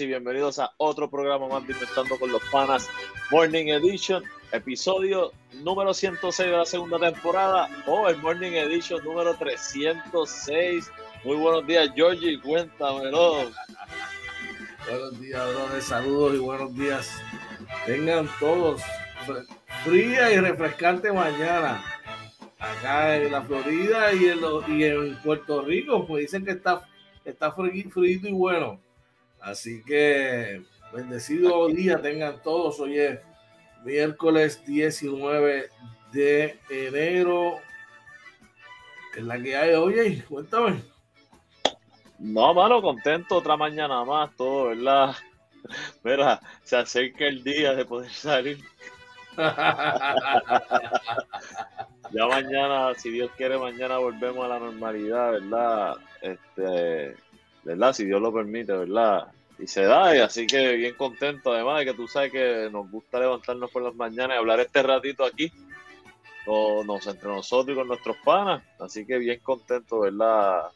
Y 0.00 0.06
bienvenidos 0.06 0.58
a 0.58 0.72
otro 0.78 1.10
programa 1.10 1.46
más 1.46 1.66
de 1.66 1.74
Inventando 1.74 2.18
con 2.18 2.32
los 2.32 2.42
Panas 2.50 2.88
Morning 3.30 3.66
Edition, 3.66 4.22
episodio 4.50 5.32
número 5.62 5.92
106 5.92 6.50
de 6.50 6.56
la 6.56 6.64
segunda 6.64 6.98
temporada 6.98 7.68
o 7.86 8.08
el 8.08 8.16
Morning 8.18 8.52
Edition 8.52 9.04
número 9.04 9.34
306. 9.34 10.90
Muy 11.24 11.36
buenos 11.36 11.66
días, 11.66 11.90
Georgie. 11.94 12.40
Cuéntamelo. 12.40 13.50
Buenos 14.88 15.20
días, 15.20 15.54
brothers. 15.54 15.84
Saludos 15.84 16.34
y 16.34 16.38
buenos 16.38 16.74
días. 16.74 17.10
Tengan 17.84 18.28
todos 18.38 18.80
fría 19.84 20.32
y 20.32 20.38
refrescante 20.38 21.12
mañana. 21.12 21.84
Acá 22.58 23.16
en 23.16 23.32
la 23.32 23.42
Florida 23.42 24.14
y 24.14 24.28
en, 24.28 24.38
y 24.68 24.84
en 24.84 25.16
Puerto 25.22 25.62
Rico, 25.62 26.06
pues 26.06 26.22
dicen 26.22 26.44
que 26.44 26.52
está, 26.52 26.88
está 27.24 27.52
frito 27.52 28.04
y 28.04 28.32
bueno. 28.32 28.80
Así 29.40 29.82
que 29.84 30.62
bendecido 30.92 31.68
día 31.68 32.00
tengan 32.00 32.42
todos. 32.42 32.78
Hoy 32.80 32.98
es 32.98 33.20
miércoles 33.84 34.64
19 34.66 35.70
de 36.12 36.58
enero. 36.68 37.58
¿Qué 39.12 39.20
es 39.20 39.26
la 39.26 39.40
que 39.40 39.56
hay? 39.56 39.74
Oye, 39.74 40.24
cuéntame. 40.28 40.82
No, 42.18 42.52
mano, 42.52 42.82
contento. 42.82 43.36
Otra 43.36 43.56
mañana 43.56 44.04
más, 44.04 44.34
todo, 44.36 44.68
¿verdad? 44.68 45.14
Mira, 46.04 46.40
se 46.62 46.76
acerca 46.76 47.26
el 47.26 47.42
día 47.42 47.74
de 47.74 47.84
poder 47.84 48.10
salir. 48.10 48.58
Ya 52.12 52.26
mañana, 52.26 52.92
si 52.96 53.10
Dios 53.10 53.30
quiere, 53.36 53.56
mañana 53.56 53.98
volvemos 53.98 54.44
a 54.44 54.48
la 54.48 54.58
normalidad, 54.58 55.30
¿verdad? 55.30 55.96
Este, 56.20 57.14
¿verdad? 57.64 57.92
Si 57.92 58.04
Dios 58.04 58.20
lo 58.20 58.32
permite, 58.32 58.72
¿verdad? 58.72 59.28
Y 59.58 59.66
se 59.66 59.82
da, 59.82 60.16
y 60.16 60.20
así 60.20 60.46
que 60.46 60.76
bien 60.76 60.94
contento, 60.94 61.52
además 61.52 61.80
de 61.80 61.86
que 61.86 61.94
tú 61.94 62.08
sabes 62.08 62.32
que 62.32 62.68
nos 62.72 62.90
gusta 62.90 63.20
levantarnos 63.20 63.70
por 63.70 63.82
las 63.82 63.94
mañanas 63.94 64.36
y 64.36 64.38
hablar 64.38 64.60
este 64.60 64.82
ratito 64.82 65.24
aquí, 65.24 65.52
con, 66.46 66.86
nos, 66.86 67.06
entre 67.06 67.28
nosotros 67.28 67.74
y 67.74 67.78
con 67.78 67.88
nuestros 67.88 68.16
panas. 68.24 68.62
Así 68.78 69.04
que 69.06 69.18
bien 69.18 69.40
contento, 69.40 70.00
¿verdad? 70.00 70.68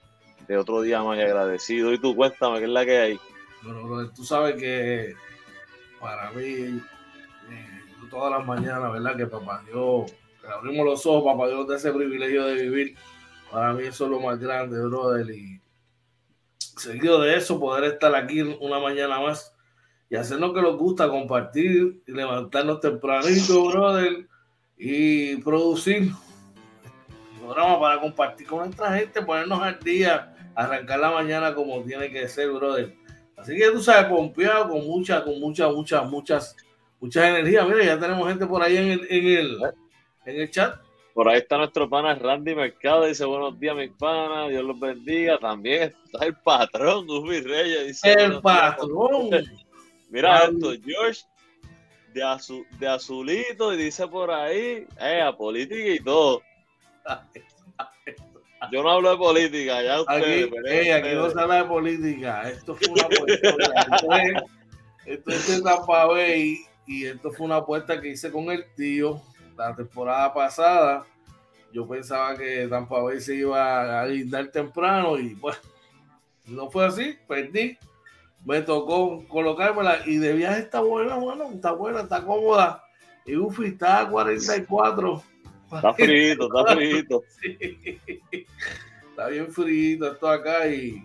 De 0.47 0.59
otro 0.59 0.83
día 0.83 1.03
más 1.03 1.19
y 1.19 1.22
agradecido. 1.22 1.93
Y 1.93 1.99
tú, 1.99 2.15
cuéntame, 2.15 2.59
¿qué 2.59 2.65
es 2.65 2.71
la 2.71 2.84
que 2.84 2.99
hay? 2.99 3.21
Bueno, 3.62 4.11
tú 4.11 4.25
sabes 4.25 4.56
que 4.56 5.15
para 5.99 6.31
mí, 6.33 6.43
eh, 6.43 7.81
todas 8.11 8.31
las 8.31 8.47
mañanas, 8.47 8.93
¿verdad? 8.93 9.16
Que 9.16 9.27
papá 9.27 9.62
Dios, 9.66 10.12
abrimos 10.47 10.84
los 10.84 11.06
ojos, 11.06 11.33
papá 11.33 11.49
Dios 11.49 11.66
de 11.66 11.77
ese 11.77 11.91
privilegio 11.91 12.45
de 12.45 12.55
vivir, 12.62 12.97
para 13.51 13.72
mí 13.72 13.84
eso 13.84 14.05
es 14.05 14.11
lo 14.11 14.21
más 14.21 14.39
grande, 14.39 14.78
brother. 14.83 15.31
Y 15.31 15.61
seguido 16.76 17.20
de 17.20 17.36
eso, 17.36 17.60
poder 17.60 17.84
estar 17.84 18.14
aquí 18.14 18.42
una 18.42 18.78
mañana 18.78 19.20
más 19.20 19.54
y 20.10 20.16
hacer 20.16 20.38
lo 20.38 20.52
que 20.52 20.62
nos 20.62 20.76
gusta, 20.76 21.08
compartir 21.08 22.02
y 22.06 22.12
levantarnos 22.12 22.80
tempranito, 22.80 23.68
brother, 23.68 24.26
y 24.76 25.36
producir 25.38 26.12
programa 27.44 27.78
para 27.78 28.00
compartir 28.00 28.46
con 28.46 28.60
nuestra 28.60 28.96
gente, 28.96 29.22
ponernos 29.22 29.62
al 29.62 29.78
día, 29.80 30.34
arrancar 30.54 30.98
la 30.98 31.10
mañana 31.10 31.54
como 31.54 31.82
tiene 31.82 32.10
que 32.10 32.28
ser, 32.28 32.50
brother. 32.50 32.94
Así 33.36 33.56
que 33.56 33.70
tú 33.70 33.82
sabes, 33.82 34.06
pompeado 34.06 34.68
con 34.68 34.86
muchas, 34.86 35.22
con 35.22 35.38
muchas, 35.38 35.72
muchas, 35.72 36.10
muchas, 36.10 36.56
muchas 37.00 37.24
energías. 37.24 37.66
Mira, 37.68 37.84
ya 37.84 37.98
tenemos 37.98 38.26
gente 38.28 38.46
por 38.46 38.62
ahí 38.62 38.76
en 38.76 38.91
el, 38.92 39.06
en 39.10 39.26
el, 39.26 39.58
en 40.24 40.41
el 40.41 40.50
chat. 40.50 40.80
Por 41.14 41.28
ahí 41.28 41.38
está 41.38 41.56
nuestro 41.58 41.88
pana 41.88 42.14
Randy 42.16 42.56
Mercado, 42.56 43.06
dice 43.06 43.25
buenos 43.25 43.58
días 43.60 43.76
mis 43.76 43.92
panas, 43.92 44.50
Dios 44.50 44.64
los 44.64 44.78
bendiga. 44.80 45.38
También 45.38 45.94
está 46.04 46.26
el 46.26 46.34
patrón, 46.34 47.06
Gufi 47.06 47.41
Reyes, 47.41 47.86
dice 47.86 48.12
El 48.14 48.41
patrón. 48.41 49.30
Mira 50.10 50.44
esto, 50.44 50.72
George, 50.84 51.22
de, 52.12 52.20
azu- 52.22 52.66
de 52.78 52.88
azulito, 52.88 53.72
y 53.72 53.76
dice 53.76 54.06
por 54.08 54.30
ahí, 54.32 54.86
eh, 55.00 55.22
a 55.22 55.36
política 55.36 55.88
y 55.91 56.00
todo. 56.00 56.42
Yo 58.72 58.82
no 58.82 58.91
hablo 58.91 59.10
de 59.10 59.16
política, 59.16 59.82
ya 59.82 60.00
ustedes. 60.00 60.47
Aquí, 60.47 60.54
ey, 60.69 60.91
aquí 60.91 61.08
no 61.14 61.30
se 61.30 61.41
habla 61.41 61.56
de 61.62 61.64
política. 61.64 62.48
Esto 62.50 62.74
fue 62.74 62.88
una 62.88 63.03
apuesta. 63.04 63.48
esto, 63.48 64.12
es, 64.14 64.42
esto 65.06 65.30
es 65.30 65.56
de 65.58 65.62
Tampa 65.62 66.06
Bay 66.06 66.58
y 66.86 67.04
esto 67.06 67.30
fue 67.30 67.47
una 67.47 67.56
apuesta 67.56 68.00
que 68.00 68.08
hice 68.08 68.32
con 68.32 68.50
el 68.50 68.64
tío 68.74 69.20
la 69.56 69.75
temporada 69.75 70.32
pasada. 70.32 71.06
Yo 71.72 71.87
pensaba 71.88 72.37
que 72.37 72.66
Tampa 72.69 73.00
Bay 73.00 73.20
se 73.20 73.34
iba 73.34 74.00
a 74.00 74.06
guindar 74.06 74.48
temprano 74.48 75.19
y 75.19 75.34
pues 75.34 75.59
no 76.47 76.70
fue 76.70 76.87
así, 76.87 77.16
perdí. 77.26 77.76
Me 78.44 78.60
tocó 78.60 79.26
colocármela 79.26 80.06
y 80.06 80.16
de 80.19 80.34
viaje 80.34 80.60
está 80.60 80.81
buena, 80.81 81.16
bueno, 81.16 81.50
está 81.53 81.72
buena, 81.72 82.03
está 82.03 82.22
cómoda. 82.22 82.84
Y 83.25 83.37
Ufi 83.37 83.66
está 83.66 84.00
a 84.00 84.09
44. 84.10 85.22
Está 85.75 85.94
frito, 85.94 86.47
está 86.47 86.75
frito. 86.75 87.22
Sí. 87.41 88.00
Está 89.10 89.28
bien 89.28 89.50
frío 89.53 90.10
esto 90.10 90.28
acá 90.28 90.69
y, 90.69 91.03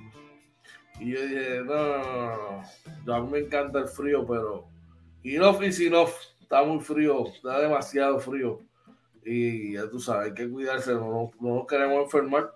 y 1.00 1.12
yo 1.12 1.22
dije, 1.22 1.62
no, 1.64 1.76
no, 1.76 1.98
no, 1.98 2.64
no, 3.06 3.14
a 3.14 3.22
mí 3.22 3.32
me 3.32 3.40
encanta 3.40 3.80
el 3.80 3.88
frío, 3.88 4.26
pero 4.28 4.68
enough 5.24 5.62
is 5.64 5.80
enough. 5.80 6.10
Está 6.50 6.64
muy 6.64 6.80
frío, 6.80 7.28
está 7.28 7.60
demasiado 7.60 8.20
frío. 8.20 8.60
Y 9.24 9.74
ya 9.74 9.88
tú 9.88 10.00
sabes, 10.00 10.30
hay 10.30 10.34
que 10.34 10.50
cuidarse, 10.50 10.94
no, 10.96 11.02
no- 11.02 11.32
no 11.40 11.56
nos 11.58 11.68
queremos 11.68 12.04
enfermar, 12.06 12.56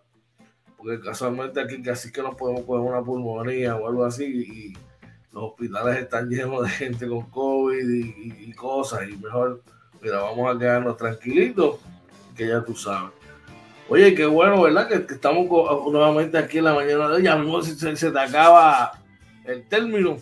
porque 0.76 1.00
casualmente 1.00 1.62
aquí 1.62 1.80
casi 1.84 2.12
que 2.12 2.24
nos 2.24 2.34
podemos 2.34 2.64
coger 2.64 2.82
una 2.92 3.04
pulmonía 3.04 3.76
o 3.76 3.88
algo 3.88 4.04
así 4.04 4.24
y 4.26 4.74
los 5.32 5.44
hospitales 5.52 5.98
están 6.00 6.28
llenos 6.28 6.64
de 6.64 6.70
gente 6.70 7.08
con 7.08 7.30
COVID 7.30 7.88
y, 7.88 8.52
cosas 8.54 9.08
y 9.08 9.16
mejor, 9.18 9.62
mira, 10.02 10.22
vamos 10.24 10.56
a 10.56 10.58
quedarnos 10.58 10.98
tranquilitos, 10.98 11.78
que 12.36 12.48
ya 12.48 12.64
tú 12.66 12.76
sabes. 12.76 13.12
Oye, 13.90 14.16
qué 14.16 14.26
bueno, 14.26 14.60
¿verdad? 14.64 14.88
Que, 14.88 15.14
estamos 15.14 15.46
nuevamente 15.92 16.36
aquí 16.40 16.58
en 16.58 16.64
la 16.64 16.74
mañana 16.74 17.10
de 17.10 17.16
hoy. 17.18 17.24
Ya 17.24 17.36
mismo 17.36 17.62
se- 17.62 17.96
se 17.96 18.10
te 18.12 18.20
acaba 18.20 18.94
el 19.46 19.68
término. 19.68 20.18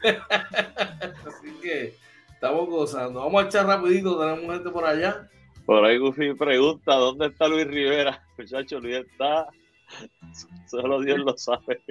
Así 0.02 1.52
que 1.60 1.94
estamos 2.38 2.68
gozando. 2.68 3.18
Vamos 3.20 3.42
a 3.42 3.46
echar 3.46 3.66
rapidito, 3.66 4.16
tenemos 4.16 4.54
gente 4.54 4.70
por 4.70 4.84
allá. 4.84 5.28
Por 5.66 5.84
ahí 5.84 5.98
Gufi 5.98 6.34
pregunta, 6.34 6.94
¿dónde 6.94 7.26
está 7.26 7.48
Luis 7.48 7.66
Rivera? 7.66 8.24
Muchacho, 8.38 8.78
Luis 8.78 8.98
está 8.98 9.48
Solo 10.66 11.00
Dios 11.00 11.18
lo 11.18 11.36
sabe. 11.36 11.82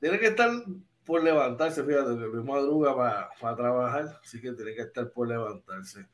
Tiene 0.00 0.18
que 0.18 0.26
estar 0.26 0.50
por 1.06 1.22
levantarse, 1.22 1.82
fíjate, 1.84 2.18
que 2.18 2.26
Luis 2.26 2.44
madruga 2.44 2.94
para, 2.94 3.30
para 3.40 3.56
trabajar, 3.56 4.20
así 4.22 4.40
que 4.40 4.52
tiene 4.52 4.74
que 4.74 4.82
estar 4.82 5.10
por 5.10 5.26
levantarse. 5.26 6.06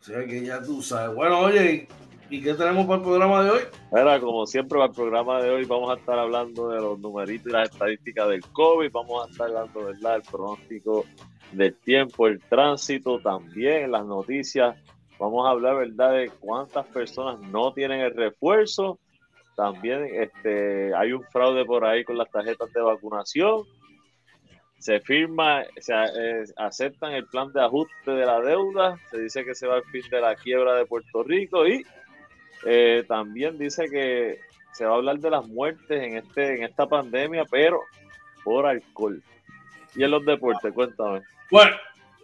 O 0.00 0.02
sea 0.02 0.24
que 0.26 0.42
ya 0.42 0.62
tú 0.62 0.80
sabes. 0.80 1.14
Bueno, 1.14 1.40
oye, 1.40 1.88
¿y 2.30 2.42
qué 2.42 2.54
tenemos 2.54 2.86
para 2.86 2.98
el 2.98 3.04
programa 3.04 3.44
de 3.44 3.50
hoy? 3.50 3.62
Era 3.92 4.18
como 4.18 4.46
siempre 4.46 4.78
para 4.78 4.88
el 4.90 4.94
programa 4.94 5.42
de 5.42 5.50
hoy 5.50 5.64
vamos 5.66 5.90
a 5.90 5.98
estar 5.98 6.18
hablando 6.18 6.70
de 6.70 6.80
los 6.80 6.98
numeritos 6.98 7.48
y 7.48 7.52
las 7.52 7.70
estadísticas 7.70 8.28
del 8.28 8.42
COVID, 8.46 8.90
vamos 8.90 9.26
a 9.26 9.30
estar 9.30 9.48
hablando, 9.48 9.84
¿verdad?, 9.84 10.16
el 10.16 10.22
pronóstico 10.22 11.04
del 11.56 11.74
tiempo, 11.74 12.26
el 12.26 12.40
tránsito 12.40 13.20
también, 13.20 13.92
las 13.92 14.04
noticias. 14.04 14.76
Vamos 15.18 15.46
a 15.46 15.50
hablar, 15.50 15.76
¿verdad?, 15.76 16.12
de 16.12 16.30
cuántas 16.40 16.86
personas 16.86 17.40
no 17.40 17.72
tienen 17.72 18.00
el 18.00 18.14
refuerzo. 18.14 18.98
También 19.56 20.08
este, 20.12 20.94
hay 20.94 21.12
un 21.12 21.22
fraude 21.24 21.64
por 21.64 21.84
ahí 21.84 22.04
con 22.04 22.18
las 22.18 22.30
tarjetas 22.30 22.72
de 22.72 22.80
vacunación 22.80 23.64
se 24.84 25.00
firma, 25.00 25.62
se 25.80 25.94
eh, 25.94 26.44
aceptan 26.58 27.14
el 27.14 27.24
plan 27.24 27.50
de 27.54 27.62
ajuste 27.62 28.10
de 28.10 28.26
la 28.26 28.38
deuda, 28.42 28.98
se 29.10 29.18
dice 29.18 29.42
que 29.42 29.54
se 29.54 29.66
va 29.66 29.76
al 29.76 29.84
fin 29.84 30.02
de 30.10 30.20
la 30.20 30.36
quiebra 30.36 30.74
de 30.74 30.84
Puerto 30.84 31.22
Rico 31.22 31.66
y 31.66 31.82
eh, 32.66 33.02
también 33.08 33.56
dice 33.56 33.88
que 33.88 34.40
se 34.74 34.84
va 34.84 34.92
a 34.92 34.96
hablar 34.96 35.20
de 35.20 35.30
las 35.30 35.46
muertes 35.48 36.02
en 36.02 36.18
este 36.18 36.56
en 36.56 36.64
esta 36.64 36.86
pandemia, 36.86 37.46
pero 37.50 37.80
por 38.44 38.66
alcohol. 38.66 39.22
Y 39.96 40.02
en 40.02 40.10
los 40.10 40.22
deportes, 40.26 40.70
cuéntame. 40.74 41.22
Bueno, 41.50 41.76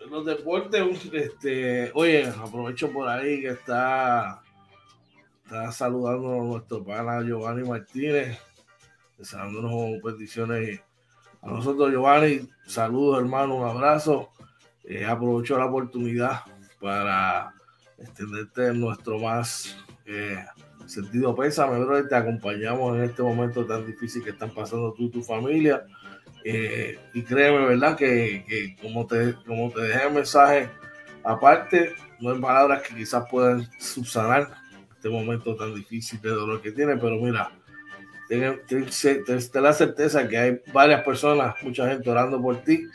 en 0.03 0.11
los 0.11 0.25
deportes, 0.25 0.83
este, 1.13 1.91
oye, 1.95 2.27
aprovecho 2.27 2.91
por 2.91 3.09
ahí 3.09 3.41
que 3.41 3.49
está, 3.49 4.43
está 5.45 5.71
saludando 5.73 6.33
a 6.35 6.45
nuestro 6.45 6.83
pana 6.83 7.23
Giovanni 7.23 7.69
Martínez, 7.69 8.39
deseándonos 9.19 10.03
bendiciones 10.03 10.81
a 11.43 11.49
nosotros, 11.49 11.91
Giovanni, 11.91 12.49
saludos 12.67 13.21
hermano, 13.21 13.57
un 13.57 13.69
abrazo. 13.69 14.31
Eh, 14.85 15.05
aprovecho 15.05 15.59
la 15.59 15.67
oportunidad 15.67 16.41
para 16.81 17.55
extenderte 17.99 18.73
nuestro 18.73 19.19
más 19.19 19.77
eh, 20.07 20.45
sentido 20.87 21.35
pésame, 21.35 21.79
bro. 21.79 22.07
Te 22.09 22.17
acompañamos 22.17 22.97
en 22.97 23.05
este 23.05 23.23
momento 23.23 23.65
tan 23.65 23.87
difícil 23.87 24.25
que 24.25 24.31
están 24.31 24.51
pasando 24.51 24.93
tú 24.93 25.05
y 25.05 25.11
tu 25.11 25.23
familia. 25.23 25.85
Eh, 26.45 26.99
y 27.13 27.23
créeme, 27.23 27.67
¿verdad? 27.67 27.97
Que, 27.97 28.77
como, 28.81 29.07
te, 29.07 29.35
como 29.47 29.71
te 29.71 29.83
dejé 29.83 30.07
el 30.07 30.15
mensaje, 30.15 30.71
aparte, 31.23 31.95
no 32.21 32.33
hay 32.33 32.41
palabras 32.41 32.83
que 32.83 32.95
quizás 32.95 33.25
puedan 33.31 33.69
subsanar 33.79 34.51
este 34.95 35.09
momento 35.09 35.57
tan 35.57 35.75
difícil 35.75 36.21
de 36.21 36.31
dolor 36.31 36.61
que 36.61 36.73
tiene, 36.73 36.97
pero 36.97 37.17
mira, 37.17 37.51
ten, 38.29 38.61
la 39.55 39.73
certeza 39.73 40.29
que 40.29 40.39
hay 40.39 40.61
varias 40.73 41.03
personas, 41.03 41.55
mucha 41.63 41.89
gente 41.89 42.09
orando 42.11 42.41
por 42.41 42.59
ti 42.59 42.87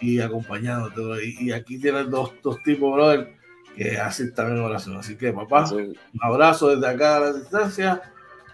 y 0.00 0.20
acompañándote. 0.20 1.24
Y, 1.40 1.52
aquí 1.52 1.78
tienes 1.78 2.10
dos, 2.10 2.34
dos 2.42 2.62
tipos, 2.62 2.92
brother, 2.92 3.34
que 3.76 3.98
hacen 3.98 4.34
también 4.34 4.60
oración. 4.60 4.96
Así 4.96 5.16
que, 5.16 5.32
papá, 5.32 5.70
un 5.72 5.96
abrazo 6.20 6.74
desde 6.74 6.86
acá 6.86 7.16
a 7.16 7.20
la 7.20 7.32
distancia. 7.32 8.02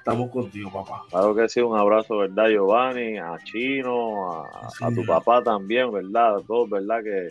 Estamos 0.00 0.30
contigo, 0.30 0.72
papá. 0.72 1.04
Claro 1.10 1.34
que 1.34 1.46
sí, 1.46 1.60
un 1.60 1.76
abrazo, 1.76 2.16
¿verdad, 2.16 2.48
Giovanni? 2.48 3.18
A 3.18 3.36
Chino, 3.44 4.44
a, 4.44 4.90
tu 4.94 5.04
papá 5.04 5.42
también, 5.42 5.92
¿verdad? 5.92 6.36
A 6.36 6.40
todos, 6.40 6.70
¿verdad? 6.70 7.02
Que 7.04 7.28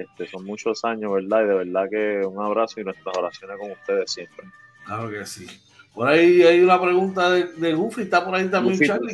este, 0.00 0.26
son 0.26 0.44
muchos 0.46 0.82
años, 0.86 1.12
¿verdad? 1.12 1.44
Y 1.44 1.46
de 1.46 1.54
verdad 1.54 1.90
que 1.90 2.26
un 2.26 2.42
abrazo 2.42 2.80
y 2.80 2.84
nuestras 2.84 3.14
oraciones 3.18 3.58
con 3.58 3.70
ustedes 3.70 4.10
siempre. 4.10 4.46
Claro 4.86 5.10
que 5.10 5.26
sí. 5.26 5.46
Por 5.94 6.08
ahí 6.08 6.42
hay 6.42 6.60
una 6.60 6.80
pregunta 6.80 7.30
de, 7.30 7.52
de 7.52 7.74
Goofy, 7.74 8.02
está 8.02 8.24
por 8.24 8.34
ahí 8.34 8.48
también 8.48 8.80
Charlie. 8.80 9.12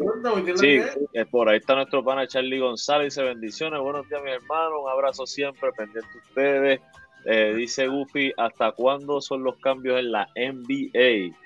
sí, 0.56 0.80
es? 1.12 1.26
por 1.26 1.48
ahí 1.48 1.58
está 1.58 1.74
nuestro 1.74 2.04
pana 2.04 2.26
Charlie 2.28 2.60
González, 2.60 3.14
dice 3.14 3.22
bendiciones, 3.24 3.80
buenos 3.80 4.08
días 4.08 4.22
mi 4.22 4.30
hermano, 4.30 4.82
un 4.82 4.90
abrazo 4.90 5.26
siempre, 5.26 5.70
pendiente 5.72 6.08
de 6.12 6.18
ustedes. 6.18 6.80
Eh, 7.24 7.54
dice 7.56 7.88
Goofy, 7.88 8.32
¿hasta 8.36 8.72
cuándo 8.72 9.20
son 9.20 9.42
los 9.44 9.56
cambios 9.58 9.98
en 9.98 10.12
la 10.12 10.28
NBA? 10.36 11.36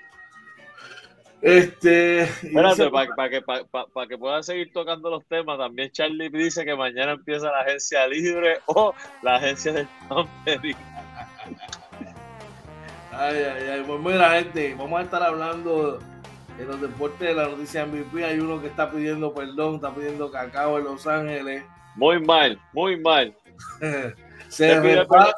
Este. 1.41 2.23
Espérate, 2.23 2.89
para 2.89 3.29
que, 3.29 3.41
para 3.41 4.07
que 4.07 4.17
pueda 4.17 4.41
seguir 4.41 4.71
tocando 4.73 5.09
los 5.09 5.25
temas, 5.25 5.57
también 5.57 5.91
Charlie 5.91 6.29
dice 6.29 6.65
que 6.65 6.75
mañana 6.75 7.13
empieza 7.13 7.51
la 7.51 7.59
agencia 7.59 8.07
libre 8.07 8.59
o 8.65 8.93
la 9.21 9.35
agencia 9.35 9.71
del 9.71 9.87
Tampere. 10.09 10.75
Ay, 13.11 13.35
ay, 13.35 13.69
ay. 13.71 13.83
Pues 13.85 13.99
mira, 13.99 14.31
gente, 14.31 14.75
vamos 14.77 14.99
a 14.99 15.03
estar 15.03 15.23
hablando 15.23 15.99
de 16.57 16.65
los 16.65 16.81
deportes 16.81 17.19
de 17.27 17.33
la 17.35 17.47
noticia 17.47 17.85
MVP. 17.85 18.25
Hay 18.25 18.39
uno 18.39 18.59
que 18.59 18.67
está 18.67 18.89
pidiendo 18.91 19.33
perdón, 19.33 19.75
está 19.75 19.93
pidiendo 19.93 20.31
cacao 20.31 20.79
en 20.79 20.85
Los 20.85 21.05
Ángeles. 21.05 21.63
Muy 21.95 22.19
mal, 22.19 22.59
muy 22.73 22.99
mal. 22.99 23.35
se 24.49 24.79
resbala, 24.79 25.35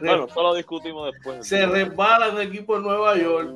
bueno, 0.00 0.28
solo 0.28 0.54
discutimos 0.54 1.12
después. 1.12 1.46
Se 1.46 1.66
resbala 1.66 2.30
un 2.30 2.40
equipo 2.40 2.76
en 2.76 2.82
Nueva 2.82 3.16
York. 3.16 3.50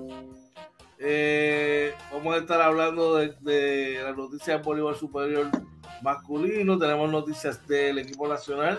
Eh, 1.00 1.94
vamos 2.12 2.34
a 2.34 2.38
estar 2.38 2.60
hablando 2.60 3.16
de, 3.16 3.34
de 3.40 4.00
la 4.02 4.12
noticia 4.12 4.54
del 4.54 4.62
voleibol 4.62 4.96
superior 4.96 5.48
masculino. 6.02 6.78
Tenemos 6.78 7.10
noticias 7.10 7.66
del 7.66 7.98
equipo 7.98 8.26
nacional 8.26 8.78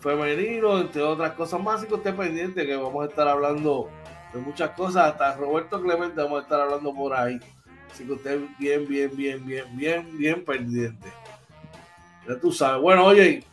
femenino, 0.00 0.78
entre 0.78 1.02
otras 1.02 1.32
cosas 1.32 1.60
más. 1.60 1.76
Así 1.76 1.86
que 1.86 1.94
usted 1.94 2.14
pendiente 2.14 2.66
que 2.66 2.76
vamos 2.76 3.04
a 3.04 3.08
estar 3.08 3.28
hablando 3.28 3.88
de 4.32 4.40
muchas 4.40 4.70
cosas. 4.70 5.12
Hasta 5.12 5.36
Roberto 5.36 5.80
Clemente 5.80 6.22
vamos 6.22 6.40
a 6.40 6.42
estar 6.42 6.60
hablando 6.60 6.94
por 6.94 7.14
ahí. 7.14 7.38
Así 7.90 8.04
que 8.04 8.12
usted 8.12 8.40
bien, 8.58 8.88
bien, 8.88 9.10
bien, 9.14 9.46
bien, 9.46 9.76
bien, 9.76 10.18
bien 10.18 10.44
pendiente. 10.44 11.12
Ya 12.26 12.38
tú 12.40 12.50
sabes. 12.52 12.80
Bueno, 12.80 13.04
oye, 13.04 13.44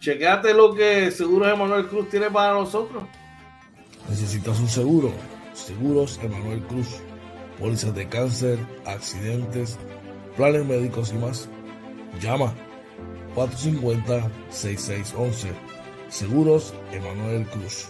chequeate 0.00 0.54
lo 0.54 0.74
que 0.74 1.10
Seguros 1.10 1.48
Emanuel 1.48 1.86
Cruz 1.86 2.08
tiene 2.08 2.30
para 2.30 2.54
nosotros. 2.54 3.04
Necesitas 4.08 4.58
un 4.58 4.68
seguro. 4.68 5.12
Seguros 5.52 6.18
Emanuel 6.22 6.62
Cruz. 6.62 7.00
Pólizas 7.58 7.94
de 7.94 8.08
cáncer, 8.08 8.58
accidentes, 8.86 9.78
planes 10.36 10.64
médicos 10.64 11.12
y 11.12 11.18
más. 11.18 11.48
Llama 12.20 12.54
450-6611. 13.34 15.48
Seguros 16.08 16.72
Emanuel 16.92 17.44
Cruz. 17.46 17.88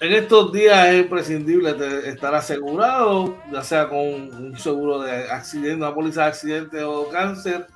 En 0.00 0.14
estos 0.14 0.50
días 0.52 0.88
es 0.88 1.02
imprescindible 1.02 1.76
estar 2.08 2.34
asegurado, 2.34 3.36
ya 3.52 3.62
sea 3.62 3.86
con 3.86 3.98
un 3.98 4.58
seguro 4.58 5.00
de 5.00 5.30
accidente, 5.30 5.74
una 5.74 5.94
póliza 5.94 6.22
de 6.22 6.28
accidente 6.28 6.82
o 6.82 7.10
cáncer. 7.10 7.66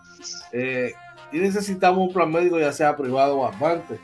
Eh, 0.50 0.94
y 1.30 1.38
necesitamos 1.38 2.08
un 2.08 2.14
plan 2.14 2.32
médico, 2.32 2.58
ya 2.58 2.72
sea 2.72 2.96
privado 2.96 3.36
o 3.36 3.46
aparte. 3.46 4.00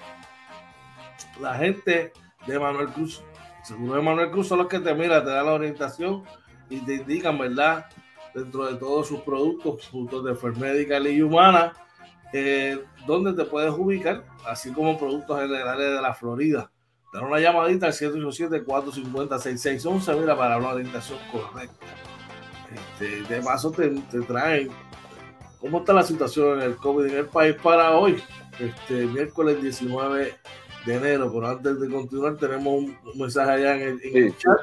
La 1.41 1.55
gente 1.55 2.13
de 2.47 2.59
Manuel 2.59 2.89
Cruz, 2.89 3.23
seguro 3.63 3.95
de 3.95 4.03
Manuel 4.03 4.31
Cruz, 4.31 4.49
son 4.49 4.59
los 4.59 4.69
que 4.69 4.79
te 4.79 4.95
miran, 4.95 5.25
te 5.25 5.31
dan 5.31 5.47
la 5.47 5.53
orientación 5.53 6.25
y 6.69 6.81
te 6.81 6.97
indican, 6.97 7.39
¿verdad? 7.39 7.87
Dentro 8.35 8.67
de 8.67 8.75
todos 8.77 9.09
sus 9.09 9.21
productos, 9.21 9.87
productos 9.91 10.25
de 10.25 10.31
enfermedad 10.31 10.75
y 11.11 11.23
humana, 11.23 11.73
eh, 12.33 12.81
donde 13.07 13.33
te 13.33 13.45
puedes 13.45 13.73
ubicar, 13.73 14.25
así 14.47 14.73
como 14.73 14.99
productos 14.99 15.41
generales 15.41 15.95
de 15.95 16.01
la 16.01 16.15
Florida. 16.15 16.71
Dar 17.13 17.25
una 17.25 17.41
llamadita 17.41 17.87
al 17.87 17.93
787-450-6611, 17.93 20.21
mira, 20.21 20.37
para 20.37 20.59
una 20.59 20.69
orientación 20.69 21.19
correcta. 21.33 21.87
Este, 22.73 23.23
de 23.23 23.43
paso 23.43 23.73
te, 23.73 23.89
te, 23.89 24.21
traen 24.21 24.71
cómo 25.61 25.79
está 25.79 25.93
la 25.93 26.05
situación 26.05 26.61
en 26.61 26.67
el 26.67 26.77
COVID 26.77 27.07
en 27.07 27.17
el 27.17 27.27
país 27.27 27.57
para 27.61 27.99
hoy, 27.99 28.23
este 28.61 29.07
miércoles 29.07 29.61
19 29.61 30.39
de 30.87 30.95
enero. 30.95 31.33
Pero 31.33 31.49
antes 31.49 31.81
de 31.81 31.89
continuar, 31.89 32.37
tenemos 32.37 32.75
un, 32.75 32.97
mensaje 33.15 33.51
allá 33.51 33.77
en 33.77 33.83
el, 33.83 34.01
en 34.05 34.25
el 34.25 34.37
chat. 34.37 34.59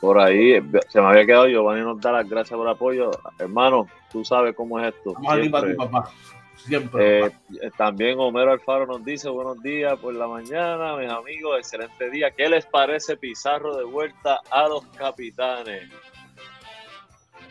Por 0.00 0.18
ahí 0.18 0.60
se 0.88 1.00
me 1.00 1.08
había 1.08 1.26
quedado 1.26 1.48
Giovanni 1.48 1.82
nos 1.82 2.00
da 2.00 2.12
las 2.12 2.28
gracias 2.28 2.56
por 2.56 2.66
el 2.66 2.72
apoyo. 2.72 3.10
Hermano, 3.38 3.88
tú 4.12 4.24
sabes 4.24 4.54
cómo 4.54 4.78
es 4.78 4.94
esto. 4.94 5.14
Siempre. 5.20 5.74
papá. 5.74 6.10
Siempre. 6.56 7.26
Eh, 7.26 7.32
también 7.76 8.18
Homero 8.18 8.52
Alfaro 8.52 8.86
nos 8.86 9.04
dice 9.04 9.28
buenos 9.28 9.60
días 9.62 9.98
por 9.98 10.14
la 10.14 10.28
mañana, 10.28 10.96
mis 10.96 11.10
amigos, 11.10 11.58
excelente 11.58 12.10
día. 12.10 12.30
¿Qué 12.30 12.48
les 12.48 12.66
parece 12.66 13.16
Pizarro 13.16 13.76
de 13.76 13.84
vuelta 13.84 14.40
a 14.50 14.68
los 14.68 14.84
capitanes? 14.96 15.90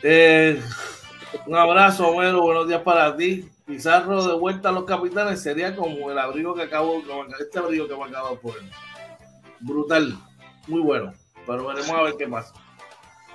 Eh, 0.03 0.61
un 1.45 1.55
abrazo, 1.55 2.09
Homero, 2.09 2.41
buenos 2.41 2.67
días 2.67 2.81
para 2.81 3.15
ti. 3.15 3.49
Pizarro 3.65 4.23
de 4.23 4.35
vuelta 4.35 4.69
a 4.69 4.71
los 4.71 4.85
capitanes 4.85 5.41
sería 5.41 5.75
como 5.75 6.09
el 6.09 6.17
abrigo 6.17 6.53
que 6.53 6.63
acabo, 6.63 7.01
este 7.39 7.59
abrigo 7.59 7.87
que 7.87 7.95
me 7.95 8.05
acabo 8.05 8.29
de 8.29 8.35
poner. 8.37 8.61
Brutal, 9.59 10.17
muy 10.67 10.81
bueno, 10.81 11.13
pero 11.45 11.67
veremos 11.67 11.89
a 11.89 12.03
ver 12.03 12.15
qué 12.17 12.27
pasa. 12.27 12.53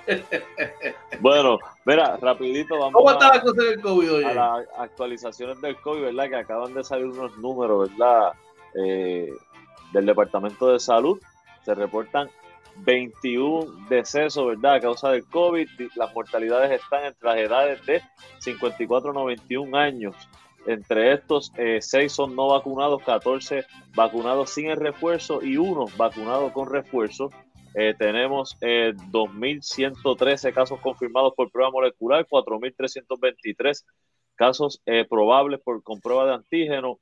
Bueno, 1.21 1.59
mira, 1.85 2.17
rapidito 2.17 2.77
vamos 2.77 2.93
¿Cómo 2.93 3.11
está 3.11 3.35
la 3.35 3.41
cosa 3.41 3.63
del 3.63 3.79
COVID 3.79 4.23
A 4.25 4.33
las 4.33 4.67
actualizaciones 4.77 5.61
del 5.61 5.79
COVID, 5.79 6.01
¿verdad? 6.01 6.29
Que 6.29 6.35
acaban 6.35 6.73
de 6.73 6.83
salir 6.83 7.05
unos 7.05 7.37
números, 7.37 7.89
¿verdad? 7.89 8.33
Eh, 8.75 9.31
del 9.93 10.05
Departamento 10.05 10.73
de 10.73 10.79
Salud. 10.79 11.21
Se 11.63 11.73
reportan 11.73 12.29
21 12.77 13.87
decesos, 13.89 14.47
¿verdad? 14.47 14.75
A 14.75 14.79
causa 14.79 15.11
del 15.11 15.25
COVID. 15.25 15.67
Las 15.95 16.13
mortalidades 16.13 16.81
están 16.81 17.05
entre 17.05 17.29
las 17.29 17.37
edades 17.37 17.85
de 17.85 18.01
54 18.39 19.11
a 19.11 19.13
91 19.13 19.77
años. 19.77 20.15
Entre 20.65 21.13
estos, 21.13 21.51
eh, 21.57 21.79
6 21.81 22.11
son 22.11 22.35
no 22.35 22.47
vacunados, 22.47 23.03
14 23.03 23.65
vacunados 23.95 24.49
sin 24.49 24.69
el 24.69 24.77
refuerzo 24.77 25.43
y 25.43 25.57
uno 25.57 25.85
vacunado 25.97 26.53
con 26.53 26.69
refuerzo. 26.69 27.29
Eh, 27.75 27.95
tenemos 27.97 28.55
eh, 28.61 28.93
2.113 29.11 30.53
casos 30.53 30.79
confirmados 30.79 31.33
por 31.35 31.51
prueba 31.51 31.71
molecular, 31.71 32.25
4.323 32.27 33.83
casos 34.35 34.81
eh, 34.85 35.05
probables 35.09 35.59
por 35.61 35.81
con 35.83 35.99
prueba 35.99 36.25
de 36.25 36.33
antígeno, 36.33 36.99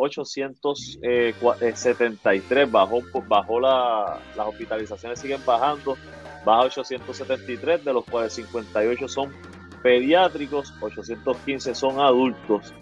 873 0.00 2.70
bajó, 2.70 3.02
bajó 3.28 3.60
la, 3.60 4.18
las 4.34 4.46
hospitalizaciones 4.46 5.20
siguen 5.20 5.44
bajando, 5.44 5.98
baja 6.44 6.62
873, 6.62 7.84
de 7.84 7.92
los 7.92 8.06
cuales 8.06 8.32
58 8.32 9.08
son 9.08 9.30
pediátricos, 9.82 10.72
815 10.80 11.74
son 11.74 12.00
adultos. 12.00 12.72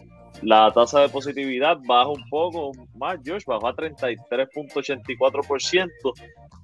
La 0.42 0.70
tasa 0.72 1.00
de 1.00 1.08
positividad 1.08 1.78
baja 1.84 2.10
un 2.10 2.22
poco 2.30 2.70
más, 2.94 3.18
George, 3.24 3.44
bajó 3.48 3.66
a 3.66 3.74
33.84%. 3.74 5.90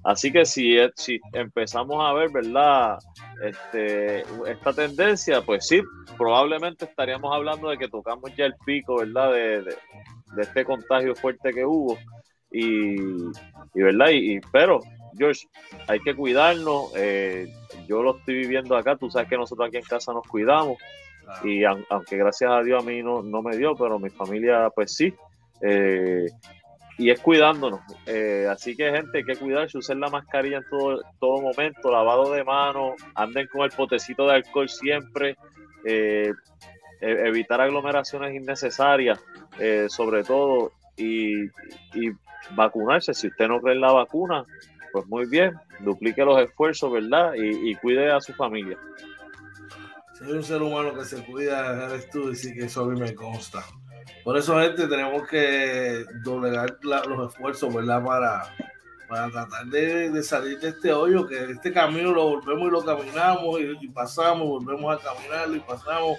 Así 0.05 0.31
que 0.31 0.45
si, 0.45 0.77
si 0.95 1.19
empezamos 1.33 1.97
a 1.99 2.13
ver, 2.13 2.31
¿verdad? 2.31 2.97
Este, 3.41 4.21
esta 4.47 4.73
tendencia, 4.73 5.41
pues 5.41 5.67
sí, 5.67 5.81
probablemente 6.17 6.85
estaríamos 6.85 7.33
hablando 7.33 7.69
de 7.69 7.77
que 7.77 7.89
tocamos 7.89 8.35
ya 8.35 8.45
el 8.45 8.55
pico, 8.65 8.97
¿verdad? 8.97 9.33
De, 9.33 9.61
de, 9.63 10.41
este 10.41 10.63
contagio 10.63 11.15
fuerte 11.15 11.53
que 11.53 11.65
hubo. 11.65 11.97
Y, 12.51 12.95
y 12.95 13.81
¿verdad? 13.81 14.07
Y, 14.11 14.39
pero, 14.51 14.79
George, 15.17 15.47
hay 15.87 15.99
que 15.99 16.15
cuidarnos. 16.15 16.91
Eh, 16.95 17.47
yo 17.87 18.01
lo 18.01 18.17
estoy 18.17 18.35
viviendo 18.35 18.75
acá. 18.75 18.95
Tú 18.95 19.09
sabes 19.09 19.29
que 19.29 19.37
nosotros 19.37 19.67
aquí 19.67 19.77
en 19.77 19.83
casa 19.83 20.13
nos 20.13 20.27
cuidamos. 20.27 20.77
Y 21.43 21.63
aunque 21.63 22.17
gracias 22.17 22.51
a 22.51 22.61
Dios 22.61 22.83
a 22.83 22.85
mí 22.85 23.01
no, 23.01 23.23
no 23.23 23.41
me 23.41 23.57
dio, 23.57 23.75
pero 23.75 23.99
mi 23.99 24.09
familia, 24.09 24.69
pues 24.73 24.95
sí. 24.95 25.13
Eh, 25.61 26.27
y 26.97 27.09
es 27.09 27.19
cuidándonos. 27.19 27.81
Eh, 28.05 28.47
así 28.49 28.75
que, 28.75 28.91
gente, 28.91 29.19
hay 29.19 29.23
que 29.23 29.35
cuidarse, 29.35 29.77
usen 29.77 29.99
la 29.99 30.09
mascarilla 30.09 30.57
en 30.57 30.69
todo, 30.69 31.01
todo 31.19 31.41
momento, 31.41 31.91
lavado 31.91 32.31
de 32.31 32.43
manos, 32.43 32.93
anden 33.15 33.47
con 33.47 33.61
el 33.61 33.71
potecito 33.71 34.27
de 34.27 34.35
alcohol 34.35 34.69
siempre, 34.69 35.35
eh, 35.83 36.31
e, 37.01 37.11
evitar 37.27 37.59
aglomeraciones 37.59 38.33
innecesarias, 38.33 39.19
eh, 39.59 39.87
sobre 39.89 40.23
todo, 40.23 40.71
y, 40.95 41.45
y, 41.45 42.11
vacunarse. 42.51 43.13
Si 43.13 43.27
usted 43.27 43.47
no 43.47 43.59
cree 43.59 43.73
en 43.73 43.81
la 43.81 43.91
vacuna, 43.91 44.45
pues 44.93 45.05
muy 45.07 45.25
bien, 45.25 45.53
duplique 45.79 46.23
los 46.23 46.39
esfuerzos, 46.39 46.91
¿verdad? 46.91 47.33
Y, 47.33 47.71
y 47.71 47.75
cuide 47.75 48.11
a 48.11 48.21
su 48.21 48.33
familia. 48.33 48.77
Hay 50.21 50.31
un 50.31 50.43
ser 50.43 50.61
humano 50.61 50.93
que 50.93 51.03
se 51.03 51.25
cuida, 51.25 51.87
eres 51.87 52.09
tú, 52.09 52.29
y 52.29 52.35
sí 52.35 52.53
que 52.53 52.65
eso 52.65 52.83
a 52.83 52.87
mí 52.87 52.99
me 52.99 53.13
consta. 53.13 53.65
Por 54.25 54.35
eso, 54.39 54.59
gente, 54.59 54.87
tenemos 54.87 55.27
que 55.27 56.03
doblegar 56.23 56.79
la, 56.81 57.03
los 57.03 57.31
esfuerzos, 57.31 57.71
¿verdad? 57.71 58.03
Para, 58.03 58.55
para 59.07 59.29
tratar 59.29 59.67
de, 59.67 60.09
de, 60.09 60.23
salir 60.23 60.59
de 60.59 60.69
este 60.69 60.91
hoyo, 60.91 61.27
que 61.27 61.51
este 61.51 61.71
camino 61.71 62.11
lo 62.11 62.29
volvemos 62.29 62.67
y 62.67 62.71
lo 62.71 62.83
caminamos 62.83 63.59
y, 63.59 63.85
y, 63.85 63.87
pasamos, 63.89 64.47
volvemos 64.47 64.95
a 64.95 64.99
caminarlo 64.99 65.55
y 65.55 65.59
pasamos. 65.59 66.17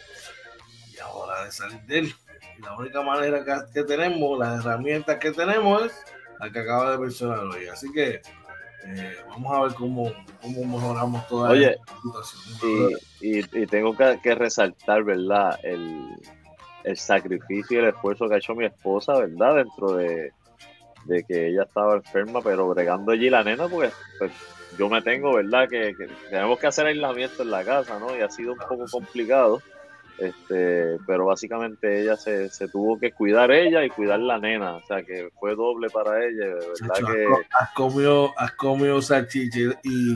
Y 0.94 1.00
ahora 1.00 1.46
de 1.46 1.50
salir 1.50 1.80
de 1.80 1.98
él. 1.98 2.14
Y 2.56 2.62
la 2.62 2.76
única 2.76 3.02
manera 3.02 3.44
que, 3.44 3.52
que 3.74 3.82
tenemos, 3.82 4.38
las 4.38 4.64
herramientas 4.64 5.18
que 5.18 5.32
tenemos 5.32 5.86
es 5.86 5.92
la 6.38 6.52
que 6.52 6.60
acaba 6.60 6.92
de 6.92 6.98
mencionar 6.98 7.40
hoy. 7.40 7.66
Así 7.66 7.90
que 7.90 8.22
eh, 8.84 9.16
vamos 9.30 9.52
a 9.52 9.62
ver 9.62 9.74
cómo, 9.74 10.12
cómo 10.40 10.64
mejoramos 10.64 11.26
toda 11.26 11.50
Oye, 11.50 11.72
esta 11.72 12.22
situación. 12.22 12.90
Y, 13.20 13.38
y, 13.40 13.62
y 13.62 13.66
tengo 13.66 13.96
que, 13.96 14.20
que 14.22 14.36
resaltar, 14.36 15.02
¿verdad? 15.02 15.58
El, 15.64 16.20
el 16.86 16.96
sacrificio 16.96 17.76
y 17.76 17.82
el 17.82 17.88
esfuerzo 17.88 18.28
que 18.28 18.36
ha 18.36 18.38
hecho 18.38 18.54
mi 18.54 18.64
esposa, 18.64 19.18
¿verdad? 19.18 19.56
Dentro 19.56 19.96
de, 19.96 20.32
de 21.04 21.24
que 21.24 21.48
ella 21.48 21.64
estaba 21.64 21.96
enferma, 21.96 22.40
pero 22.40 22.68
bregando 22.68 23.10
allí 23.10 23.28
la 23.28 23.42
nena, 23.42 23.66
porque 23.66 23.90
pues, 24.18 24.32
yo 24.78 24.88
me 24.88 25.02
tengo, 25.02 25.34
¿verdad? 25.34 25.68
Que, 25.68 25.94
que, 25.96 26.08
tenemos 26.30 26.58
que 26.60 26.68
hacer 26.68 26.86
aislamiento 26.86 27.42
en 27.42 27.50
la 27.50 27.64
casa, 27.64 27.98
¿no? 27.98 28.16
Y 28.16 28.20
ha 28.20 28.30
sido 28.30 28.52
un 28.52 28.58
poco 28.58 28.84
complicado, 28.88 29.60
este, 30.18 30.96
pero 31.08 31.26
básicamente 31.26 32.02
ella 32.02 32.16
se, 32.16 32.50
se 32.50 32.68
tuvo 32.68 32.98
que 33.00 33.10
cuidar 33.10 33.50
ella 33.50 33.84
y 33.84 33.90
cuidar 33.90 34.20
la 34.20 34.38
nena, 34.38 34.76
o 34.76 34.82
sea 34.86 35.02
que 35.02 35.28
fue 35.40 35.56
doble 35.56 35.90
para 35.90 36.24
ella, 36.24 36.54
¿verdad? 36.54 36.94
Chacho, 36.94 37.06
que... 37.06 37.26
Has 37.58 37.70
comido, 37.72 38.32
has 38.36 38.52
comido 38.52 39.02
salchicha 39.02 39.58
y, 39.82 40.14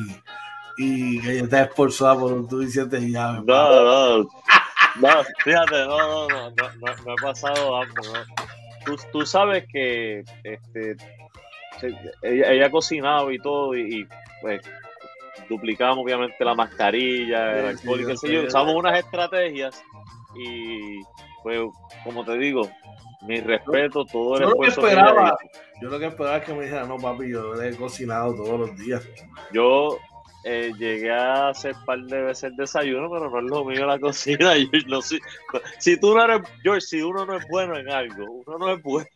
y 0.79 1.19
ella 1.29 1.43
está 1.43 1.63
esforzada 1.63 2.17
por 2.17 2.33
un 2.33 2.49
tú 2.49 2.61
dices 2.61 2.89
ya. 3.11 3.33
No, 3.33 3.43
no, 3.45 4.19
no, 4.19 4.29
fíjate, 4.29 4.70
no, 5.01 5.09
no, 5.09 6.29
no, 6.29 6.29
no, 6.29 6.51
no, 6.51 6.97
no 7.05 7.13
he 7.13 7.23
pasado 7.23 7.77
hambre. 7.77 8.03
No. 8.87 8.97
Tú, 9.13 9.27
sabes 9.27 9.65
que 9.73 10.25
este, 10.43 10.97
ella, 12.23 12.71
cocinado 12.71 13.31
y 13.31 13.39
todo, 13.39 13.77
y, 13.77 14.07
pues 14.41 14.63
duplicamos 15.49 15.99
obviamente 15.99 16.45
la 16.45 16.55
mascarilla, 16.55 17.59
el 17.59 17.67
alcohol 17.67 18.01
y 18.01 18.07
qué 18.07 18.17
sé 18.17 18.33
yo. 18.33 18.45
Usamos 18.45 18.75
unas 18.75 18.99
estrategias 18.99 19.83
y, 20.37 21.03
pues, 21.43 21.61
como 22.05 22.25
te 22.25 22.39
digo, 22.39 22.71
mi 23.23 23.41
respeto, 23.41 24.05
todo 24.07 24.37
el 24.37 24.43
yo 24.43 24.49
esfuerzo. 24.51 24.81
Lo 24.81 24.87
que 24.87 24.93
esperaba, 24.93 25.39
que 25.41 25.49
yo 25.83 25.91
lo 25.91 25.99
que 25.99 26.07
esperaba 26.07 26.37
es 26.39 26.45
que 26.45 26.55
me 26.55 26.65
dijera, 26.65 26.85
no, 26.85 26.97
papi, 26.97 27.31
yo 27.31 27.61
he 27.63 27.77
cocinado 27.77 28.35
todos 28.35 28.61
los 28.61 28.79
días. 28.79 29.07
Yo 29.53 29.99
eh, 30.45 30.73
llegué 30.79 31.11
a 31.11 31.49
hacer 31.51 31.75
un 31.75 31.85
par 31.85 32.01
de 32.01 32.23
veces 32.23 32.45
el 32.45 32.57
desayuno, 32.57 33.11
pero 33.11 33.31
no 33.31 33.39
es 33.39 33.45
lo 33.45 33.65
mío 33.65 33.87
la 33.87 33.99
cocina. 34.01 34.57
Yo 34.57 34.69
no 34.89 35.03
sé, 35.03 35.19
si 35.79 35.99
tú 35.99 36.15
no 36.15 36.25
eres, 36.25 36.43
George, 36.63 36.81
si 36.81 37.03
uno 37.03 37.27
no 37.27 37.37
es 37.37 37.47
bueno 37.49 37.77
en 37.77 37.91
algo, 37.91 38.25
uno 38.47 38.59
no 38.59 38.73
es 38.73 38.83
bueno. 38.83 39.07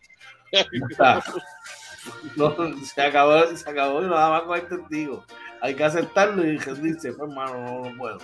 no, 2.37 2.54
se 2.85 3.02
acabó, 3.02 3.57
se 3.57 3.69
acabó 3.69 4.02
y 4.02 4.07
nada 4.07 4.31
más 4.31 4.43
con 4.43 4.59
el 4.59 4.69
testigo. 4.69 5.25
Hay 5.61 5.75
que 5.75 5.85
aceptarlo 5.85 6.45
y 6.45 6.59
rendirse, 6.59 7.12
pues, 7.12 7.31
hermano, 7.31 7.61
no, 7.64 7.90
no 7.90 7.97
puedo. 7.97 8.19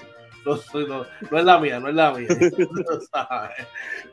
No, 0.44 0.58
no, 0.86 1.38
es 1.38 1.44
la 1.44 1.58
mía, 1.58 1.80
no 1.80 1.88
es 1.88 1.94
la 1.94 2.12
mía. 2.12 2.28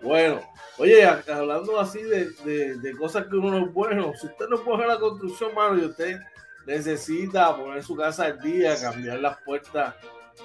bueno, 0.02 0.42
oye, 0.78 1.06
hablando 1.06 1.80
así 1.80 2.02
de, 2.02 2.32
de, 2.44 2.76
de, 2.80 2.98
cosas 2.98 3.28
que 3.28 3.36
uno 3.38 3.52
no 3.52 3.66
es 3.66 3.74
bueno, 3.74 4.14
si 4.20 4.28
usted 4.28 4.48
no 4.50 4.58
puede 4.60 4.88
la 4.88 5.00
construcción, 5.00 5.54
mano, 5.56 5.78
y 5.78 5.86
usted 5.86 6.20
necesita 6.68 7.56
poner 7.56 7.82
su 7.82 7.96
casa 7.96 8.26
al 8.26 8.42
día, 8.42 8.80
cambiar 8.80 9.20
las 9.20 9.38
puertas 9.44 9.96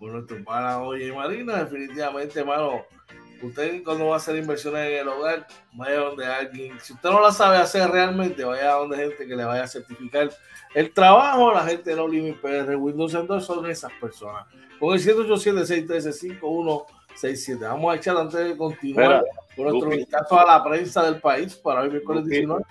por 0.00 0.10
nuestro 0.10 0.42
pana 0.42 0.82
Oye 0.82 1.12
Marina, 1.12 1.62
definitivamente, 1.62 2.40
hermano 2.40 2.84
usted 3.42 3.82
cuando 3.84 4.06
va 4.06 4.14
a 4.14 4.16
hacer 4.16 4.36
inversiones 4.36 4.90
en 4.90 5.00
el 5.00 5.08
hogar, 5.08 5.46
vaya 5.72 5.98
donde 5.98 6.26
alguien, 6.26 6.80
si 6.80 6.92
usted 6.92 7.10
no 7.10 7.20
la 7.20 7.30
sabe 7.30 7.58
hacer 7.58 7.88
realmente, 7.90 8.44
vaya 8.44 8.72
donde 8.72 8.96
gente 8.96 9.26
que 9.26 9.36
le 9.36 9.44
vaya 9.44 9.64
a 9.64 9.68
certificar 9.68 10.30
el 10.74 10.92
trabajo, 10.92 11.52
la 11.52 11.64
gente 11.64 11.90
de 11.90 11.96
No 11.96 12.06
Limit 12.06 12.40
PR, 12.40 12.76
Windows 12.76 13.12
Center 13.12 13.40
son 13.40 13.66
esas 13.66 13.92
personas. 14.00 14.46
Con 14.78 14.94
el 14.94 15.00
787-613-5167. 15.00 17.58
Vamos 17.60 17.92
a 17.92 17.96
echar 17.96 18.16
antes 18.16 18.46
de 18.46 18.56
continuar 18.56 19.24
con 19.54 19.66
nuestro 19.66 19.90
vistazo 19.90 20.38
a 20.38 20.44
la 20.44 20.62
prensa 20.62 21.02
del 21.04 21.20
país 21.20 21.56
para 21.56 21.82
hoy 21.82 21.90
miércoles 21.90 22.26
19. 22.26 22.62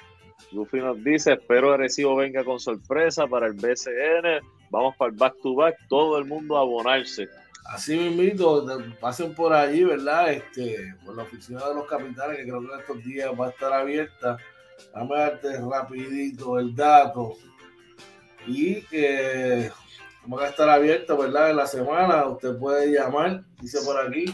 Luffy 0.52 0.78
nos 0.78 1.04
dice, 1.04 1.34
espero 1.34 1.72
que 1.72 1.78
recibo 1.78 2.16
venga 2.16 2.44
con 2.44 2.60
sorpresa 2.60 3.28
para 3.28 3.48
el 3.48 3.54
BCN. 3.54 4.46
Vamos 4.70 4.96
para 4.98 5.12
el 5.12 5.18
back 5.18 5.36
to 5.42 5.56
back, 5.56 5.76
todo 5.88 6.18
el 6.18 6.26
mundo 6.26 6.58
a 6.58 6.62
abonarse. 6.62 7.28
Así 7.66 7.98
mismo, 7.98 8.64
pasen 9.00 9.34
por 9.34 9.52
allí, 9.52 9.84
¿verdad? 9.84 10.32
Este, 10.32 10.94
por 11.04 11.16
la 11.16 11.24
oficina 11.24 11.68
de 11.68 11.74
los 11.74 11.88
capitanes, 11.88 12.38
que 12.38 12.44
creo 12.44 12.62
que 12.62 12.68
estos 12.80 13.04
días 13.04 13.32
va 13.40 13.48
a 13.48 13.50
estar 13.50 13.74
abierta. 13.74 14.38
Dame 14.94 15.18
darte 15.18 15.60
rapidito 15.60 16.60
el 16.60 16.76
dato. 16.76 17.34
Y 18.46 18.84
que 18.84 19.72
va 20.32 20.46
a 20.46 20.50
estar 20.50 20.70
abierta, 20.70 21.16
¿verdad? 21.16 21.50
En 21.50 21.58
la 21.58 21.66
semana, 21.66 22.28
usted 22.28 22.56
puede 22.58 22.92
llamar, 22.92 23.44
dice 23.60 23.80
por 23.84 24.00
aquí, 24.00 24.26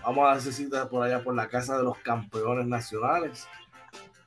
vamos 0.02 0.28
a 0.28 0.34
necesitar 0.34 0.88
por 0.88 1.02
allá 1.02 1.22
por 1.22 1.34
la 1.34 1.48
casa 1.48 1.76
de 1.76 1.84
los 1.84 1.98
campeones 1.98 2.66
nacionales, 2.66 3.46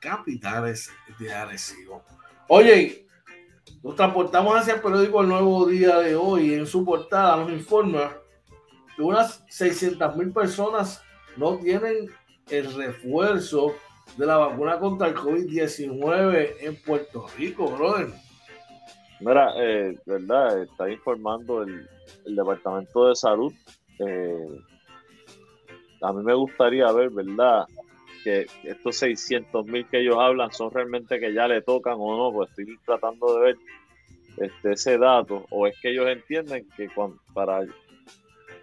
capitanes 0.00 0.90
de 1.18 1.32
Arecibo. 1.32 2.02
Oye, 2.48 3.06
nos 3.82 3.96
transportamos 3.96 4.58
hacia 4.58 4.74
el 4.74 4.80
periódico 4.80 5.22
El 5.22 5.28
Nuevo 5.28 5.66
Día 5.66 5.98
de 5.98 6.16
hoy. 6.16 6.54
En 6.54 6.66
su 6.66 6.84
portada 6.84 7.36
nos 7.36 7.50
informa 7.50 8.16
que 8.96 9.02
unas 9.02 9.44
600 9.48 10.16
mil 10.16 10.32
personas 10.32 11.02
no 11.36 11.58
tienen 11.58 12.10
el 12.48 12.74
refuerzo 12.74 13.74
de 14.16 14.26
la 14.26 14.36
vacuna 14.36 14.78
contra 14.78 15.08
el 15.08 15.14
COVID-19 15.14 16.56
en 16.60 16.76
Puerto 16.82 17.26
Rico, 17.36 17.68
brother. 17.68 18.08
Mira, 19.20 19.52
eh, 19.56 19.98
verdad, 20.06 20.62
está 20.62 20.90
informando 20.90 21.62
el, 21.62 21.88
Departamento 22.26 23.08
de 23.08 23.16
Salud. 23.16 23.52
Eh, 23.98 24.60
a 26.02 26.12
mí 26.12 26.22
me 26.22 26.34
gustaría 26.34 26.90
ver, 26.92 27.10
¿verdad? 27.10 27.66
Que 28.22 28.46
estos 28.64 28.96
600 28.96 29.66
mil 29.66 29.86
que 29.88 30.00
ellos 30.00 30.16
hablan 30.18 30.52
son 30.52 30.70
realmente 30.70 31.20
que 31.20 31.32
ya 31.32 31.46
le 31.48 31.62
tocan 31.62 31.96
o 31.98 32.16
no, 32.16 32.32
pues 32.32 32.50
estoy 32.50 32.78
tratando 32.84 33.34
de 33.34 33.40
ver 33.40 33.56
este, 34.36 34.72
ese 34.72 34.98
dato, 34.98 35.46
o 35.50 35.66
es 35.66 35.78
que 35.80 35.90
ellos 35.90 36.08
entienden 36.08 36.66
que 36.76 36.88
para 37.32 37.62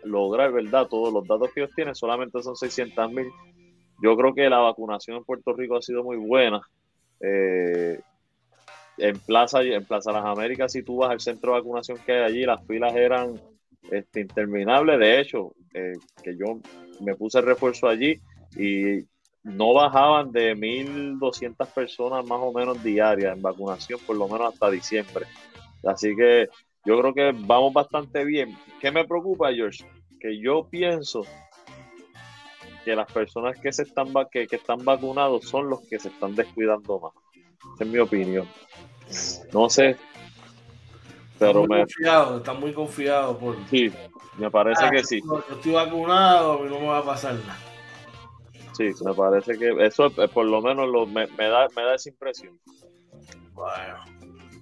lograr, 0.03 0.51
¿verdad? 0.51 0.87
Todos 0.87 1.13
los 1.13 1.27
datos 1.27 1.51
que 1.53 1.61
ellos 1.61 1.75
tienen 1.75 1.95
solamente 1.95 2.41
son 2.41 2.55
600 2.55 3.11
mil 3.11 3.27
yo 4.01 4.15
creo 4.17 4.33
que 4.33 4.49
la 4.49 4.59
vacunación 4.59 5.17
en 5.17 5.23
Puerto 5.23 5.53
Rico 5.53 5.77
ha 5.77 5.81
sido 5.81 6.03
muy 6.03 6.17
buena. 6.17 6.61
Eh, 7.19 7.99
en 8.97 9.19
Plaza, 9.19 9.61
en 9.61 9.85
Plaza 9.85 10.11
Las 10.11 10.25
Américas, 10.25 10.71
si 10.71 10.83
tú 10.83 10.97
vas 10.97 11.11
al 11.11 11.19
centro 11.19 11.53
de 11.53 11.59
vacunación 11.59 11.97
que 12.05 12.11
hay 12.11 12.23
allí, 12.23 12.45
las 12.45 12.65
filas 12.65 12.95
eran 12.95 13.39
este, 13.89 14.21
interminables. 14.21 14.99
De 14.99 15.19
hecho, 15.19 15.53
eh, 15.73 15.93
que 16.23 16.35
yo 16.37 16.59
me 16.99 17.15
puse 17.15 17.39
el 17.39 17.45
refuerzo 17.45 17.87
allí 17.87 18.19
y 18.57 19.05
no 19.43 19.73
bajaban 19.73 20.31
de 20.31 20.55
1.200 20.55 21.67
personas 21.67 22.25
más 22.25 22.39
o 22.41 22.51
menos 22.51 22.83
diarias 22.83 23.35
en 23.35 23.41
vacunación, 23.41 23.99
por 24.05 24.15
lo 24.15 24.27
menos 24.27 24.53
hasta 24.53 24.69
diciembre. 24.69 25.25
Así 25.83 26.15
que 26.15 26.49
yo 26.85 26.99
creo 26.99 27.13
que 27.13 27.31
vamos 27.45 27.73
bastante 27.73 28.23
bien. 28.23 28.55
¿Qué 28.79 28.91
me 28.91 29.05
preocupa, 29.05 29.53
George? 29.53 29.83
Que 30.19 30.39
yo 30.39 30.67
pienso 30.69 31.23
que 32.83 32.95
las 32.95 33.11
personas 33.11 33.59
que 33.59 33.71
se 33.71 33.83
están 33.83 34.07
que, 34.31 34.47
que 34.47 34.55
están 34.55 34.83
vacunados 34.83 35.45
son 35.45 35.69
los 35.69 35.81
que 35.87 35.99
se 35.99 36.09
están 36.09 36.35
descuidando 36.35 36.99
más. 36.99 37.13
Esa 37.75 37.83
es 37.83 37.89
mi 37.89 37.99
opinión. 37.99 38.47
No 39.53 39.69
sé. 39.69 39.97
Pero 41.37 41.65
me. 41.65 41.79
Confiado, 41.79 42.37
está 42.37 42.53
muy 42.53 42.73
confiado 42.73 43.37
por. 43.37 43.55
Sí, 43.69 43.91
me 44.37 44.49
parece 44.49 44.89
que 44.89 45.03
sí. 45.03 45.21
Yo 45.25 45.43
estoy 45.55 45.71
vacunado 45.73 46.65
y 46.65 46.69
no 46.69 46.79
me 46.79 46.87
va 46.87 46.99
a 46.99 47.05
pasar 47.05 47.35
nada. 47.35 47.57
Sí, 48.73 48.91
me 49.03 49.13
parece 49.13 49.57
que 49.57 49.73
eso 49.85 50.09
por 50.33 50.45
lo 50.45 50.61
menos 50.61 50.87
lo, 50.87 51.05
me, 51.05 51.27
da, 51.27 51.67
me 51.75 51.83
da 51.83 51.95
esa 51.95 52.09
impresión. 52.09 52.57
Bueno, 53.53 53.99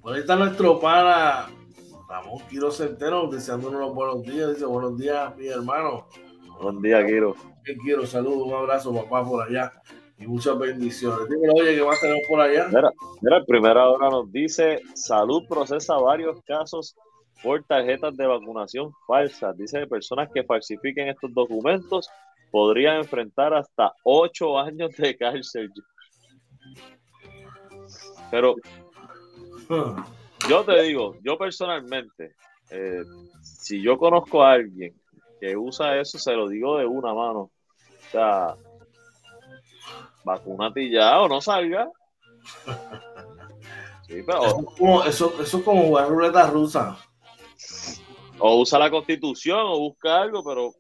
por 0.02 0.14
ahí 0.14 0.22
está 0.22 0.36
nuestro 0.36 0.80
pana 0.80 1.48
Ramón 2.10 2.40
Quiro 2.50 2.72
Centeno 2.72 3.28
deseándonos 3.28 3.80
los 3.80 3.94
buenos 3.94 4.24
días. 4.24 4.54
Dice 4.54 4.66
buenos 4.66 4.98
días, 4.98 5.36
mi 5.38 5.48
hermano. 5.48 6.08
Buen 6.60 6.82
día, 6.82 7.06
Quiro 7.06 7.36
quiero 7.84 8.06
saludos, 8.06 8.48
un 8.48 8.54
abrazo, 8.54 8.94
papá, 8.94 9.28
por 9.28 9.48
allá 9.48 9.74
y 10.18 10.28
muchas 10.28 10.58
bendiciones. 10.60 11.20
oye, 11.56 11.76
¿qué 11.76 11.84
más 11.84 12.00
tenemos 12.02 12.24
por 12.28 12.42
allá? 12.42 12.68
Mira, 12.68 12.92
mira, 13.22 13.46
primera 13.46 13.90
hora 13.90 14.10
nos 14.10 14.32
dice: 14.32 14.82
Salud 14.94 15.48
procesa 15.48 15.96
varios 15.96 16.42
casos 16.44 16.96
por 17.42 17.64
tarjetas 17.64 18.16
de 18.18 18.28
vacunación 18.28 18.92
falsas. 19.08 19.58
Dice: 19.58 19.88
personas 19.88 20.30
que 20.34 20.44
falsifiquen 20.44 21.08
estos 21.08 21.34
documentos 21.34 22.10
podrían 22.52 22.98
enfrentar 22.98 23.54
hasta 23.54 23.94
ocho 24.04 24.60
años 24.60 24.96
de 24.98 25.16
cárcel. 25.16 25.72
Pero 28.30 28.56
yo 30.50 30.64
te 30.66 30.84
digo, 30.84 31.16
yo 31.24 31.38
personalmente, 31.38 32.36
eh, 32.72 33.04
si 33.42 33.82
yo 33.82 33.98
conozco 33.98 34.44
a 34.44 34.54
alguien 34.54 34.99
que 35.40 35.56
usa 35.56 36.00
eso, 36.00 36.18
se 36.20 36.34
lo 36.34 36.48
digo 36.48 36.78
de 36.78 36.86
una 36.86 37.14
mano. 37.14 37.40
O 37.40 38.12
sea, 38.12 38.56
vacúnate 40.24 40.90
ya 40.90 41.20
o 41.20 41.28
no 41.28 41.42
salga. 41.42 41.90
Sí, 44.10 44.24
pero, 44.26 44.44
eso, 44.44 44.58
es 44.58 44.66
como, 44.76 45.04
eso, 45.04 45.34
eso 45.40 45.58
es 45.60 45.64
como 45.64 45.84
jugar 45.84 46.10
ruleta 46.10 46.50
rusa. 46.50 46.98
O 48.40 48.60
usa 48.62 48.80
la 48.80 48.90
constitución 48.90 49.60
o 49.60 49.78
busca 49.78 50.22
algo, 50.22 50.44
pero 50.44 50.74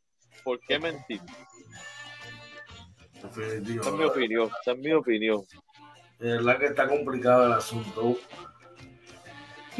¿por 0.43 0.59
qué 0.61 0.79
mentir? 0.79 1.21
esa 3.13 3.43
es 3.43 3.93
mi 3.93 4.03
opinión, 4.03 4.49
esa 4.61 4.71
es 4.71 4.79
mi 4.79 4.93
opinión. 4.93 5.43
Es 6.19 6.25
verdad 6.37 6.57
que 6.57 6.65
está 6.65 6.87
complicado 6.87 7.45
el 7.45 7.53
asunto. 7.53 8.17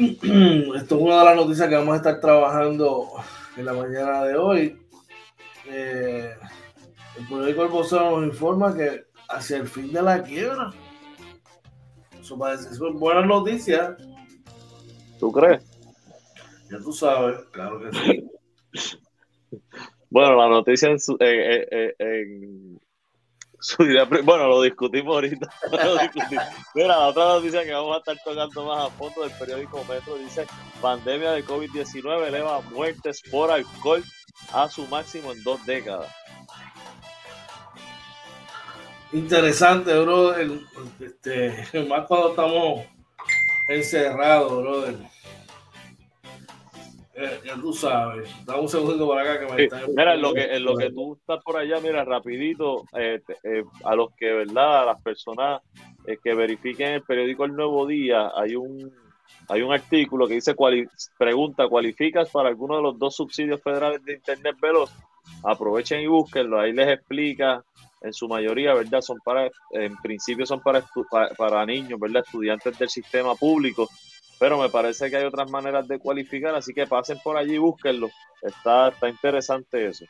Esto 0.00 0.96
es 0.96 1.02
una 1.02 1.18
de 1.18 1.24
las 1.26 1.36
noticias 1.36 1.68
que 1.68 1.74
vamos 1.74 1.92
a 1.92 1.96
estar 1.98 2.20
trabajando 2.20 3.06
en 3.54 3.66
la 3.66 3.74
mañana 3.74 4.24
de 4.24 4.34
hoy. 4.34 4.78
Eh, 5.66 6.32
el 7.18 7.28
periódico 7.28 7.64
El 7.64 7.68
Vocero 7.68 8.18
nos 8.18 8.24
informa 8.24 8.74
que 8.74 9.04
hacia 9.28 9.58
el 9.58 9.68
fin 9.68 9.92
de 9.92 10.00
la 10.00 10.22
quiebra. 10.22 10.70
Eso, 12.18 12.38
parece, 12.38 12.70
eso 12.70 12.88
es 12.88 12.94
buena 12.94 13.26
noticia. 13.26 13.94
¿Tú 15.18 15.30
crees? 15.32 15.62
Ya 16.70 16.78
tú 16.78 16.92
sabes, 16.94 17.38
claro 17.50 17.80
que 17.80 17.92
sí. 18.72 18.98
bueno, 20.08 20.34
la 20.34 20.48
noticia 20.48 20.88
en, 20.88 20.98
su, 20.98 21.14
en, 21.20 22.80
bueno, 24.24 24.48
lo 24.48 24.62
discutimos 24.62 25.14
ahorita. 25.14 25.48
Mira, 26.74 26.88
la 26.88 27.08
otra 27.08 27.24
noticia 27.24 27.64
que 27.64 27.72
vamos 27.72 27.96
a 27.96 27.98
estar 27.98 28.16
tocando 28.24 28.64
más 28.64 28.86
a 28.86 28.90
fondo 28.90 29.22
del 29.22 29.32
periódico 29.32 29.84
Metro 29.84 30.16
dice: 30.16 30.46
pandemia 30.80 31.32
de 31.32 31.44
COVID-19 31.44 32.28
eleva 32.28 32.60
muertes 32.62 33.22
por 33.30 33.50
alcohol 33.50 34.02
a 34.52 34.68
su 34.68 34.86
máximo 34.86 35.32
en 35.32 35.42
dos 35.42 35.64
décadas. 35.66 36.08
Interesante, 39.12 39.98
bro. 40.00 40.34
Este, 41.00 41.66
más 41.88 42.06
cuando 42.06 42.30
estamos 42.30 42.86
encerrados, 43.68 44.62
brother. 44.62 44.96
Eh, 47.20 47.40
ya 47.44 47.54
tú 47.54 47.72
sabes. 47.72 48.30
Dame 48.46 48.60
un 48.60 48.68
segundo 48.68 49.06
por 49.06 49.18
acá 49.18 49.38
que 49.38 49.52
me 49.52 49.64
está 49.64 49.82
Mira, 49.88 50.14
en 50.14 50.22
lo 50.22 50.32
que, 50.32 50.44
en 50.44 50.64
lo 50.64 50.76
que 50.76 50.90
tú 50.90 51.14
estás 51.20 51.42
por 51.44 51.56
allá, 51.56 51.78
mira, 51.80 52.04
rapidito, 52.04 52.84
eh, 52.96 53.20
eh, 53.44 53.64
a 53.84 53.94
los 53.94 54.14
que, 54.16 54.32
¿verdad? 54.32 54.82
A 54.82 54.86
las 54.86 55.02
personas 55.02 55.62
que 56.24 56.34
verifiquen 56.34 56.94
el 56.94 57.02
periódico 57.02 57.44
El 57.44 57.54
Nuevo 57.54 57.86
Día, 57.86 58.32
hay 58.34 58.56
un 58.56 58.90
hay 59.48 59.62
un 59.62 59.72
artículo 59.72 60.28
que 60.28 60.34
dice, 60.34 60.54
pregunta, 61.18 61.68
¿cualificas 61.68 62.30
para 62.30 62.48
alguno 62.48 62.76
de 62.76 62.82
los 62.82 62.98
dos 62.98 63.16
subsidios 63.16 63.60
federales 63.60 64.04
de 64.04 64.14
Internet 64.14 64.56
veloz? 64.60 64.90
Aprovechen 65.42 66.00
y 66.00 66.06
búsquenlo, 66.06 66.60
ahí 66.60 66.72
les 66.72 66.88
explica 66.88 67.64
en 68.00 68.12
su 68.12 68.28
mayoría, 68.28 68.74
¿verdad? 68.74 69.00
Son 69.00 69.18
para, 69.24 69.50
en 69.72 69.96
principio 70.02 70.46
son 70.46 70.60
para, 70.60 70.84
para, 71.36 71.66
niños, 71.66 71.98
¿verdad? 71.98 72.22
Estudiantes 72.24 72.78
del 72.78 72.88
sistema 72.88 73.34
público. 73.34 73.88
Pero 74.40 74.58
me 74.58 74.70
parece 74.70 75.10
que 75.10 75.18
hay 75.18 75.24
otras 75.26 75.50
maneras 75.50 75.86
de 75.86 75.98
cualificar, 75.98 76.54
así 76.54 76.72
que 76.72 76.86
pasen 76.86 77.18
por 77.22 77.36
allí 77.36 77.56
y 77.56 77.58
búsquenlo. 77.58 78.08
Está, 78.40 78.88
está 78.88 79.10
interesante 79.10 79.86
eso. 79.86 80.06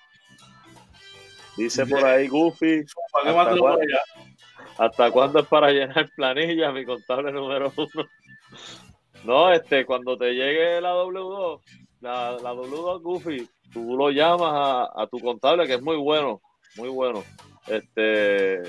Dice 1.57 1.85
por 1.85 2.05
ahí 2.05 2.29
Goofy. 2.29 2.85
¿Hasta 4.79 5.11
cuándo, 5.11 5.41
es 5.41 5.47
para 5.49 5.73
llenar 5.73 6.09
planilla? 6.15 6.71
Mi 6.71 6.85
contable 6.87 7.33
número 7.33 7.73
uno. 7.77 8.07
No, 9.23 9.53
este, 9.53 9.85
cuando 9.85 10.17
te 10.17 10.33
llegue 10.33 10.81
la 10.81 10.95
W2, 10.95 11.61
la, 12.01 12.39
la 12.43 12.55
W2 12.55 13.03
Goofy, 13.03 13.51
tú 13.71 13.95
lo 13.95 14.11
llamas 14.11 14.51
a, 14.51 15.03
a, 15.03 15.07
tu 15.09 15.21
contable, 15.21 15.67
que 15.67 15.75
es 15.75 15.83
muy 15.83 15.97
bueno, 15.97 16.41
muy 16.77 16.89
bueno. 16.89 17.23
Este, 17.67 18.63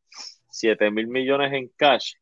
7 0.50 0.92
mil 0.92 1.08
millones 1.08 1.54
en 1.54 1.70
cash, 1.76 2.14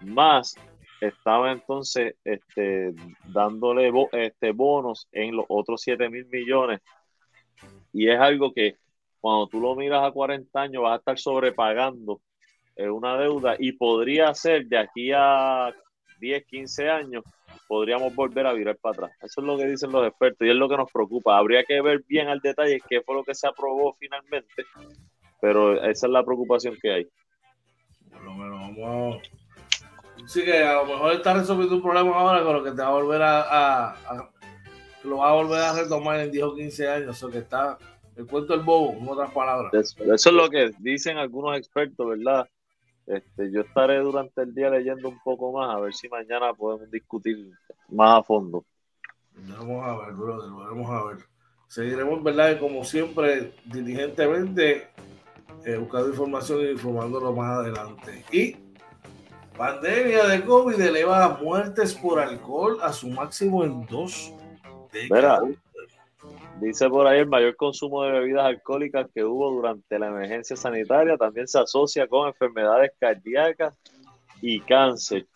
más 0.00 0.56
estaban 1.00 1.58
entonces 1.58 2.14
este, 2.24 2.94
dándole 3.24 3.92
este, 4.12 4.52
bonos 4.52 5.08
en 5.10 5.36
los 5.36 5.44
otros 5.48 5.82
7 5.82 6.08
mil 6.08 6.26
millones, 6.26 6.80
y 7.92 8.08
es 8.08 8.18
algo 8.18 8.52
que 8.52 8.76
cuando 9.22 9.46
tú 9.46 9.60
lo 9.60 9.76
miras 9.76 10.04
a 10.04 10.10
40 10.10 10.60
años 10.60 10.82
vas 10.82 10.94
a 10.94 10.96
estar 10.96 11.18
sobrepagando 11.18 12.20
eh, 12.74 12.90
una 12.90 13.16
deuda 13.16 13.54
y 13.56 13.72
podría 13.72 14.34
ser 14.34 14.66
de 14.66 14.78
aquí 14.78 15.12
a 15.14 15.72
10, 16.18 16.44
15 16.44 16.90
años, 16.90 17.24
podríamos 17.68 18.12
volver 18.14 18.46
a 18.46 18.52
virar 18.52 18.76
para 18.78 18.92
atrás. 18.92 19.12
Eso 19.22 19.40
es 19.40 19.46
lo 19.46 19.56
que 19.56 19.66
dicen 19.66 19.92
los 19.92 20.06
expertos 20.06 20.44
y 20.44 20.50
es 20.50 20.56
lo 20.56 20.68
que 20.68 20.76
nos 20.76 20.90
preocupa. 20.90 21.38
Habría 21.38 21.62
que 21.62 21.80
ver 21.80 22.02
bien 22.08 22.28
al 22.28 22.40
detalle 22.40 22.82
qué 22.88 23.00
fue 23.00 23.14
lo 23.14 23.22
que 23.22 23.34
se 23.34 23.46
aprobó 23.46 23.94
finalmente, 23.94 24.64
pero 25.40 25.80
esa 25.84 26.06
es 26.06 26.12
la 26.12 26.24
preocupación 26.24 26.76
que 26.82 26.92
hay. 26.92 27.06
Por 28.10 28.24
lo 28.24 28.34
menos 28.34 28.76
vamos 28.76 29.22
Sí, 30.26 30.44
que 30.44 30.62
a 30.62 30.74
lo 30.74 30.86
mejor 30.86 31.12
está 31.12 31.34
resolviendo 31.34 31.76
un 31.76 31.82
problema 31.82 32.16
ahora 32.16 32.42
con 32.42 32.54
lo 32.54 32.64
que 32.64 32.70
te 32.70 32.82
va 32.82 32.88
a 32.88 32.92
volver 32.92 33.22
a, 33.22 33.96
lo 35.04 35.18
va 35.18 35.30
a 35.30 35.34
volver 35.34 35.60
a 35.60 35.74
retomar 35.74 36.20
en 36.20 36.30
10 36.30 36.44
o 36.44 36.54
15 36.54 36.88
años, 36.88 37.22
o 37.22 37.30
que 37.30 37.38
está 37.38 37.78
el 38.16 38.26
cuento 38.26 38.52
del 38.52 38.62
bobo, 38.62 38.92
en 38.92 39.08
otras 39.08 39.30
palabras. 39.30 39.72
Eso, 39.74 40.12
es 40.12 40.26
lo 40.26 40.50
que 40.50 40.72
dicen 40.78 41.18
algunos 41.18 41.56
expertos, 41.56 42.06
¿verdad? 42.06 42.48
Este, 43.06 43.50
yo 43.50 43.62
estaré 43.62 43.98
durante 43.98 44.42
el 44.42 44.54
día 44.54 44.70
leyendo 44.70 45.08
un 45.08 45.18
poco 45.22 45.52
más, 45.52 45.74
a 45.74 45.80
ver 45.80 45.94
si 45.94 46.08
mañana 46.08 46.52
podemos 46.54 46.90
discutir 46.90 47.50
más 47.88 48.20
a 48.20 48.22
fondo. 48.22 48.64
Vamos 49.34 49.84
a 49.84 49.96
ver, 50.04 50.14
brother, 50.14 50.50
vamos 50.50 50.90
a 50.90 51.04
ver. 51.06 51.24
Seguiremos, 51.68 52.22
¿verdad? 52.22 52.60
Como 52.60 52.84
siempre, 52.84 53.54
diligentemente 53.64 54.88
eh, 55.64 55.76
buscando 55.76 56.10
información 56.10 56.60
e 56.60 56.72
informándolo 56.72 57.32
más 57.32 57.60
adelante. 57.60 58.24
Y 58.30 58.56
pandemia 59.56 60.26
de 60.26 60.44
COVID 60.44 60.80
eleva 60.80 61.38
muertes 61.40 61.94
por 61.94 62.18
alcohol 62.18 62.78
a 62.82 62.92
su 62.92 63.08
máximo 63.08 63.64
en 63.64 63.86
dos 63.86 64.32
décadas. 64.92 65.42
Dice 66.62 66.88
por 66.88 67.08
ahí 67.08 67.18
el 67.18 67.26
mayor 67.26 67.56
consumo 67.56 68.04
de 68.04 68.12
bebidas 68.12 68.44
alcohólicas 68.44 69.08
que 69.12 69.24
hubo 69.24 69.50
durante 69.50 69.98
la 69.98 70.06
emergencia 70.06 70.54
sanitaria 70.54 71.16
también 71.16 71.48
se 71.48 71.58
asocia 71.58 72.06
con 72.06 72.28
enfermedades 72.28 72.92
cardíacas 73.00 73.76
y 74.40 74.60
cáncer. 74.60 75.26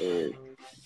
Eh, 0.00 0.32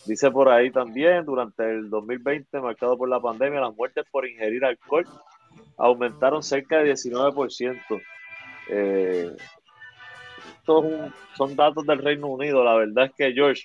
dice 0.04 0.30
por 0.30 0.50
ahí 0.50 0.70
también, 0.70 1.24
durante 1.24 1.64
el 1.64 1.88
2020, 1.88 2.60
marcado 2.60 2.98
por 2.98 3.08
la 3.08 3.18
pandemia, 3.18 3.62
las 3.62 3.74
muertes 3.74 4.04
por 4.10 4.28
ingerir 4.28 4.62
alcohol 4.62 5.06
aumentaron 5.78 6.42
cerca 6.42 6.80
de 6.80 6.92
19%. 6.92 8.02
Eh, 8.68 9.34
estos 10.58 10.84
son 11.34 11.56
datos 11.56 11.86
del 11.86 12.02
Reino 12.02 12.26
Unido. 12.26 12.62
La 12.62 12.74
verdad 12.74 13.06
es 13.06 13.12
que, 13.16 13.32
George, 13.32 13.62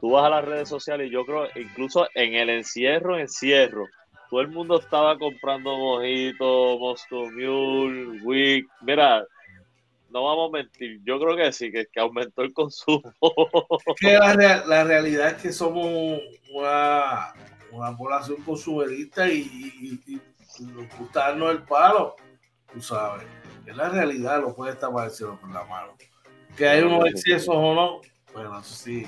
tú 0.00 0.10
vas 0.10 0.24
a 0.24 0.30
las 0.30 0.44
redes 0.44 0.68
sociales 0.68 1.06
y 1.06 1.10
yo 1.10 1.24
creo, 1.24 1.46
incluso 1.54 2.08
en 2.16 2.34
el 2.34 2.50
encierro, 2.50 3.16
encierro, 3.16 3.86
todo 4.30 4.40
el 4.40 4.48
mundo 4.48 4.78
estaba 4.78 5.18
comprando 5.18 5.76
mojitos, 5.76 6.78
Moscow 6.78 7.30
Mule, 7.30 8.20
Wick. 8.22 8.66
Mira, 8.82 9.24
no 10.10 10.24
vamos 10.24 10.50
a 10.50 10.52
mentir, 10.58 11.00
yo 11.04 11.18
creo 11.20 11.36
que 11.36 11.52
sí, 11.52 11.70
que, 11.70 11.86
aumentó 11.96 12.42
el 12.42 12.52
consumo. 12.52 13.02
la, 14.00 14.84
realidad 14.84 15.28
es 15.28 15.42
que 15.42 15.52
somos 15.52 16.20
una, 16.52 17.32
población 17.96 18.42
consumerista 18.42 19.28
y, 19.28 20.20
nos 20.60 20.98
gusta 20.98 21.28
darnos 21.28 21.52
el 21.52 21.62
palo, 21.62 22.16
tú 22.72 22.80
sabes. 22.80 23.26
Es 23.64 23.76
la 23.76 23.90
realidad, 23.90 24.40
lo 24.40 24.54
puede 24.54 24.72
estar 24.72 24.92
pareciendo 24.92 25.38
con 25.40 25.52
la 25.52 25.62
mano. 25.64 25.92
Que 26.56 26.66
hay 26.66 26.82
unos 26.82 27.06
excesos 27.06 27.54
o 27.54 27.74
no, 27.74 28.00
bueno, 28.32 28.58
eso 28.60 28.74
sí, 28.74 29.06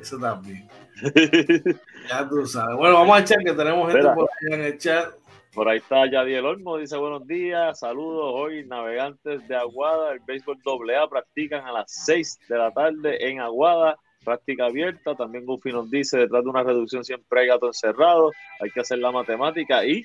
eso 0.00 0.18
también. 0.18 0.68
ya 2.08 2.28
tú 2.28 2.46
sabes. 2.46 2.76
Bueno, 2.76 2.94
vamos 2.94 3.16
a 3.16 3.20
echar 3.20 3.38
que 3.38 3.52
tenemos 3.52 3.92
gente 3.92 4.08
por 4.10 4.25
en 4.40 4.60
el 4.60 4.78
chat. 4.78 5.14
Por 5.54 5.68
ahí 5.68 5.78
está 5.78 6.04
Yadiel 6.10 6.44
Olmo, 6.44 6.76
dice 6.76 6.96
buenos 6.98 7.26
días, 7.26 7.78
saludos. 7.78 8.32
Hoy 8.34 8.66
navegantes 8.66 9.46
de 9.48 9.56
Aguada, 9.56 10.12
el 10.12 10.20
béisbol 10.20 10.58
AA 10.66 11.08
practican 11.08 11.64
a 11.64 11.72
las 11.72 11.90
6 12.04 12.40
de 12.46 12.58
la 12.58 12.70
tarde 12.72 13.26
en 13.26 13.40
Aguada, 13.40 13.96
práctica 14.22 14.66
abierta. 14.66 15.14
También 15.14 15.46
Gufi 15.46 15.72
nos 15.72 15.90
dice, 15.90 16.18
detrás 16.18 16.44
de 16.44 16.50
una 16.50 16.62
reducción 16.62 17.04
siempre 17.04 17.40
hay 17.40 17.46
gato 17.46 17.68
encerrado, 17.68 18.32
hay 18.60 18.70
que 18.70 18.80
hacer 18.80 18.98
la 18.98 19.10
matemática. 19.10 19.86
Y 19.86 20.04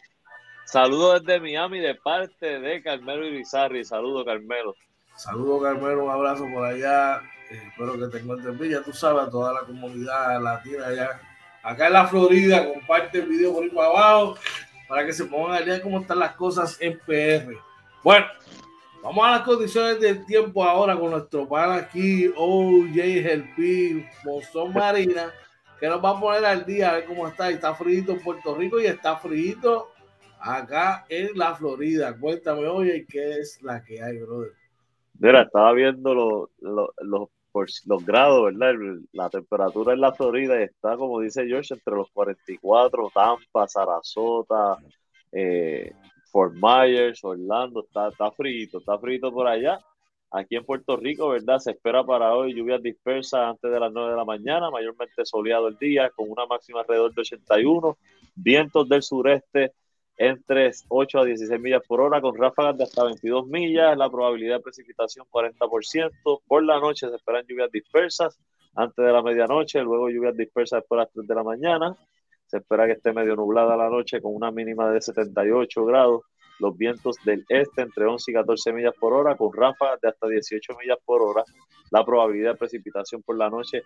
saludos 0.65 1.21
desde 1.25 1.41
Miami 1.41 1.79
de 1.79 1.95
parte 1.95 2.59
de 2.59 2.81
Carmelo 2.81 3.25
Irizarri. 3.25 3.83
Saludos, 3.83 4.23
Carmelo. 4.25 4.73
Saludos, 5.17 5.63
Carmelo, 5.63 6.05
un 6.05 6.11
abrazo 6.11 6.47
por 6.53 6.63
allá. 6.63 7.21
Eh, 7.49 7.61
espero 7.67 7.99
que 7.99 8.07
te 8.07 8.23
encuentres 8.23 8.57
bien. 8.57 8.71
Ya 8.71 8.83
tú 8.83 8.93
sabes, 8.93 9.23
a 9.23 9.29
toda 9.29 9.51
la 9.51 9.67
comunidad 9.67 10.41
latina 10.41 10.87
allá. 10.87 11.19
Acá 11.63 11.87
en 11.87 11.93
la 11.93 12.07
Florida, 12.07 12.67
comparte 12.67 13.19
el 13.19 13.27
video 13.27 13.53
por 13.53 13.63
ahí 13.63 13.69
para 13.69 13.87
abajo 13.87 14.35
para 14.87 15.05
que 15.05 15.13
se 15.13 15.25
pongan 15.25 15.57
al 15.57 15.65
día 15.65 15.81
cómo 15.81 16.01
están 16.01 16.19
las 16.19 16.35
cosas 16.35 16.77
en 16.81 16.99
PR. 16.99 17.55
Bueno, 18.03 18.25
Vamos 19.03 19.25
a 19.25 19.31
las 19.31 19.41
condiciones 19.41 19.99
del 19.99 20.23
tiempo 20.27 20.63
ahora 20.63 20.95
con 20.95 21.09
nuestro 21.09 21.49
pan 21.49 21.71
aquí, 21.71 22.31
OJ 22.35 22.95
Helpi, 22.95 24.05
Monzón 24.23 24.73
Marina, 24.73 25.33
que 25.79 25.87
nos 25.87 26.03
va 26.03 26.11
a 26.11 26.19
poner 26.19 26.45
al 26.45 26.63
día 26.65 26.91
a 26.91 26.93
ver 26.93 27.05
cómo 27.05 27.27
está. 27.27 27.49
Está 27.49 27.73
frito 27.73 28.11
en 28.11 28.21
Puerto 28.21 28.53
Rico 28.53 28.79
y 28.79 28.85
está 28.85 29.17
frito 29.17 29.87
acá 30.39 31.03
en 31.09 31.35
la 31.35 31.55
Florida. 31.55 32.15
Cuéntame, 32.15 32.67
oye, 32.67 33.03
¿qué 33.09 33.39
es 33.39 33.59
la 33.63 33.83
que 33.83 34.03
hay, 34.03 34.19
brother? 34.19 34.51
Mira, 35.17 35.41
estaba 35.41 35.73
viendo 35.73 36.13
los, 36.13 36.91
los 37.01 37.29
grados, 38.05 38.45
¿verdad? 38.45 38.75
La 39.11 39.29
temperatura 39.29 39.93
en 39.93 40.01
la 40.01 40.13
Florida 40.13 40.61
está, 40.61 40.97
como 40.97 41.19
dice 41.19 41.45
George, 41.45 41.73
entre 41.73 41.95
los 41.95 42.09
44, 42.11 43.11
Tampa, 43.13 43.67
Sarasota, 43.67 44.77
eh, 45.31 45.93
Fort 46.31 46.53
Myers, 46.55 47.23
Orlando, 47.23 47.83
está, 47.83 48.09
está 48.09 48.31
frito, 48.31 48.79
está 48.79 48.97
frito 48.97 49.31
por 49.31 49.47
allá. 49.47 49.79
Aquí 50.33 50.55
en 50.55 50.63
Puerto 50.63 50.95
Rico, 50.95 51.29
¿verdad? 51.29 51.59
Se 51.59 51.71
espera 51.71 52.05
para 52.05 52.33
hoy 52.33 52.53
lluvias 52.53 52.81
dispersas 52.81 53.41
antes 53.41 53.69
de 53.69 53.79
las 53.79 53.91
9 53.91 54.11
de 54.11 54.15
la 54.15 54.23
mañana, 54.23 54.71
mayormente 54.71 55.25
soleado 55.25 55.67
el 55.67 55.77
día, 55.77 56.09
con 56.09 56.31
una 56.31 56.45
máxima 56.45 56.79
alrededor 56.81 57.13
de 57.13 57.21
81, 57.21 57.97
vientos 58.35 58.87
del 58.87 59.03
sureste 59.03 59.73
entre 60.21 60.69
8 60.87 61.19
a 61.19 61.25
16 61.25 61.59
millas 61.59 61.81
por 61.87 61.99
hora, 61.99 62.21
con 62.21 62.37
ráfagas 62.37 62.77
de 62.77 62.83
hasta 62.83 63.05
22 63.05 63.47
millas, 63.47 63.97
la 63.97 64.07
probabilidad 64.07 64.57
de 64.57 64.61
precipitación 64.61 65.25
40%. 65.31 66.41
Por 66.47 66.63
la 66.63 66.79
noche 66.79 67.09
se 67.09 67.15
esperan 67.15 67.43
lluvias 67.47 67.71
dispersas 67.71 68.39
antes 68.75 69.03
de 69.03 69.11
la 69.11 69.23
medianoche, 69.23 69.81
luego 69.81 70.09
lluvias 70.09 70.37
dispersas 70.37 70.81
después 70.81 70.99
de 70.99 71.03
las 71.05 71.13
3 71.13 71.27
de 71.27 71.35
la 71.35 71.43
mañana. 71.43 71.95
Se 72.45 72.57
espera 72.57 72.85
que 72.85 72.91
esté 72.91 73.13
medio 73.13 73.35
nublada 73.35 73.75
la 73.75 73.89
noche 73.89 74.21
con 74.21 74.35
una 74.35 74.51
mínima 74.51 74.91
de 74.91 75.01
78 75.01 75.85
grados. 75.85 76.21
Los 76.59 76.77
vientos 76.77 77.15
del 77.25 77.43
este 77.49 77.81
entre 77.81 78.05
11 78.05 78.29
y 78.29 78.33
14 78.35 78.73
millas 78.73 78.93
por 78.99 79.13
hora, 79.13 79.35
con 79.35 79.51
ráfagas 79.51 80.01
de 80.01 80.09
hasta 80.09 80.27
18 80.27 80.77
millas 80.79 80.99
por 81.03 81.23
hora. 81.23 81.43
La 81.89 82.05
probabilidad 82.05 82.51
de 82.51 82.57
precipitación 82.59 83.23
por 83.23 83.39
la 83.39 83.49
noche 83.49 83.81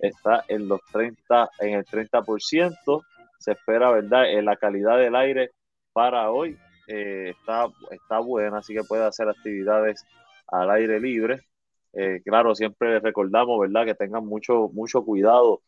está 0.00 0.44
en 0.48 0.66
los 0.66 0.80
30, 0.90 1.48
en 1.60 1.74
el 1.74 1.84
30%. 1.84 3.02
Se 3.38 3.52
espera, 3.52 3.92
¿verdad? 3.92 4.32
En 4.32 4.44
la 4.46 4.56
calidad 4.56 4.98
del 4.98 5.14
aire 5.14 5.52
para 5.96 6.30
hoy 6.30 6.58
eh, 6.88 7.30
está, 7.30 7.68
está 7.90 8.18
buena, 8.18 8.58
así 8.58 8.74
que 8.74 8.84
puede 8.84 9.02
hacer 9.06 9.30
actividades 9.30 10.04
al 10.46 10.70
aire 10.70 11.00
libre. 11.00 11.40
Eh, 11.94 12.20
claro, 12.22 12.54
siempre 12.54 13.00
recordamos, 13.00 13.58
¿verdad?, 13.58 13.86
que 13.86 13.94
tengan 13.94 14.26
mucho, 14.26 14.68
mucho 14.74 15.02
cuidado 15.06 15.62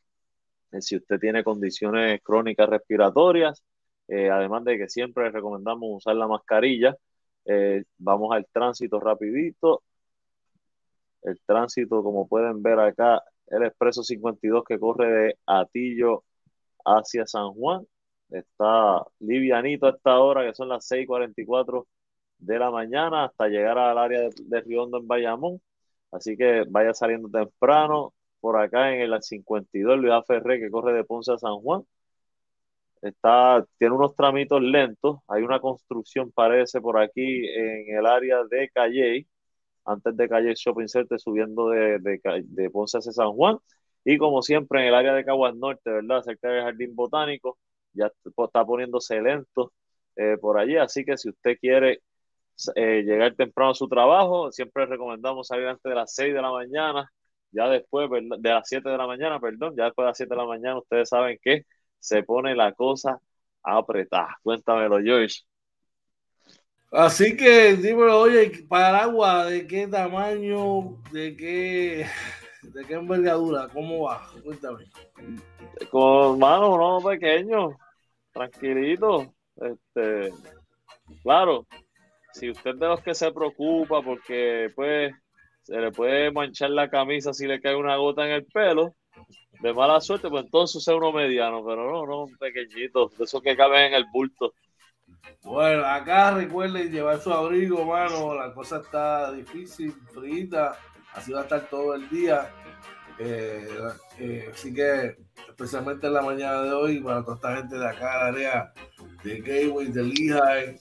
eh, 0.73 0.83
si 0.83 0.97
usted 0.97 1.19
tiene 1.19 1.43
condiciones 1.43 2.21
crónicas 2.23 2.69
respiratorias, 2.69 3.63
además 4.07 4.65
de 4.65 4.77
que 4.79 4.89
siempre 4.91 5.31
recomendamos 5.31 5.89
usar 5.97 6.15
la 6.17 6.27
mascarilla. 6.29 6.95
vamos 7.99 8.35
al 8.35 8.47
tránsito 8.53 9.01
rapidito. 9.01 9.83
El 11.23 11.41
tránsito, 11.47 12.03
como 12.03 12.29
pueden 12.29 12.63
ver 12.63 12.79
acá, 12.81 13.23
el 13.47 13.63
expreso 13.65 14.03
52 14.03 14.65
que 14.65 14.79
corre 14.79 15.11
de 15.11 15.39
Atillo 15.47 16.25
hacia 16.85 17.27
San 17.27 17.53
Juan 17.55 17.87
Está 18.31 19.05
livianito 19.21 19.87
a 19.87 19.91
esta 19.91 20.19
hora, 20.21 20.45
que 20.47 20.55
son 20.55 20.69
las 20.69 20.87
6:44 20.87 21.87
de 22.39 22.59
la 22.59 22.71
mañana, 22.71 23.25
hasta 23.27 23.49
llegar 23.49 23.79
al 23.79 23.99
área 23.99 24.29
de, 24.31 24.61
Riondo 24.63 24.99
en 24.99 25.07
Bayamón. 25.09 25.61
Así 26.13 26.37
que 26.37 26.65
vaya 26.69 26.95
saliendo 26.95 27.29
temprano. 27.31 28.15
Por 28.41 28.57
acá 28.59 28.95
en 28.95 29.01
el 29.03 29.23
52, 29.23 29.99
Luis 29.99 30.15
Ferré, 30.27 30.61
que 30.61 30.71
corre 30.71 30.93
de 30.95 31.05
Ponce 31.05 31.33
a 31.33 31.39
San 31.39 31.57
Juan. 31.61 31.83
Está, 33.01 33.65
tiene 33.79 33.95
unos 33.95 34.15
tramitos 34.17 34.61
lentos. 34.63 35.19
Hay 35.29 35.43
una 35.43 35.61
construcción, 35.61 36.33
parece, 36.33 36.81
por 36.81 36.99
aquí 36.99 37.47
en 37.49 37.97
el 37.97 38.07
área 38.07 38.45
de 38.45 38.69
Calle, 38.71 39.27
antes 39.85 40.17
de 40.17 40.29
Calle 40.29 40.55
Shopping 40.55 40.89
Center, 40.89 41.21
subiendo 41.21 41.71
de, 41.71 41.99
de, 42.01 42.21
de 42.45 42.71
Ponce 42.71 42.99
hacia 42.99 43.13
San 43.13 43.33
Juan. 43.33 43.59
Y 44.05 44.19
como 44.19 44.43
siempre, 44.43 44.81
en 44.83 44.89
el 44.89 44.95
área 44.95 45.15
de 45.15 45.25
Caguas 45.25 45.55
Norte, 45.57 45.91
¿verdad? 45.91 46.23
Cerca 46.23 46.49
del 46.49 46.65
Jardín 46.65 46.95
Botánico, 46.97 47.59
ya 47.99 48.07
está 48.07 48.65
poniéndose 48.65 49.21
lento 49.21 49.73
eh, 50.17 50.37
por 50.41 50.59
allí, 50.59 50.77
así 50.77 51.05
que 51.05 51.17
si 51.17 51.29
usted 51.31 51.59
quiere 51.61 52.01
eh, 52.75 53.03
llegar 53.03 53.35
temprano 53.35 53.71
a 53.73 53.75
su 53.75 53.89
trabajo, 53.89 54.51
siempre 54.53 54.87
recomendamos 54.87 55.47
salir 55.49 55.67
antes 55.67 55.83
de 55.85 55.95
las 55.95 56.15
6 56.15 56.35
de 56.35 56.43
la 56.43 56.51
mañana, 56.51 57.11
ya 57.53 57.69
después 57.69 58.11
de 58.11 58.51
las 58.51 58.69
7 58.69 58.89
de 58.89 58.99
la 58.99 59.07
mañana, 59.07 59.41
perdón, 59.41 59.75
ya 59.77 59.85
después 59.85 60.05
de 60.05 60.09
las 60.11 60.17
7 60.17 60.35
de 60.35 60.41
la 60.41 60.47
mañana 60.47 60.79
ustedes 60.79 61.09
saben 61.09 61.39
que 61.43 61.65
se 61.99 62.23
pone 62.23 62.55
la 62.55 62.73
cosa 62.73 63.21
apretada. 63.63 64.37
Cuéntamelo, 64.43 64.99
Joyce. 65.05 65.43
Así 66.91 67.37
que 67.37 67.77
dímelo, 67.77 68.21
oye, 68.21 68.65
paraguas, 68.67 69.51
¿de 69.51 69.67
qué 69.67 69.87
tamaño, 69.87 70.97
de 71.13 71.37
qué, 71.37 72.07
de 72.63 72.85
qué 72.87 72.95
envergadura? 72.95 73.69
¿Cómo 73.69 74.05
va? 74.05 74.27
Cuéntame. 74.43 74.87
Con 75.91 76.39
mano, 76.39 76.75
uno 76.75 77.07
pequeño, 77.07 77.77
tranquilito. 78.39 79.35
Este, 79.57 80.33
claro, 81.23 81.67
si 82.33 82.51
usted 82.51 82.77
de 82.77 82.87
los 82.87 83.03
que 83.03 83.15
se 83.15 83.33
preocupa 83.33 84.03
porque 84.03 84.71
pues 84.75 85.13
se 85.63 85.77
le 85.77 85.91
puede 85.91 86.31
manchar 86.31 86.71
la 86.71 86.89
camisa 86.89 87.33
si 87.33 87.47
le 87.47 87.61
cae 87.61 87.75
una 87.75 87.97
gota 87.97 88.25
en 88.25 88.33
el 88.33 88.47
pelo, 88.47 88.95
de 89.61 89.75
mala 89.75 90.01
suerte, 90.01 90.29
pues 90.29 90.45
entonces 90.45 90.87
es 90.87 90.95
uno 90.95 91.13
mediano, 91.13 91.65
pero 91.65 91.91
no, 91.91 92.07
no, 92.07 92.25
un 92.25 92.37
pequeñito, 92.39 93.11
de 93.19 93.25
esos 93.25 93.43
que 93.43 93.57
caben 93.57 93.87
en 93.87 93.95
el 93.95 94.05
bulto. 94.13 94.55
Bueno, 95.43 95.85
acá 95.85 96.31
recuerden 96.31 96.93
llevar 96.93 97.21
su 97.21 97.33
abrigo, 97.33 97.85
mano, 97.85 98.35
la 98.35 98.55
cosa 98.55 98.79
está 98.79 99.33
difícil, 99.33 99.93
frita, 100.15 100.79
así 101.13 101.33
va 101.33 101.41
a 101.41 101.43
estar 101.43 101.69
todo 101.69 101.95
el 101.95 102.09
día. 102.09 102.51
Eh, 103.19 103.69
eh, 104.21 104.49
así 104.53 104.73
que, 104.73 105.17
especialmente 105.59 106.07
en 106.07 106.13
la 106.13 106.23
mañana 106.23 106.63
de 106.63 106.73
hoy, 106.73 107.01
para 107.01 107.25
toda 107.25 107.35
esta 107.35 107.57
gente 107.57 107.77
de 107.77 107.85
acá, 107.85 108.17
la 108.17 108.27
área 108.27 108.73
de 109.25 109.41
Gateway, 109.41 109.89
de 109.89 110.03
Lehigh, 110.05 110.81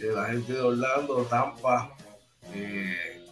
de 0.00 0.12
la 0.12 0.24
gente 0.24 0.54
de 0.54 0.60
Orlando, 0.60 1.22
Tampa 1.30 1.94
eh, 2.52 3.22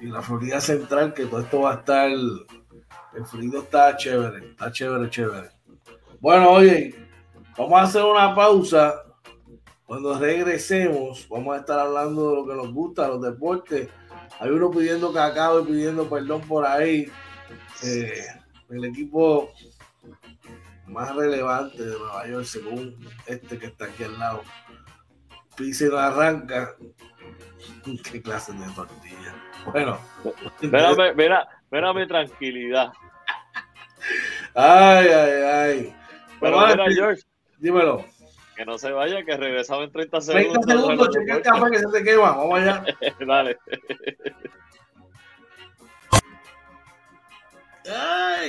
y 0.00 0.06
la 0.06 0.22
Florida 0.22 0.58
Central, 0.58 1.12
que 1.12 1.26
todo 1.26 1.40
esto 1.40 1.60
va 1.60 1.72
a 1.72 1.74
estar, 1.80 2.10
el 2.10 3.26
frío 3.26 3.60
está 3.60 3.94
chévere, 3.94 4.52
está 4.52 4.72
chévere, 4.72 5.10
chévere. 5.10 5.50
Bueno, 6.18 6.52
oye, 6.52 6.94
vamos 7.58 7.78
a 7.78 7.82
hacer 7.82 8.02
una 8.02 8.34
pausa. 8.34 9.02
Cuando 9.84 10.18
regresemos, 10.18 11.26
vamos 11.28 11.54
a 11.54 11.60
estar 11.60 11.78
hablando 11.78 12.30
de 12.30 12.36
lo 12.36 12.46
que 12.46 12.54
nos 12.54 12.72
gusta, 12.72 13.06
los 13.06 13.20
deportes. 13.20 13.90
Hay 14.38 14.48
uno 14.48 14.70
pidiendo 14.70 15.12
cacao 15.12 15.60
y 15.60 15.64
pidiendo 15.66 16.08
perdón 16.08 16.40
por 16.40 16.64
ahí. 16.64 17.06
Eh, 17.82 18.24
el 18.70 18.84
equipo 18.84 19.52
más 20.90 21.14
relevante 21.14 21.84
de 21.84 21.98
Nueva 21.98 22.26
York, 22.26 22.44
según 22.44 22.96
este 23.26 23.58
que 23.58 23.66
está 23.66 23.86
aquí 23.86 24.04
al 24.04 24.18
lado, 24.18 24.42
pisa 25.56 25.86
y 25.86 25.96
arranca. 25.96 26.74
Qué 28.10 28.22
clase 28.22 28.52
de 28.52 28.66
tortilla. 28.74 29.34
Bueno, 29.72 29.98
mira, 31.16 31.48
mira, 31.70 31.92
mi 31.92 32.06
tranquilidad. 32.06 32.92
Ay, 34.54 35.06
ay, 35.08 35.42
ay. 35.42 35.96
Pero 36.40 36.66
mira, 36.66 36.84
George. 36.90 37.22
Dímelo. 37.58 38.04
Que 38.56 38.64
no 38.64 38.78
se 38.78 38.90
vaya, 38.90 39.24
que 39.24 39.36
regresaba 39.36 39.84
en 39.84 39.92
30 39.92 40.20
segundos. 40.20 40.66
30 40.66 40.82
segundos, 40.82 41.08
cheque 41.10 41.32
el 41.32 41.42
café 41.42 41.70
que 41.70 41.78
se 41.78 41.88
te 41.88 42.04
quema. 42.04 42.32
Vamos 42.32 42.58
allá. 42.58 42.84
Dale. 43.26 43.58
Ay. 47.86 48.48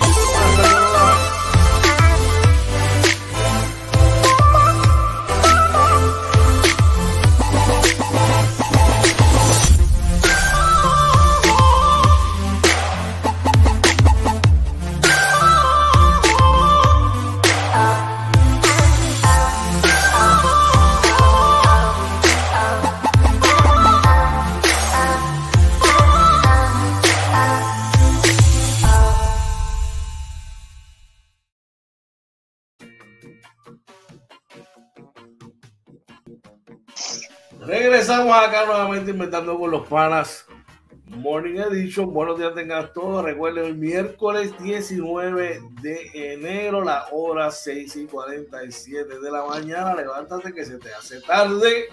Regresamos 37.92 38.34
acá 38.34 38.66
nuevamente 38.66 39.12
inventando 39.12 39.60
con 39.60 39.70
los 39.70 39.86
panas. 39.86 40.46
Morning 41.08 41.58
Edition. 41.58 42.14
Buenos 42.14 42.40
días, 42.40 42.56
tengan 42.56 42.94
todos. 42.94 43.22
Recuerden, 43.22 43.66
el 43.66 43.76
miércoles 43.76 44.54
19 44.64 45.60
de 45.82 46.10
enero, 46.14 46.86
la 46.86 47.08
hora 47.12 47.52
6 47.52 47.94
y 47.98 48.06
47 48.06 49.20
de 49.20 49.30
la 49.30 49.44
mañana. 49.44 49.94
Levántate 49.94 50.54
que 50.54 50.64
se 50.64 50.78
te 50.78 50.94
hace 50.94 51.20
tarde. 51.20 51.90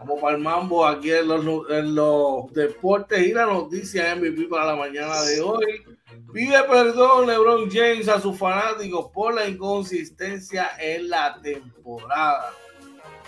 Vamos 0.00 0.20
para 0.20 0.36
el 0.36 0.42
mambo 0.42 0.86
aquí 0.86 1.10
en 1.10 1.28
los, 1.28 1.70
en 1.70 1.94
los 1.94 2.52
deportes 2.52 3.26
y 3.26 3.32
la 3.32 3.46
noticia 3.46 4.14
MVP 4.16 4.48
para 4.48 4.66
la 4.66 4.76
mañana 4.76 5.22
de 5.22 5.40
hoy. 5.40 5.82
Pide 6.30 6.62
perdón 6.64 7.26
LeBron 7.26 7.70
James 7.70 8.06
a 8.10 8.20
sus 8.20 8.36
fanáticos 8.36 9.10
por 9.14 9.32
la 9.32 9.48
inconsistencia 9.48 10.72
en 10.78 11.08
la 11.08 11.40
temporada. 11.40 12.52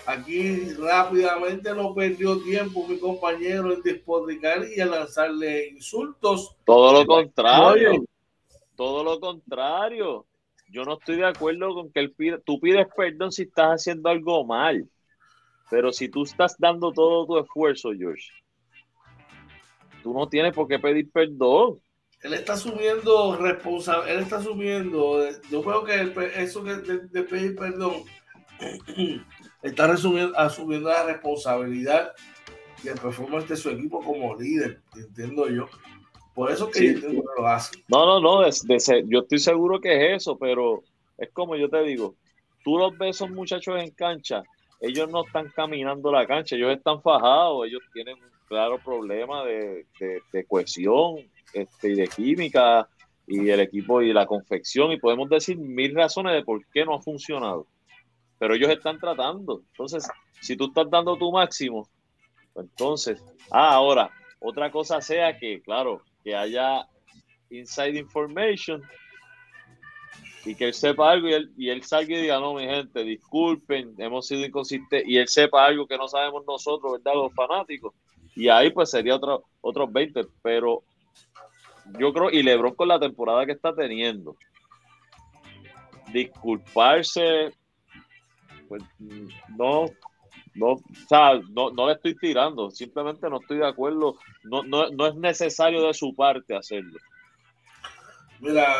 Aquí 0.09 0.73
rápidamente 0.73 1.71
no 1.75 1.93
perdió 1.93 2.41
tiempo 2.41 2.87
mi 2.87 2.97
compañero 2.97 3.71
en 3.71 3.83
despotricar 3.83 4.65
y 4.75 4.81
a 4.81 4.87
lanzarle 4.87 5.67
insultos. 5.67 6.55
Todo 6.65 6.93
lo 6.93 7.05
contrario. 7.05 8.03
Todo 8.75 9.03
lo 9.03 9.19
contrario. 9.19 10.25
Yo 10.71 10.83
no 10.83 10.97
estoy 10.97 11.17
de 11.17 11.27
acuerdo 11.27 11.75
con 11.75 11.91
que 11.91 11.99
él 11.99 12.11
pide, 12.11 12.39
tú 12.39 12.59
pides 12.59 12.87
perdón 12.97 13.31
si 13.31 13.43
estás 13.43 13.81
haciendo 13.81 14.09
algo 14.09 14.43
mal. 14.43 14.89
Pero 15.69 15.93
si 15.93 16.09
tú 16.09 16.23
estás 16.23 16.55
dando 16.57 16.91
todo 16.91 17.27
tu 17.27 17.37
esfuerzo, 17.37 17.91
George, 17.95 18.29
tú 20.01 20.11
no 20.11 20.27
tienes 20.27 20.55
por 20.55 20.67
qué 20.67 20.79
pedir 20.79 21.11
perdón. 21.11 21.81
Él 22.23 22.33
está 22.33 22.53
asumiendo 22.53 23.37
responsabilidad, 23.37 24.17
él 24.17 24.23
está 24.23 24.37
asumiendo, 24.37 25.19
yo 25.51 25.61
creo 25.61 25.83
que 25.83 26.13
eso 26.35 26.63
de, 26.63 27.23
pedir 27.23 27.55
perdón 27.55 28.03
está 29.61 29.85
asumiendo 29.91 30.89
la 30.89 31.03
responsabilidad 31.03 32.13
y 32.83 32.87
el 32.87 32.97
performance 32.97 33.49
de 33.49 33.57
su 33.57 33.69
equipo 33.69 34.01
como 34.01 34.35
líder, 34.35 34.81
entiendo 34.95 35.49
yo. 35.49 35.67
Por 36.33 36.51
eso 36.51 36.69
que 36.71 36.93
lo 37.37 37.47
hace. 37.47 37.83
No, 37.89 38.05
no, 38.05 38.19
no, 38.19 38.49
yo 39.09 39.19
estoy 39.19 39.39
seguro 39.39 39.81
que 39.81 40.13
es 40.13 40.21
eso, 40.21 40.37
pero 40.37 40.83
es 41.17 41.29
como 41.33 41.55
yo 41.55 41.69
te 41.69 41.83
digo, 41.83 42.15
tú 42.63 42.77
los 42.77 42.97
ves 42.97 43.17
esos 43.17 43.29
muchachos 43.29 43.81
en 43.81 43.91
cancha 43.91 44.43
ellos 44.79 45.09
no 45.09 45.25
están 45.25 45.49
caminando 45.49 46.11
la 46.11 46.25
cancha, 46.25 46.55
ellos 46.55 46.71
están 46.71 47.01
fajados, 47.01 47.67
ellos 47.67 47.81
tienen 47.93 48.15
un 48.15 48.29
claro 48.47 48.79
problema 48.79 49.43
de, 49.43 49.85
cohesión 50.47 51.17
este, 51.53 51.91
y 51.91 51.95
de 51.95 52.07
química 52.07 52.87
y 53.27 53.49
el 53.49 53.59
equipo 53.59 54.01
y 54.01 54.13
la 54.13 54.25
confección 54.25 54.91
y 54.91 54.99
podemos 54.99 55.29
decir 55.29 55.57
mil 55.57 55.93
razones 55.93 56.33
de 56.33 56.43
por 56.43 56.65
qué 56.73 56.85
no 56.85 56.95
ha 56.95 57.01
funcionado. 57.01 57.67
Pero 58.39 58.55
ellos 58.55 58.69
están 58.69 58.97
tratando. 58.97 59.61
Entonces, 59.71 60.07
si 60.41 60.55
tú 60.55 60.65
estás 60.65 60.89
dando 60.89 61.15
tu 61.17 61.31
máximo, 61.31 61.87
pues 62.53 62.65
entonces, 62.67 63.23
ah, 63.51 63.73
ahora, 63.73 64.09
otra 64.39 64.71
cosa 64.71 65.01
sea 65.01 65.37
que, 65.37 65.61
claro, 65.61 66.01
que 66.23 66.35
haya 66.35 66.87
inside 67.49 67.99
information 67.99 68.81
y 70.45 70.55
que 70.55 70.65
él 70.65 70.73
sepa 70.73 71.11
algo 71.11 71.27
y 71.27 71.33
él, 71.33 71.51
y 71.57 71.69
él 71.69 71.83
salga 71.83 72.15
y 72.15 72.21
diga, 72.21 72.39
no, 72.39 72.53
mi 72.53 72.65
gente, 72.65 73.03
disculpen, 73.03 73.93
hemos 73.97 74.27
sido 74.27 74.45
inconsistentes, 74.45 75.07
y 75.07 75.17
él 75.17 75.27
sepa 75.27 75.65
algo 75.65 75.85
que 75.85 75.97
no 75.97 76.07
sabemos 76.07 76.45
nosotros, 76.47 76.93
¿verdad? 76.93 77.13
Los 77.15 77.33
fanáticos. 77.33 77.93
Y 78.35 78.47
ahí 78.47 78.71
pues 78.71 78.89
sería 78.89 79.15
otro, 79.15 79.43
otros 79.61 79.91
20, 79.91 80.21
pero 80.41 80.83
yo 81.99 82.13
creo, 82.13 82.29
y 82.29 82.41
Lebron 82.41 82.75
con 82.75 82.87
la 82.87 82.99
temporada 82.99 83.45
que 83.45 83.51
está 83.51 83.75
teniendo, 83.75 84.35
disculparse, 86.13 87.53
pues 88.69 88.83
no, 89.57 89.87
no, 90.55 90.67
o 90.67 90.81
sea, 91.07 91.41
no, 91.49 91.71
no 91.71 91.87
le 91.87 91.93
estoy 91.93 92.15
tirando, 92.15 92.71
simplemente 92.71 93.29
no 93.29 93.41
estoy 93.41 93.57
de 93.57 93.67
acuerdo, 93.67 94.17
no, 94.43 94.63
no, 94.63 94.89
no 94.91 95.07
es 95.07 95.15
necesario 95.15 95.85
de 95.85 95.93
su 95.93 96.15
parte 96.15 96.55
hacerlo. 96.55 96.97
Mira, 98.39 98.73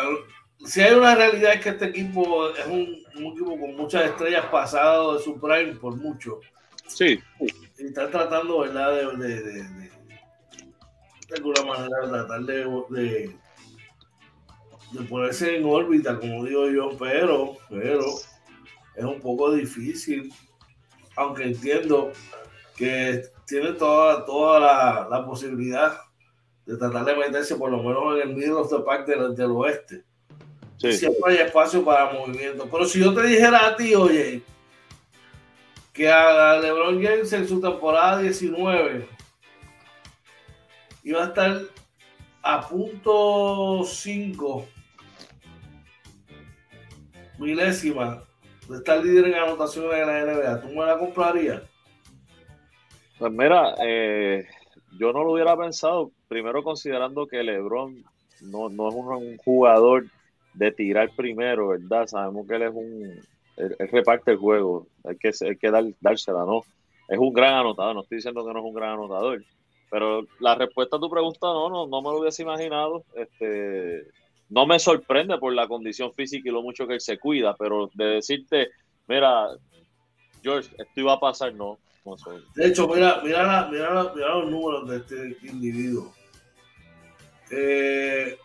si 0.65 0.81
hay 0.81 0.93
una 0.93 1.15
realidad 1.15 1.53
es 1.53 1.61
que 1.61 1.69
este 1.69 1.85
equipo 1.85 2.49
es 2.49 2.65
un, 2.67 3.03
equipo 3.15 3.59
con 3.59 3.75
muchas 3.75 4.05
estrellas 4.05 4.45
pasadas 4.51 5.17
de 5.17 5.23
su 5.23 5.39
prime 5.39 5.75
por 5.75 5.95
mucho. 5.95 6.39
Sí. 6.87 7.19
Y 7.77 7.85
está 7.85 8.09
tratando, 8.09 8.59
¿verdad? 8.59 8.93
De, 8.93 9.17
de, 9.17 9.41
de, 9.41 9.63
de, 9.63 9.91
alguna 11.35 11.63
manera 11.63 12.09
tratar 12.09 12.41
de, 12.41 13.35
de, 14.91 15.03
ponerse 15.07 15.57
en 15.57 15.65
órbita, 15.65 16.19
como 16.19 16.45
digo 16.45 16.69
yo, 16.69 16.89
pero, 16.97 17.57
pero 17.69 18.03
es 18.99 19.05
un 19.05 19.21
poco 19.21 19.53
difícil, 19.53 20.31
aunque 21.15 21.43
entiendo 21.43 22.11
que 22.75 23.23
tiene 23.47 23.73
toda, 23.73 24.25
toda 24.25 24.59
la, 24.59 25.07
la 25.09 25.25
posibilidad 25.25 25.97
de 26.65 26.77
tratar 26.77 27.05
de 27.05 27.15
meterse 27.15 27.55
por 27.55 27.71
lo 27.71 27.81
menos 27.81 28.15
en 28.15 28.29
el 28.29 28.35
middle 28.35 28.53
of 28.53 28.69
the 28.69 28.79
pack 28.79 29.07
del, 29.07 29.35
del 29.35 29.51
oeste 29.51 30.03
Siempre 30.79 31.33
hay 31.33 31.37
espacio 31.45 31.83
para 31.83 32.13
movimiento. 32.13 32.67
Pero 32.71 32.85
si 32.85 32.99
yo 33.01 33.13
te 33.13 33.23
dijera 33.23 33.67
a 33.67 33.75
ti, 33.75 33.93
oye, 33.95 34.41
que 35.91 36.09
a 36.09 36.57
LeBron 36.57 37.03
James 37.03 37.33
en 37.33 37.47
su 37.47 37.59
temporada 37.59 38.19
19 38.19 39.05
iba 41.03 41.23
a 41.23 41.27
estar 41.27 41.61
a 42.41 42.67
punto 42.69 43.83
5 43.83 44.67
milésima 47.37 48.23
de 48.69 48.77
estar 48.77 49.03
líder 49.03 49.27
en 49.27 49.35
anotaciones 49.35 49.99
en 49.99 50.07
la 50.07 50.25
NBA, 50.25 50.61
¿tú 50.61 50.67
me 50.69 50.85
la 50.85 50.97
comprarías? 50.97 51.63
Pues 53.17 53.31
mira, 53.31 53.75
eh, 53.83 54.47
yo 54.97 55.11
no 55.11 55.23
lo 55.23 55.33
hubiera 55.33 55.57
pensado, 55.57 56.11
primero 56.27 56.63
considerando 56.63 57.27
que 57.27 57.43
LeBron 57.43 58.03
no, 58.41 58.69
no 58.69 58.89
es 58.89 58.95
un 58.95 59.37
jugador 59.37 60.05
de 60.53 60.71
tirar 60.71 61.09
primero, 61.15 61.69
¿verdad? 61.69 62.07
Sabemos 62.07 62.47
que 62.47 62.55
él 62.55 62.61
es 62.61 62.73
un. 62.73 63.21
Él, 63.57 63.75
reparte 63.91 64.31
el 64.31 64.37
juego, 64.37 64.87
hay 65.03 65.17
que, 65.17 65.31
hay 65.45 65.57
que 65.57 65.71
dar, 65.71 65.83
dársela, 65.99 66.45
¿no? 66.45 66.61
Es 67.07 67.17
un 67.17 67.33
gran 67.33 67.55
anotador, 67.55 67.95
no 67.95 68.01
estoy 68.01 68.17
diciendo 68.17 68.45
que 68.45 68.53
no 68.53 68.59
es 68.59 68.65
un 68.65 68.73
gran 68.73 68.91
anotador, 68.91 69.43
pero 69.89 70.21
la 70.39 70.55
respuesta 70.55 70.97
a 70.97 70.99
tu 70.99 71.09
pregunta 71.09 71.39
no, 71.47 71.69
no, 71.69 71.87
no 71.87 72.01
me 72.01 72.09
lo 72.09 72.19
hubiese 72.19 72.43
imaginado. 72.43 73.03
Este, 73.15 74.05
no 74.49 74.65
me 74.65 74.79
sorprende 74.79 75.37
por 75.37 75.53
la 75.53 75.67
condición 75.67 76.11
física 76.13 76.49
y 76.49 76.51
lo 76.51 76.61
mucho 76.61 76.87
que 76.87 76.95
él 76.95 77.01
se 77.01 77.19
cuida, 77.19 77.55
pero 77.55 77.89
de 77.93 78.05
decirte, 78.05 78.69
mira, 79.07 79.47
George, 80.41 80.69
esto 80.77 80.99
iba 80.99 81.13
a 81.13 81.19
pasar, 81.19 81.53
no. 81.53 81.77
de 82.55 82.67
hecho, 82.67 82.87
mira, 82.87 83.21
mira, 83.23 83.67
mira, 83.71 84.11
mira 84.15 84.35
los 84.35 84.49
números 84.49 84.89
de 84.89 84.97
este 84.97 85.47
individuo. 85.47 86.13
Eh, 87.51 88.37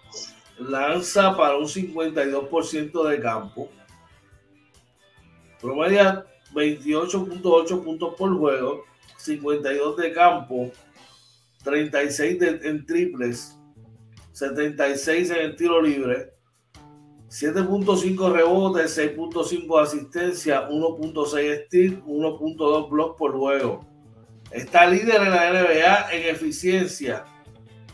lanza 0.59 1.37
para 1.37 1.57
un 1.57 1.65
52% 1.65 3.09
de 3.09 3.21
campo, 3.21 3.71
promedia 5.61 6.27
28.8 6.55 7.83
puntos 7.83 8.15
por 8.15 8.37
juego, 8.39 8.85
52 9.17 9.97
de 9.97 10.13
campo, 10.13 10.71
36 11.65 12.43
en 12.63 12.87
triples, 12.87 13.59
76 14.35 15.31
en 15.31 15.37
el 15.37 15.57
tiro 15.57 15.81
libre, 15.81 16.35
7.5 17.29 18.33
rebotes, 18.33 18.99
6.5 18.99 19.81
asistencia, 19.81 20.69
1.6 20.69 21.67
steal, 21.67 22.03
1.2 22.05 22.91
blocks 22.91 23.17
por 23.17 23.33
juego. 23.39 23.87
Está 24.51 24.87
líder 24.87 25.23
en 25.23 25.31
la 25.31 25.53
NBA 25.53 26.13
en 26.13 26.35
eficiencia 26.35 27.25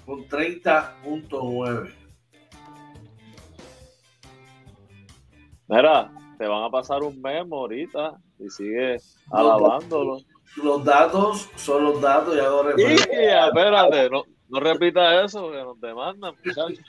con 0.06 0.26
30.9. 0.28 1.94
Mira, 5.68 6.10
te 6.38 6.46
van 6.46 6.64
a 6.64 6.70
pasar 6.70 7.02
un 7.02 7.20
memo 7.20 7.56
ahorita 7.58 8.18
y 8.38 8.48
sigue 8.48 8.96
alabándolo. 9.30 10.20
Los 10.56 10.84
datos 10.84 11.50
son 11.56 11.84
los 11.84 12.00
datos 12.00 12.34
y 12.34 12.40
hago 12.40 12.62
referencia. 12.62 13.46
espérate, 13.46 14.10
no, 14.10 14.24
no 14.50 14.58
repita 14.58 15.24
eso, 15.24 15.50
que 15.52 15.58
nos 15.58 15.80
demandan, 15.80 16.34
muchachos. 16.44 16.80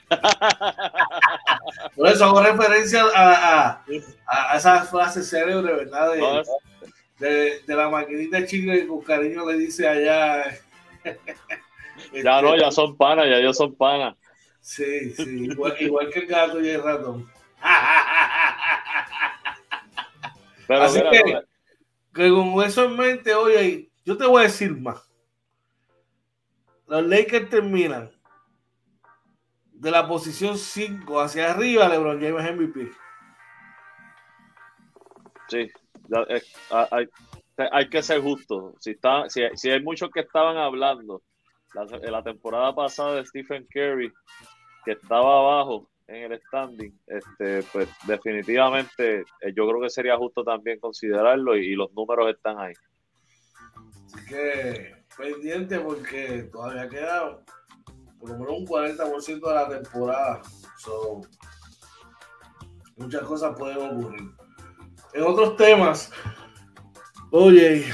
Por 1.96 2.08
eso 2.08 2.24
hago 2.24 2.42
referencia 2.42 3.04
a, 3.14 3.84
a, 4.26 4.56
esa 4.56 4.82
frase 4.84 5.22
célebre, 5.22 5.72
¿verdad? 5.72 6.12
De, 7.18 7.62
de, 7.64 7.76
la 7.76 7.88
maquinita 7.88 8.44
chica 8.44 8.72
que 8.72 8.88
con 8.88 9.00
cariño 9.02 9.48
le 9.48 9.58
dice 9.58 9.86
allá. 9.86 10.58
ya 12.12 12.42
no, 12.42 12.56
ya 12.56 12.72
son 12.72 12.96
panas, 12.96 13.26
ya 13.26 13.36
ellos 13.36 13.56
son 13.56 13.74
panas. 13.76 14.16
Sí, 14.60 15.12
sí, 15.12 15.44
igual, 15.44 15.76
igual 15.78 16.10
que 16.10 16.18
el 16.20 16.26
gato 16.26 16.60
y 16.60 16.68
el 16.68 16.82
ratón. 16.82 17.30
Así 20.68 21.00
que, 22.12 22.28
con 22.30 22.62
eso 22.64 22.84
en 22.86 22.96
mente, 22.96 23.34
oye, 23.34 23.88
yo 24.04 24.16
te 24.16 24.26
voy 24.26 24.40
a 24.40 24.44
decir 24.46 24.76
más. 24.76 25.11
Los 26.92 27.06
Lakers 27.06 27.48
terminan 27.48 28.10
de 29.72 29.90
la 29.90 30.06
posición 30.06 30.58
5 30.58 31.20
hacia 31.22 31.50
arriba, 31.50 31.88
LeBron 31.88 32.20
James 32.20 32.54
MVP. 32.54 32.92
Sí, 35.48 35.70
hay, 37.56 37.88
que 37.88 38.02
ser 38.02 38.20
justo. 38.20 38.74
Si, 38.78 38.90
está, 38.90 39.24
si, 39.30 39.70
hay 39.70 39.82
muchos 39.82 40.10
que 40.10 40.20
estaban 40.20 40.58
hablando 40.58 41.22
en 41.74 42.12
la 42.12 42.22
temporada 42.22 42.74
pasada 42.74 43.14
de 43.14 43.24
Stephen 43.24 43.66
Curry, 43.72 44.12
que 44.84 44.92
estaba 44.92 45.38
abajo, 45.38 45.88
en 46.08 46.30
el 46.30 46.42
standing, 46.42 46.92
este, 47.06 47.62
pues 47.72 47.88
definitivamente 48.06 49.20
eh, 49.40 49.54
yo 49.56 49.66
creo 49.66 49.80
que 49.80 49.88
sería 49.88 50.18
justo 50.18 50.44
también 50.44 50.78
considerarlo 50.78 51.56
y, 51.56 51.74
los 51.74 51.90
números 51.94 52.28
están 52.28 52.58
ahí. 52.58 52.74
Así 54.04 54.26
que 54.26 55.01
pendiente 55.16 55.78
porque 55.80 56.48
todavía 56.52 56.88
queda 56.88 57.38
por 58.18 58.30
lo 58.30 58.38
menos 58.38 58.58
un 58.58 58.66
40% 58.66 59.48
de 59.48 59.54
la 59.54 59.68
temporada. 59.68 60.42
So, 60.78 61.22
muchas 62.96 63.22
cosas 63.22 63.56
pueden 63.58 63.78
ocurrir. 63.78 64.30
En 65.14 65.22
otros 65.24 65.56
temas, 65.56 66.10
oye, 67.30 67.84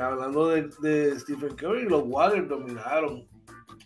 hablando 0.00 0.48
de, 0.48 1.18
Stephen 1.18 1.54
Curry, 1.56 1.88
los 1.88 2.02
Warriors 2.06 2.48
dominaron 2.48 3.28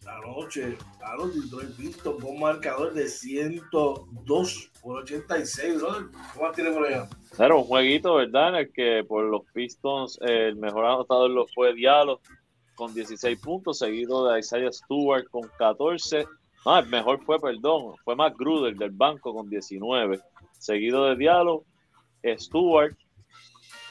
anoche 0.06 0.78
a 1.02 1.16
los 1.16 1.34
Detroit 1.34 1.76
Pistons 1.76 2.22
con 2.22 2.32
un 2.32 2.40
marcador 2.40 2.94
de 2.94 3.08
102 3.08 4.72
por 4.80 5.02
86. 5.02 5.82
¿no? 5.82 6.10
¿Cómo 6.34 6.52
tiene 6.52 6.70
por 6.70 6.86
allá? 6.86 7.08
Era 7.38 7.54
un 7.54 7.64
jueguito, 7.64 8.14
¿verdad? 8.14 8.48
En 8.48 8.54
el 8.54 8.72
que 8.72 9.04
por 9.06 9.24
los 9.24 9.42
Pistons 9.52 10.18
el 10.22 10.56
mejor 10.56 10.86
anotador 10.86 11.30
lo 11.30 11.46
fue 11.46 11.74
Diallo 11.74 12.20
con 12.74 12.94
16 12.94 13.38
puntos, 13.40 13.78
seguido 13.78 14.30
de 14.30 14.38
Isaiah 14.38 14.72
Stewart 14.72 15.28
con 15.30 15.42
14. 15.58 16.26
No, 16.64 16.78
el 16.78 16.86
mejor 16.86 17.22
fue, 17.24 17.38
perdón, 17.38 17.94
fue 18.04 18.16
Matt 18.16 18.36
Gruder 18.38 18.74
del 18.76 18.90
banco 18.90 19.34
con 19.34 19.50
19, 19.50 20.18
seguido 20.58 21.04
de 21.04 21.16
Diallo, 21.16 21.64
Stewart. 22.38 22.96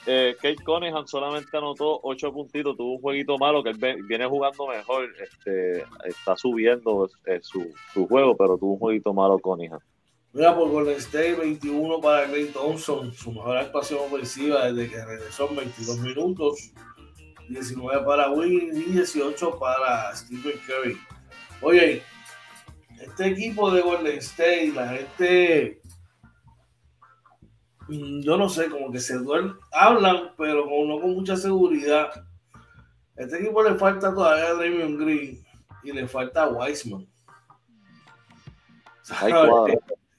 Eh, 0.08 0.36
Kate 0.42 0.64
Cunningham 0.64 1.06
solamente 1.08 1.56
anotó 1.56 2.00
8 2.04 2.32
puntitos, 2.32 2.76
tuvo 2.78 2.94
un 2.94 3.02
jueguito 3.02 3.38
malo 3.38 3.64
que 3.64 3.70
él 3.70 3.78
viene 4.08 4.26
jugando 4.26 4.68
mejor, 4.68 5.08
este, 5.22 5.84
está 6.06 6.36
subiendo 6.36 7.10
eh, 7.26 7.40
su, 7.42 7.74
su, 7.94 8.08
juego, 8.08 8.36
pero 8.36 8.58
tuvo 8.58 8.74
un 8.74 8.80
jueguito 8.80 9.14
malo 9.14 9.40
Cunningham. 9.40 9.80
Mira, 10.36 10.54
por 10.54 10.70
Golden 10.70 10.98
State, 10.98 11.36
21 11.36 12.02
para 12.02 12.28
Clay 12.28 12.48
Thompson, 12.48 13.14
su 13.14 13.32
mejor 13.32 13.56
actuación 13.56 14.02
ofensiva 14.02 14.70
desde 14.70 14.92
que 14.92 15.06
regresó 15.06 15.50
en 15.50 15.56
22 15.56 16.00
minutos. 16.00 16.74
19 17.48 18.04
para 18.04 18.30
Win 18.30 18.70
y 18.76 18.82
18 18.92 19.58
para 19.58 20.14
Stephen 20.14 20.60
Curry. 20.68 20.98
Oye, 21.62 22.04
este 23.00 23.28
equipo 23.28 23.72
de 23.72 23.80
Golden 23.80 24.18
State, 24.18 24.74
la 24.76 24.90
gente, 24.90 25.82
mm, 27.88 28.20
yo 28.20 28.36
no 28.36 28.50
sé, 28.50 28.70
como 28.70 28.92
que 28.92 29.00
se 29.00 29.18
duermen, 29.18 29.56
hablan, 29.72 30.34
pero 30.38 30.66
no 30.66 31.00
con 31.00 31.14
mucha 31.14 31.38
seguridad. 31.38 32.10
Este 33.16 33.38
equipo 33.38 33.64
le 33.64 33.76
falta 33.76 34.14
todavía 34.14 34.48
a 34.50 34.54
Draymond 34.56 35.00
Green 35.00 35.46
y 35.82 35.94
le 35.94 36.06
falta 36.10 36.44
a 36.44 36.50
Wiseman. 36.50 37.08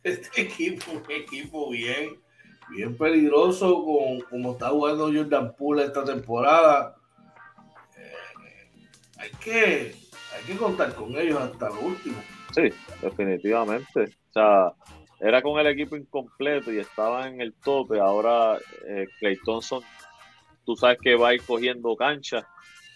Este 0.06 0.42
equipo, 0.42 0.92
un 0.92 1.10
equipo 1.10 1.70
bien, 1.70 2.20
bien 2.70 2.96
peligroso, 2.96 3.84
con, 3.84 4.20
como 4.30 4.52
está 4.52 4.70
jugando 4.70 5.12
Jordan 5.12 5.54
Poole 5.56 5.84
esta 5.84 6.04
temporada 6.04 6.96
hay 9.18 9.30
que, 9.42 9.94
hay 10.34 10.44
que 10.46 10.56
contar 10.56 10.94
con 10.94 11.16
ellos 11.16 11.40
hasta 11.40 11.68
lo 11.68 11.80
último. 11.80 12.16
Sí, 12.54 12.68
definitivamente. 13.02 14.04
O 14.04 14.32
sea, 14.32 14.72
era 15.20 15.42
con 15.42 15.58
el 15.58 15.66
equipo 15.66 15.96
incompleto 15.96 16.72
y 16.72 16.78
estaba 16.78 17.26
en 17.28 17.40
el 17.40 17.54
tope. 17.54 17.98
Ahora 17.98 18.58
eh, 18.86 19.06
Clay 19.18 19.38
Thompson, 19.44 19.82
tú 20.64 20.76
sabes 20.76 20.98
que 21.00 21.16
va 21.16 21.28
a 21.28 21.34
ir 21.34 21.42
cogiendo 21.42 21.96
cancha 21.96 22.46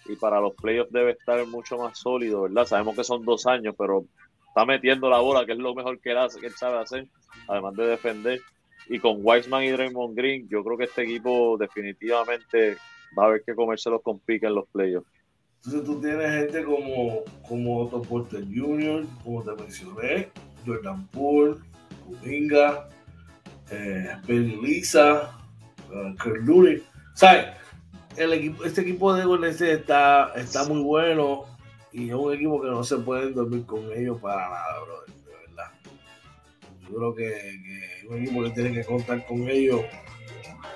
y 0.07 0.17
para 0.17 0.41
los 0.41 0.55
playoffs 0.55 0.93
debe 0.93 1.13
estar 1.13 1.45
mucho 1.47 1.79
más 1.79 1.99
sólido, 1.99 2.43
¿verdad? 2.43 2.67
Sabemos 2.67 2.97
que 2.97 3.05
son 3.05 3.25
dos 3.25 3.47
años, 3.47 3.75
pero 3.77 4.05
está 4.51 4.65
metiendo 4.65 5.09
la 5.09 5.21
bola, 5.21 5.47
que 5.47 5.53
es 5.53 5.59
lo 5.59 5.75
mejor 5.75 6.01
que 6.01 6.11
él, 6.11 6.19
hace, 6.19 6.41
que 6.41 6.49
él 6.49 6.55
sabe 6.55 6.79
hacer, 6.79 7.07
además 7.49 7.75
de 7.77 7.87
defender. 7.87 8.41
Y 8.89 8.99
con 8.99 9.19
Wiseman 9.23 9.63
y 9.63 9.71
Draymond 9.71 10.17
Green, 10.17 10.49
yo 10.49 10.65
creo 10.65 10.77
que 10.77 10.85
este 10.85 11.03
equipo 11.03 11.57
definitivamente 11.57 12.77
va 13.17 13.25
a 13.25 13.27
haber 13.27 13.43
que 13.45 13.55
comérselos 13.55 14.03
con 14.03 14.19
pique 14.19 14.47
en 14.47 14.57
los 14.57 14.67
playoffs. 14.69 15.09
Entonces 15.57 15.85
tú 15.85 16.01
tienes 16.01 16.33
gente 16.33 16.65
como, 16.65 17.23
como 17.47 17.83
Otto 17.83 18.03
Porter 18.03 18.43
Jr., 18.45 19.05
como 19.23 19.43
te 19.43 19.63
mencioné, 19.63 20.29
Jordan 20.67 21.07
Poole, 21.09 21.57
Kuminga, 22.07 22.89
eh, 23.71 24.17
Lisa, 24.27 25.39
uh, 25.91 26.29
Looney. 26.45 26.83
¿Sabes? 27.15 27.47
El 28.17 28.33
equipo, 28.33 28.65
este 28.65 28.81
equipo 28.81 29.15
de 29.15 29.25
Golden 29.25 29.51
State 29.51 29.75
está, 29.75 30.33
está 30.35 30.65
muy 30.65 30.83
bueno 30.83 31.45
y 31.93 32.09
es 32.09 32.15
un 32.15 32.33
equipo 32.33 32.61
que 32.61 32.69
no 32.69 32.85
se 32.85 32.97
puede 32.99 33.33
dormir 33.33 33.67
con 33.67 33.91
ellos 33.93 34.19
para 34.21 34.49
nada, 34.49 34.81
brother, 34.85 35.15
de 35.25 35.47
verdad. 35.47 35.73
Yo 36.83 36.97
creo 36.97 37.15
que, 37.15 37.99
es 37.99 38.05
un 38.09 38.23
equipo 38.23 38.43
que 38.45 38.51
tiene 38.51 38.73
que 38.73 38.85
contar 38.85 39.27
con 39.27 39.49
ellos 39.49 39.83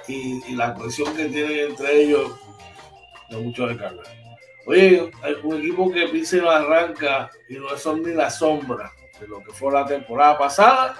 y, 0.08 0.54
la 0.54 0.74
cohesión 0.74 1.14
que 1.16 1.26
tienen 1.26 1.70
entre 1.70 2.02
ellos 2.02 2.32
no 3.30 3.40
mucho 3.40 3.66
de 3.66 3.76
carga. 3.76 4.02
Oye, 4.66 5.10
un 5.42 5.58
equipo 5.58 5.90
que 5.90 6.04
y 6.04 6.36
no 6.40 6.50
arranca 6.50 7.30
y 7.48 7.54
no 7.54 7.76
son 7.76 8.02
ni 8.02 8.12
la 8.12 8.30
sombra 8.30 8.90
de 9.20 9.28
lo 9.28 9.40
que 9.40 9.52
fue 9.52 9.72
la 9.72 9.84
temporada 9.84 10.38
pasada. 10.38 10.96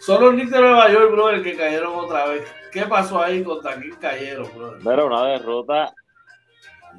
Son 0.00 0.22
los 0.22 0.32
Knicks 0.32 0.50
de 0.50 0.60
Nueva 0.60 0.90
York, 0.90 1.12
brother, 1.12 1.42
que 1.42 1.56
cayeron 1.56 1.94
otra 1.94 2.26
vez. 2.26 2.42
¿Qué 2.72 2.86
pasó 2.86 3.20
ahí 3.20 3.44
contra 3.44 3.74
quién 3.74 3.94
cayeron, 3.96 4.48
brother? 4.56 4.92
Era 4.92 5.04
una 5.04 5.26
derrota 5.26 5.94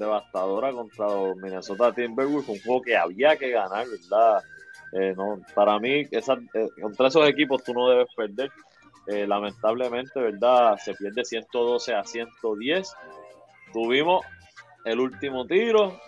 devastadora 0.02 0.72
contra 0.72 1.08
Minnesota 1.36 1.94
Timberwolves, 1.94 2.50
un 2.50 2.60
juego 2.62 2.82
que 2.82 2.98
había 2.98 3.38
que 3.38 3.52
ganar, 3.52 3.86
¿verdad? 3.88 4.44
Eh, 4.94 5.14
no, 5.16 5.40
para 5.56 5.80
mí, 5.80 6.06
esa, 6.12 6.34
eh, 6.54 6.68
contra 6.82 7.08
esos 7.08 7.28
equipos 7.28 7.64
tú 7.64 7.74
no 7.74 7.90
debes 7.90 8.08
perder. 8.16 8.52
Eh, 9.08 9.26
lamentablemente, 9.26 10.20
¿verdad? 10.20 10.78
Se 10.78 10.94
pierde 10.94 11.26
112 11.26 11.94
a 11.94 12.04
110 12.04 12.94
tuvimos 13.72 14.26
el 14.86 15.00
último 15.00 15.46
tiro, 15.46 16.00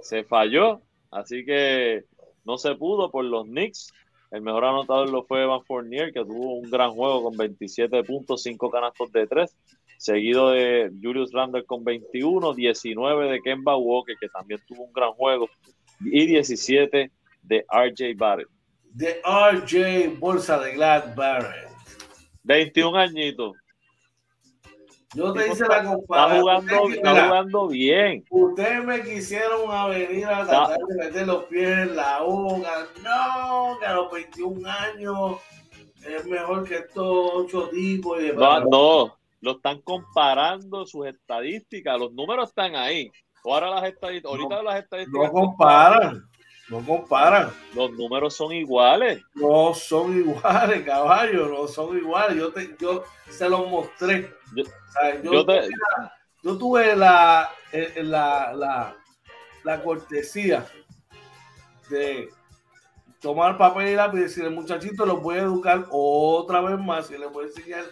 se 0.00 0.24
falló, 0.24 0.80
así 1.10 1.44
que 1.44 2.04
no 2.44 2.58
se 2.58 2.74
pudo 2.74 3.10
por 3.10 3.24
los 3.24 3.44
Knicks. 3.44 3.92
El 4.30 4.42
mejor 4.42 4.64
anotador 4.64 5.10
lo 5.10 5.24
fue 5.24 5.42
Evan 5.42 5.62
Fournier, 5.64 6.12
que 6.12 6.24
tuvo 6.24 6.54
un 6.54 6.70
gran 6.70 6.90
juego 6.90 7.22
con 7.24 7.36
27 7.36 8.02
puntos, 8.04 8.42
5 8.42 8.70
canastos 8.70 9.12
de 9.12 9.26
3, 9.26 9.56
seguido 9.98 10.50
de 10.50 10.90
Julius 11.02 11.32
Randle 11.32 11.64
con 11.64 11.84
21, 11.84 12.54
19 12.54 13.30
de 13.30 13.40
Kemba 13.40 13.76
Walker, 13.76 14.16
que 14.20 14.28
también 14.28 14.60
tuvo 14.66 14.84
un 14.84 14.92
gran 14.92 15.12
juego, 15.12 15.48
y 16.00 16.26
17 16.26 17.10
de 17.42 17.64
RJ 17.70 18.16
Barrett. 18.16 18.48
De 18.90 19.20
RJ 19.24 20.18
Bolsa 20.18 20.58
de 20.58 20.74
Glad 20.74 21.14
Barrett. 21.14 21.68
21 22.42 22.98
añitos. 22.98 23.56
Yo 25.14 25.32
te 25.32 25.48
hice 25.48 25.64
la 25.68 25.84
comparación. 25.84 26.38
Está 26.38 26.40
jugando, 26.40 26.94
está 26.94 27.26
jugando 27.26 27.68
bien. 27.68 28.24
Ustedes 28.30 28.84
me 28.84 29.02
quisieron 29.02 29.70
a 29.70 29.86
venir 29.86 30.26
a 30.26 30.44
tratar 30.44 30.78
de 30.78 31.04
meter 31.04 31.26
los 31.26 31.44
pies 31.44 31.68
en 31.68 31.96
la 31.96 32.20
boca. 32.22 32.86
No, 33.02 33.78
que 33.78 33.86
a 33.86 33.94
los 33.94 34.12
21 34.12 34.68
años 34.68 35.36
es 36.04 36.26
mejor 36.26 36.68
que 36.68 36.76
estos 36.78 37.30
ocho 37.32 37.68
tipos. 37.68 38.20
Y 38.20 38.32
no, 38.32 38.60
no, 38.64 39.16
lo 39.44 39.52
están 39.52 39.82
comparando 39.82 40.86
sus 40.86 41.06
estadísticas. 41.06 41.98
Los 41.98 42.12
números 42.14 42.48
están 42.48 42.74
ahí. 42.74 43.10
Ahora 43.44 43.68
las 43.68 43.84
estadísticas, 43.84 44.30
ahorita 44.32 44.62
las 44.62 44.82
estadísticas. 44.82 45.22
No 45.22 45.30
comparan. 45.30 46.24
No 46.70 46.80
comparan. 46.82 47.52
Los 47.74 47.90
números 47.92 48.34
son 48.34 48.52
iguales. 48.52 49.22
No 49.34 49.74
son 49.74 50.18
iguales, 50.18 50.82
caballo, 50.86 51.46
no 51.48 51.68
son 51.68 51.94
iguales. 51.98 52.38
Yo, 52.38 52.52
te, 52.54 52.74
yo 52.80 53.04
se 53.28 53.46
los 53.50 53.68
mostré. 53.68 54.30
Yo, 54.56 54.64
yo, 56.42 56.58
tuve 56.58 56.96
la, 56.96 57.50
eh, 57.70 58.02
la, 58.02 58.54
la, 58.54 58.96
la, 59.62 59.82
cortesía 59.82 60.66
de 61.90 62.30
tomar 63.20 63.58
papel 63.58 63.88
y 63.88 63.94
lápiz 63.94 64.18
y 64.18 64.22
decirle, 64.22 64.48
muchachito, 64.48 65.04
los 65.04 65.20
voy 65.20 65.36
a 65.36 65.42
educar 65.42 65.84
otra 65.90 66.62
vez 66.62 66.78
más 66.78 67.10
y 67.10 67.18
les 67.18 67.30
voy 67.30 67.44
a 67.44 67.48
enseñar. 67.48 67.84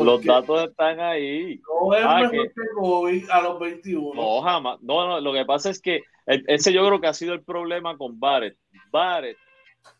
Los 0.00 0.24
datos 0.24 0.70
están 0.70 1.00
ahí. 1.00 1.60
No 1.66 1.94
es 1.94 2.04
ah, 2.06 2.20
mejor 2.20 3.10
que, 3.10 3.26
a 3.30 3.42
los 3.42 3.60
21. 3.60 4.14
No, 4.14 4.40
jamás. 4.42 4.80
No, 4.80 5.06
no, 5.06 5.20
lo 5.20 5.32
que 5.32 5.44
pasa 5.44 5.70
es 5.70 5.80
que 5.80 6.02
ese 6.26 6.72
yo 6.72 6.86
creo 6.86 7.00
que 7.00 7.08
ha 7.08 7.14
sido 7.14 7.34
el 7.34 7.42
problema 7.42 7.96
con 7.96 8.18
Barrett. 8.18 8.56
Barrett, 8.90 9.36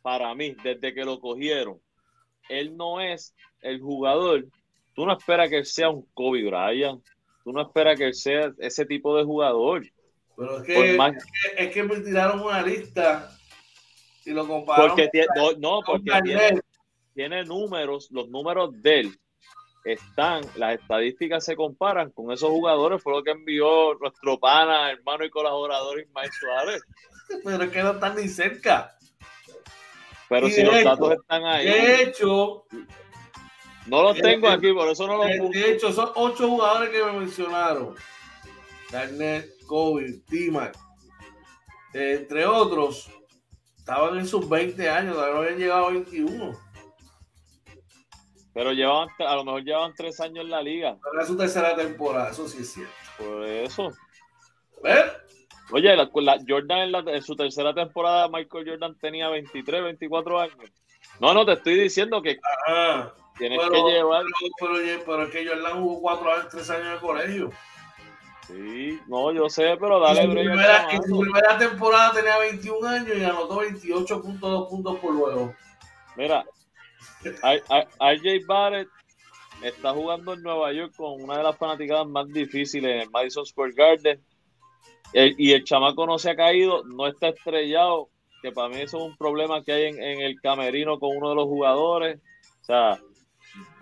para 0.01 0.35
mí, 0.35 0.55
desde 0.63 0.95
que 0.95 1.05
lo 1.05 1.21
cogieron, 1.21 1.81
él 2.49 2.77
no 2.77 3.01
es 3.01 3.35
el 3.61 3.81
jugador. 3.81 4.47
Tú 4.95 5.05
no 5.05 5.13
esperas 5.13 5.49
que 5.49 5.59
él 5.59 5.67
sea 5.67 5.91
un 5.91 6.07
Kobe 6.15 6.45
Bryant. 6.45 7.03
Tú 7.45 7.53
no 7.53 7.63
esperas 7.63 7.99
que 7.99 8.07
él 8.07 8.15
sea 8.15 8.53
ese 8.59 8.87
tipo 8.87 9.17
de 9.17 9.25
jugador. 9.25 9.83
Pero 10.37 10.59
es 10.59 10.65
que, 10.65 10.99
es, 11.57 11.75
que 11.75 11.83
me 11.83 12.01
tiraron 12.01 12.41
una 12.41 12.63
lista 12.63 13.31
y 14.25 14.31
lo 14.31 14.47
compararon. 14.47 14.89
Porque 14.89 15.09
tiene, 15.09 15.27
no, 15.59 15.81
porque 15.85 16.11
tiene, 16.23 16.61
tiene 17.15 17.45
números, 17.45 18.09
los 18.11 18.29
números 18.29 18.71
de 18.81 19.01
él 19.01 19.19
están, 19.85 20.45
las 20.57 20.81
estadísticas 20.81 21.45
se 21.45 21.57
comparan 21.57 22.11
con 22.11 22.31
esos 22.33 22.51
jugadores, 22.51 23.03
fue 23.03 23.13
lo 23.13 23.23
que 23.23 23.33
envió 23.33 23.95
nuestro 23.95 24.39
pana, 24.39 24.91
hermano 24.91 25.25
y 25.25 25.31
colaborador 25.31 26.01
Ismael 26.01 26.31
Suárez. 26.33 26.83
Pero 27.45 27.65
es 27.65 27.71
que 27.71 27.83
no 27.83 27.93
están 27.93 28.17
ni 28.17 28.29
cerca. 28.29 28.97
Pero 30.29 30.49
si 30.49 30.63
los 30.63 30.83
datos 30.83 31.13
están 31.13 31.45
ahí. 31.45 31.67
De 31.67 32.03
hecho, 32.03 32.65
No 33.87 34.03
los 34.03 34.17
tengo 34.19 34.49
aquí, 34.49 34.73
por 34.73 34.89
eso 34.89 35.07
no 35.07 35.17
los 35.17 35.31
puse. 35.39 35.59
De 35.59 35.73
hecho, 35.73 35.93
son 35.93 36.11
ocho 36.15 36.49
jugadores 36.49 36.91
que 36.91 37.05
me 37.05 37.13
mencionaron. 37.13 37.95
Garnett, 38.91 39.65
Kobe, 39.67 40.21
Timac, 40.29 40.77
entre 41.95 42.47
otros, 42.47 43.11
estaban 43.77 44.19
en 44.19 44.27
sus 44.27 44.49
20 44.49 44.89
años, 44.89 45.15
todavía 45.15 45.35
no 45.35 45.41
habían 45.41 45.59
llegado 45.59 45.87
a 45.87 45.91
21. 45.91 46.53
Pero 48.55 48.73
llevaban, 48.73 49.09
a 49.19 49.37
lo 49.37 49.45
mejor 49.45 49.63
llevaban 49.63 49.95
tres 49.95 50.21
años 50.21 50.45
en 50.45 50.51
la 50.51 50.63
liga. 50.63 50.97
Pero 51.03 51.23
es 51.23 51.27
su 51.27 51.37
tercera 51.37 51.75
temporada, 51.75 52.31
eso 52.31 52.47
sí 52.47 52.59
es 52.61 52.73
cierto. 52.73 52.93
Por 53.19 53.45
eso. 53.45 53.91
¿Ver? 54.83 55.23
Oye, 55.71 55.97
la, 55.97 56.39
Jordan 56.47 57.09
en, 57.09 57.23
su 57.23 57.35
tercera 57.35 57.73
temporada, 57.73 58.29
Michael 58.29 58.69
Jordan 58.69 58.95
tenía 58.99 59.31
23, 59.31 59.85
24 59.85 60.41
años. 60.41 60.57
No, 61.19 61.33
no, 61.33 61.47
te 61.47 61.53
estoy 61.53 61.77
diciendo 61.79 62.21
que 62.21 62.39
tienes 63.39 63.59
que 63.59 63.83
llevar. 63.91 64.25
Pero, 64.61 64.75
pero, 65.07 65.23
es 65.23 65.31
que 65.31 65.47
Jordan 65.47 65.81
jugó 65.81 66.03
cuatro 66.03 66.33
años, 66.33 66.49
tres 66.51 66.69
años 66.69 66.93
de 66.93 66.99
colegio. 66.99 67.51
Sí, 68.47 69.01
no, 69.07 69.33
yo 69.33 69.49
sé, 69.49 69.77
pero 69.81 70.01
dale 70.01 70.23
en 70.23 70.33
primera, 70.33 70.91
en 70.91 71.03
su 71.05 71.21
primera 71.21 71.57
temporada 71.57 72.13
tenía 72.13 72.39
21 72.39 72.89
años 72.89 73.17
y 73.17 73.25
anotó 73.25 73.63
28.2 73.63 74.69
puntos 74.69 74.99
por 74.99 75.17
juego. 75.17 75.55
Mira, 76.17 76.45
RJ 77.25 78.47
Barrett 78.47 78.89
está 79.63 79.93
jugando 79.93 80.35
en 80.35 80.43
Nueva 80.43 80.73
York 80.73 80.93
con 80.97 81.23
una 81.23 81.39
de 81.39 81.45
las 81.45 81.57
fanaticadas 81.57 82.07
más 82.07 82.27
difíciles 82.29 82.91
en 82.91 83.01
el 83.03 83.11
Madison 83.11 83.47
Square 83.47 83.73
Garden. 83.75 84.25
y 85.15 85.53
el 85.53 85.65
chamaco 85.65 86.07
no 86.07 86.19
se 86.19 86.31
ha 86.31 86.37
caído, 86.37 86.85
no 86.85 87.07
está 87.07 87.29
estrellado, 87.29 88.09
que 88.43 88.51
para 88.51 88.69
mí 88.69 88.81
eso 88.81 88.99
es 88.99 89.05
un 89.05 89.17
problema 89.17 89.63
que 89.63 89.73
hay 89.73 89.85
en, 89.85 90.21
el 90.21 90.41
camerino 90.41 90.99
con 90.99 91.17
uno 91.17 91.31
de 91.31 91.37
los 91.37 91.45
jugadores. 91.45 92.21
O 92.63 92.65
sea, 92.65 92.99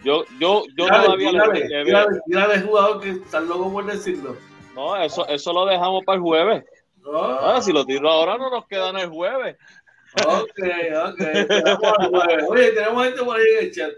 yo, 0.05 0.25
yo, 0.39 0.65
yo 0.77 0.87
todavía 0.87 1.33
le, 1.33 1.85
le, 1.85 2.61
jugador 2.61 3.01
que 3.01 3.11
está 3.11 3.41
loco 3.41 3.73
por 3.73 3.87
decirlo. 3.87 4.37
No, 4.75 4.97
eso, 4.97 5.27
eso 5.29 5.53
lo 5.53 5.65
dejamos 5.67 6.05
para 6.05 6.17
el 6.17 6.23
jueves. 6.23 6.65
Ah, 7.13 7.61
si 7.63 7.73
lo 7.73 7.85
tiro 7.85 8.11
ahora 8.11 8.37
no 8.37 8.51
nos 8.51 8.67
quedan 8.67 8.97
el 8.99 9.09
jueves. 9.09 9.57
Ok, 10.17 10.59
ok. 11.07 11.21
Oye, 12.49 12.73
tenemos 12.73 13.05
gente 13.05 13.23
por 13.23 13.37
ahí 13.37 13.47
en 13.59 13.65
el 13.65 13.73
chat. 13.73 13.93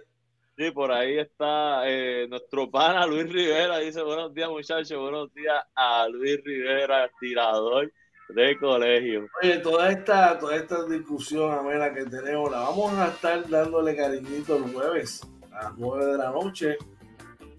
Sí, 0.56 0.70
por 0.70 0.92
ahí 0.92 1.18
está 1.18 1.88
eh, 1.88 2.26
nuestro 2.28 2.70
pana 2.70 3.06
Luis 3.06 3.32
Rivera. 3.32 3.78
Dice: 3.78 4.02
Buenos 4.02 4.34
días, 4.34 4.50
muchachos. 4.50 4.98
Buenos 4.98 5.32
días 5.32 5.64
a 5.74 6.06
Luis 6.08 6.38
Rivera, 6.44 7.10
tirador 7.18 7.90
de 8.28 8.58
colegio. 8.58 9.26
Oye, 9.42 9.58
toda 9.58 9.90
esta, 9.90 10.38
toda 10.38 10.56
esta 10.56 10.84
discusión 10.84 11.50
amena 11.50 11.92
que 11.92 12.04
tenemos, 12.04 12.50
la 12.50 12.60
vamos 12.60 12.92
a 12.98 13.08
estar 13.08 13.48
dándole 13.48 13.96
cariñito 13.96 14.56
el 14.56 14.72
jueves 14.72 15.26
a 15.52 15.64
las 15.64 15.78
9 15.78 16.06
de 16.06 16.18
la 16.18 16.30
noche. 16.30 16.76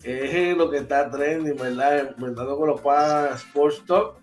es 0.04 0.58
lo 0.58 0.70
que 0.70 0.78
está 0.78 1.10
trending, 1.10 1.58
¿verdad? 1.58 2.14
Inventando 2.18 2.58
con 2.58 2.70
los 2.70 2.82
panas 2.82 3.43
Sports 3.43 3.84
Talk 3.86 4.22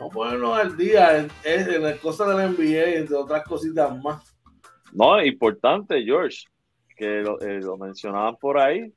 Vamos 0.00 0.12
a 0.12 0.14
ponernos 0.14 0.58
al 0.58 0.76
día 0.78 1.18
en, 1.18 1.30
en 1.44 1.82
las 1.82 1.98
cosas 1.98 2.28
de 2.28 2.34
la 2.34 2.48
NBA, 2.48 3.00
entre 3.00 3.16
otras 3.16 3.44
cositas 3.44 4.02
más. 4.02 4.34
No, 4.92 5.22
importante, 5.22 6.02
George, 6.02 6.46
que 6.96 7.20
lo, 7.20 7.38
eh, 7.42 7.60
mencionaban 7.78 8.36
por 8.36 8.58
ahí. 8.58 8.90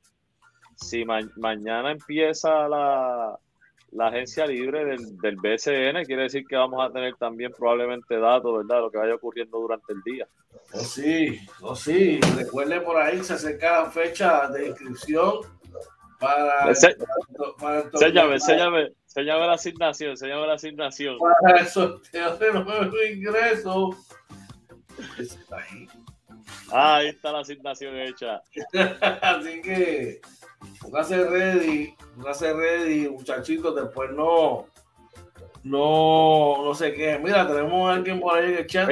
Si 0.76 1.04
mañana 1.04 1.92
empieza 1.92 2.66
la, 2.68 3.38
la 3.92 4.06
agencia 4.06 4.46
libre 4.46 4.86
del, 4.86 5.18
del, 5.18 5.36
BCN, 5.36 6.06
quiere 6.06 6.22
decir 6.22 6.46
que 6.48 6.56
vamos 6.56 6.82
a 6.82 6.90
tener 6.90 7.14
también 7.16 7.52
probablemente 7.52 8.16
datos, 8.18 8.66
¿verdad? 8.66 8.80
Lo 8.80 8.90
que 8.90 8.96
vaya 8.96 9.14
ocurriendo 9.14 9.58
durante 9.58 9.92
el 9.92 10.00
día. 10.02 10.26
Oh, 10.72 10.78
sí, 10.78 11.38
oh, 11.60 11.76
sí. 11.76 12.18
Recuerde 12.34 12.80
por 12.80 12.96
ahí, 12.96 13.22
se 13.22 13.34
acerca 13.34 13.82
la 13.82 13.90
fecha 13.90 14.48
de 14.48 14.68
inscripción 14.68 15.34
para. 16.18 16.70
Enséñame, 16.70 18.36
enséñame, 19.14 19.44
enséñame 19.44 19.46
la 19.46 19.52
asignación, 19.54 20.10
enséñame 20.10 20.46
la 20.46 20.54
asignación. 20.54 21.18
Para 21.18 21.60
el 21.60 21.66
sorteo 21.66 22.36
de 22.36 22.52
nuevo 22.52 23.02
ingreso. 23.12 23.90
Ahí. 25.50 25.88
Ah, 26.72 26.96
ahí 26.96 27.08
está 27.08 27.32
la 27.32 27.40
asignación 27.40 27.96
hecha. 27.96 28.42
Así 29.22 29.60
que 29.62 30.20
póngase 30.80 31.24
ready, 31.28 31.94
póngase 32.16 32.52
ready, 32.52 33.08
muchachitos, 33.08 33.74
después 33.74 34.10
no, 34.12 34.66
no, 35.62 36.64
no 36.64 36.74
sé 36.74 36.92
qué. 36.94 37.18
Mira, 37.18 37.46
tenemos 37.46 37.90
a 37.90 37.94
alguien 37.94 38.20
por 38.20 38.36
ahí 38.36 38.52
en 38.52 38.58
el 38.58 38.66
chat. 38.66 38.88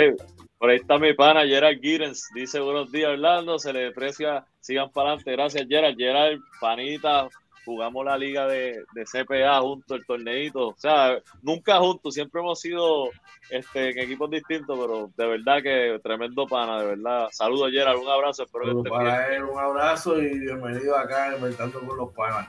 por 0.58 0.70
ahí 0.70 0.76
está 0.76 0.98
mi 0.98 1.12
pana 1.14 1.44
Gerard 1.46 1.80
Girens, 1.80 2.28
dice 2.34 2.60
buenos 2.60 2.92
días 2.92 3.10
Orlando, 3.10 3.58
se 3.58 3.72
le 3.72 3.80
deprecia, 3.80 4.44
sigan 4.60 4.90
para 4.90 5.10
adelante, 5.10 5.32
gracias 5.32 5.66
Gerard, 5.68 5.96
Gerard, 5.96 6.38
panita, 6.60 7.28
jugamos 7.64 8.04
la 8.04 8.18
liga 8.18 8.46
de, 8.46 8.84
de 8.92 9.04
CPA 9.04 9.60
juntos, 9.60 9.98
el 9.98 10.06
torneito, 10.06 10.68
o 10.68 10.74
sea, 10.76 11.18
nunca 11.42 11.78
juntos, 11.78 12.14
siempre 12.14 12.40
hemos 12.40 12.60
sido 12.60 13.10
este, 13.50 13.90
en 13.90 13.98
equipos 13.98 14.30
distintos, 14.30 14.78
pero 14.78 15.10
de 15.16 15.26
verdad 15.26 15.62
que 15.62 16.00
tremendo 16.02 16.46
pana, 16.46 16.80
de 16.80 16.86
verdad. 16.86 17.28
Saludos, 17.30 17.70
Gerard, 17.70 17.98
un 17.98 18.08
abrazo. 18.08 18.44
Espero 18.44 18.82
que 18.82 18.88
para 18.88 19.34
él, 19.34 19.44
un 19.44 19.58
abrazo 19.58 20.18
y 20.18 20.38
bienvenido 20.38 20.96
acá 20.96 21.34
inventando 21.36 21.80
con 21.80 21.96
los 21.96 22.12
panas. 22.14 22.48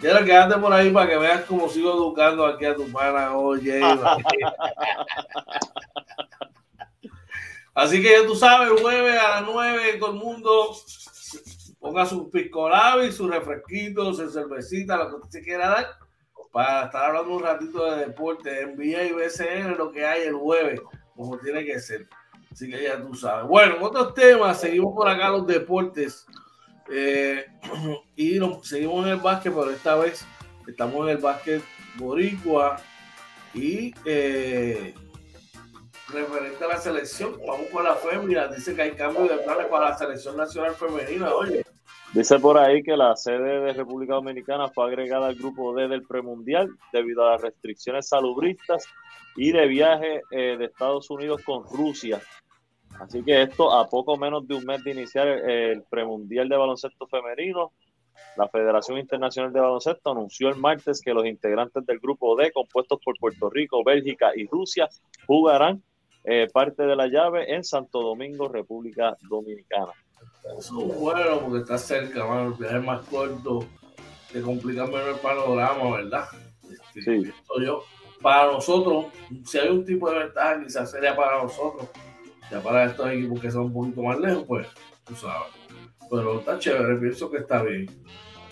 Gerard, 0.00 0.24
quédate 0.24 0.58
por 0.58 0.72
ahí 0.72 0.90
para 0.90 1.08
que 1.08 1.16
veas 1.16 1.44
cómo 1.44 1.68
sigo 1.68 1.92
educando 1.94 2.44
aquí 2.44 2.64
a 2.66 2.74
tu 2.74 2.90
pana, 2.90 3.36
oye. 3.36 3.80
Así 7.74 8.00
que 8.00 8.10
ya 8.20 8.26
tú 8.26 8.36
sabes, 8.36 8.80
jueves 8.80 9.18
a 9.18 9.40
las 9.40 9.42
9, 9.46 9.96
todo 9.98 10.10
el 10.10 10.16
mundo 10.16 10.76
ponga 11.84 12.06
su 12.06 12.30
pisco 12.30 12.70
y 13.06 13.12
su 13.12 13.28
refresquito, 13.28 14.14
su 14.14 14.30
cervecita, 14.30 14.96
lo 14.96 15.10
que 15.10 15.16
usted 15.16 15.38
se 15.40 15.44
quiera 15.44 15.68
dar, 15.68 15.86
para 16.50 16.86
estar 16.86 17.04
hablando 17.04 17.36
un 17.36 17.42
ratito 17.42 17.84
de 17.90 18.06
deporte, 18.06 18.66
NBA 18.68 19.02
y 19.02 19.12
BCN, 19.12 19.76
lo 19.76 19.92
que 19.92 20.06
hay 20.06 20.22
el 20.22 20.34
jueves, 20.34 20.80
como 21.14 21.36
tiene 21.36 21.62
que 21.62 21.78
ser. 21.78 22.08
Así 22.50 22.70
que 22.70 22.84
ya 22.84 23.02
tú 23.02 23.12
sabes. 23.12 23.46
Bueno, 23.46 23.76
otros 23.82 24.14
temas, 24.14 24.62
seguimos 24.62 24.94
por 24.94 25.06
acá 25.06 25.28
los 25.28 25.46
deportes. 25.46 26.24
Eh, 26.90 27.44
y 28.16 28.40
seguimos 28.62 29.04
en 29.04 29.12
el 29.12 29.18
básquet, 29.18 29.52
pero 29.52 29.70
esta 29.70 29.94
vez 29.96 30.24
estamos 30.66 31.06
en 31.06 31.16
el 31.16 31.18
básquet 31.18 31.62
boricua 31.96 32.78
y 33.52 33.92
eh, 34.06 34.94
referente 36.08 36.64
a 36.64 36.68
la 36.68 36.78
selección, 36.78 37.38
vamos 37.46 37.66
con 37.70 37.84
la 37.84 37.94
fémina, 37.96 38.48
dice 38.48 38.74
que 38.74 38.82
hay 38.82 38.92
cambio 38.92 39.24
de 39.24 39.36
planes 39.36 39.66
para 39.66 39.90
la 39.90 39.98
selección 39.98 40.34
nacional 40.38 40.74
femenina, 40.74 41.34
oye. 41.34 41.63
Dice 42.14 42.38
por 42.38 42.56
ahí 42.58 42.84
que 42.84 42.96
la 42.96 43.16
sede 43.16 43.60
de 43.60 43.72
República 43.72 44.14
Dominicana 44.14 44.68
fue 44.68 44.86
agregada 44.86 45.26
al 45.26 45.34
grupo 45.34 45.74
D 45.74 45.88
del 45.88 46.06
premundial 46.06 46.70
debido 46.92 47.26
a 47.26 47.32
las 47.32 47.42
restricciones 47.42 48.06
salubristas 48.08 48.86
y 49.34 49.50
de 49.50 49.66
viaje 49.66 50.22
eh, 50.30 50.56
de 50.56 50.66
Estados 50.66 51.10
Unidos 51.10 51.42
con 51.42 51.64
Rusia. 51.64 52.20
Así 53.00 53.24
que 53.24 53.42
esto 53.42 53.72
a 53.72 53.88
poco 53.88 54.16
menos 54.16 54.46
de 54.46 54.54
un 54.54 54.64
mes 54.64 54.84
de 54.84 54.92
iniciar 54.92 55.26
el 55.26 55.82
premundial 55.90 56.48
de 56.48 56.56
baloncesto 56.56 57.08
femenino, 57.08 57.72
la 58.36 58.48
Federación 58.48 58.98
Internacional 58.98 59.52
de 59.52 59.58
Baloncesto 59.58 60.12
anunció 60.12 60.48
el 60.50 60.56
martes 60.56 61.00
que 61.00 61.12
los 61.12 61.26
integrantes 61.26 61.84
del 61.84 61.98
grupo 61.98 62.36
D, 62.36 62.52
compuestos 62.52 63.00
por 63.04 63.18
Puerto 63.18 63.50
Rico, 63.50 63.82
Bélgica 63.82 64.30
y 64.36 64.46
Rusia, 64.46 64.88
jugarán 65.26 65.82
eh, 66.22 66.46
parte 66.52 66.84
de 66.84 66.94
la 66.94 67.08
llave 67.08 67.52
en 67.52 67.64
Santo 67.64 68.02
Domingo, 68.02 68.46
República 68.46 69.16
Dominicana. 69.28 69.92
Eso 70.58 70.86
es 70.86 70.98
bueno 70.98 71.40
porque 71.40 71.58
está 71.60 71.78
cerca, 71.78 72.24
mano. 72.24 72.48
El 72.48 72.54
viaje 72.54 72.80
más 72.80 73.04
corto 73.06 73.66
te 74.32 74.40
complica 74.42 74.86
menos 74.86 75.08
el 75.08 75.16
panorama, 75.16 75.96
¿verdad? 75.96 76.28
Este, 76.62 77.22
sí. 77.24 77.32
Yo, 77.62 77.84
para 78.20 78.52
nosotros, 78.52 79.06
si 79.44 79.58
hay 79.58 79.68
un 79.68 79.84
tipo 79.84 80.10
de 80.10 80.20
ventaja, 80.20 80.62
quizás 80.62 80.90
sería 80.90 81.14
para 81.16 81.42
nosotros. 81.42 81.88
Ya 82.50 82.60
para 82.60 82.84
estos 82.84 83.10
equipos 83.10 83.40
que 83.40 83.50
son 83.50 83.64
un 83.66 83.72
poquito 83.72 84.02
más 84.02 84.18
lejos, 84.20 84.44
pues, 84.46 84.66
tú 85.04 85.14
sabes. 85.14 85.48
Pero 86.10 86.40
está 86.40 86.58
chévere, 86.58 86.96
pienso 86.96 87.30
que 87.30 87.38
está 87.38 87.62
bien. 87.62 87.88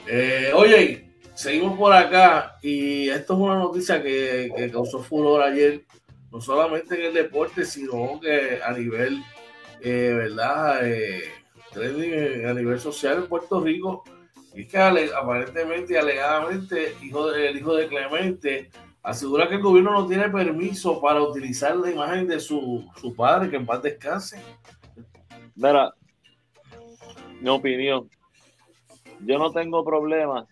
Eh, 0.07 0.51
oye, 0.55 1.13
seguimos 1.35 1.79
por 1.79 1.93
acá 1.93 2.57
y 2.63 3.09
esto 3.09 3.35
es 3.35 3.39
una 3.39 3.57
noticia 3.57 4.03
que, 4.03 4.51
que 4.57 4.71
causó 4.71 5.01
furor 5.01 5.43
ayer, 5.43 5.85
no 6.31 6.41
solamente 6.41 6.95
en 6.95 7.07
el 7.07 7.15
deporte, 7.15 7.65
sino 7.65 8.19
que 8.21 8.61
a 8.65 8.73
nivel, 8.73 9.23
eh, 9.81 10.15
¿verdad? 10.17 10.81
Eh, 10.83 11.23
a 11.75 12.55
nivel 12.55 12.79
social 12.79 13.19
en 13.19 13.29
Puerto 13.29 13.61
Rico. 13.61 14.05
Y 14.55 14.67
que 14.67 14.79
aparentemente 14.79 15.95
y 15.95 15.97
alegadamente 15.97 16.95
hijo 17.03 17.33
el 17.33 17.57
hijo 17.57 17.75
de 17.75 17.89
Clemente 17.89 18.71
asegura 19.03 19.49
que 19.49 19.55
el 19.55 19.63
gobierno 19.63 19.93
no 19.93 20.07
tiene 20.07 20.29
permiso 20.29 21.01
para 21.01 21.23
utilizar 21.23 21.75
la 21.77 21.91
imagen 21.91 22.29
de 22.29 22.39
su, 22.39 22.87
su 23.01 23.15
padre, 23.15 23.51
que 23.51 23.57
en 23.57 23.67
paz 23.67 23.83
descanse. 23.83 24.41
Mira, 25.55 25.93
mi 27.41 27.49
opinión, 27.49 28.09
yo 29.25 29.39
no 29.39 29.51
tengo 29.53 29.85
problemas 29.85 30.47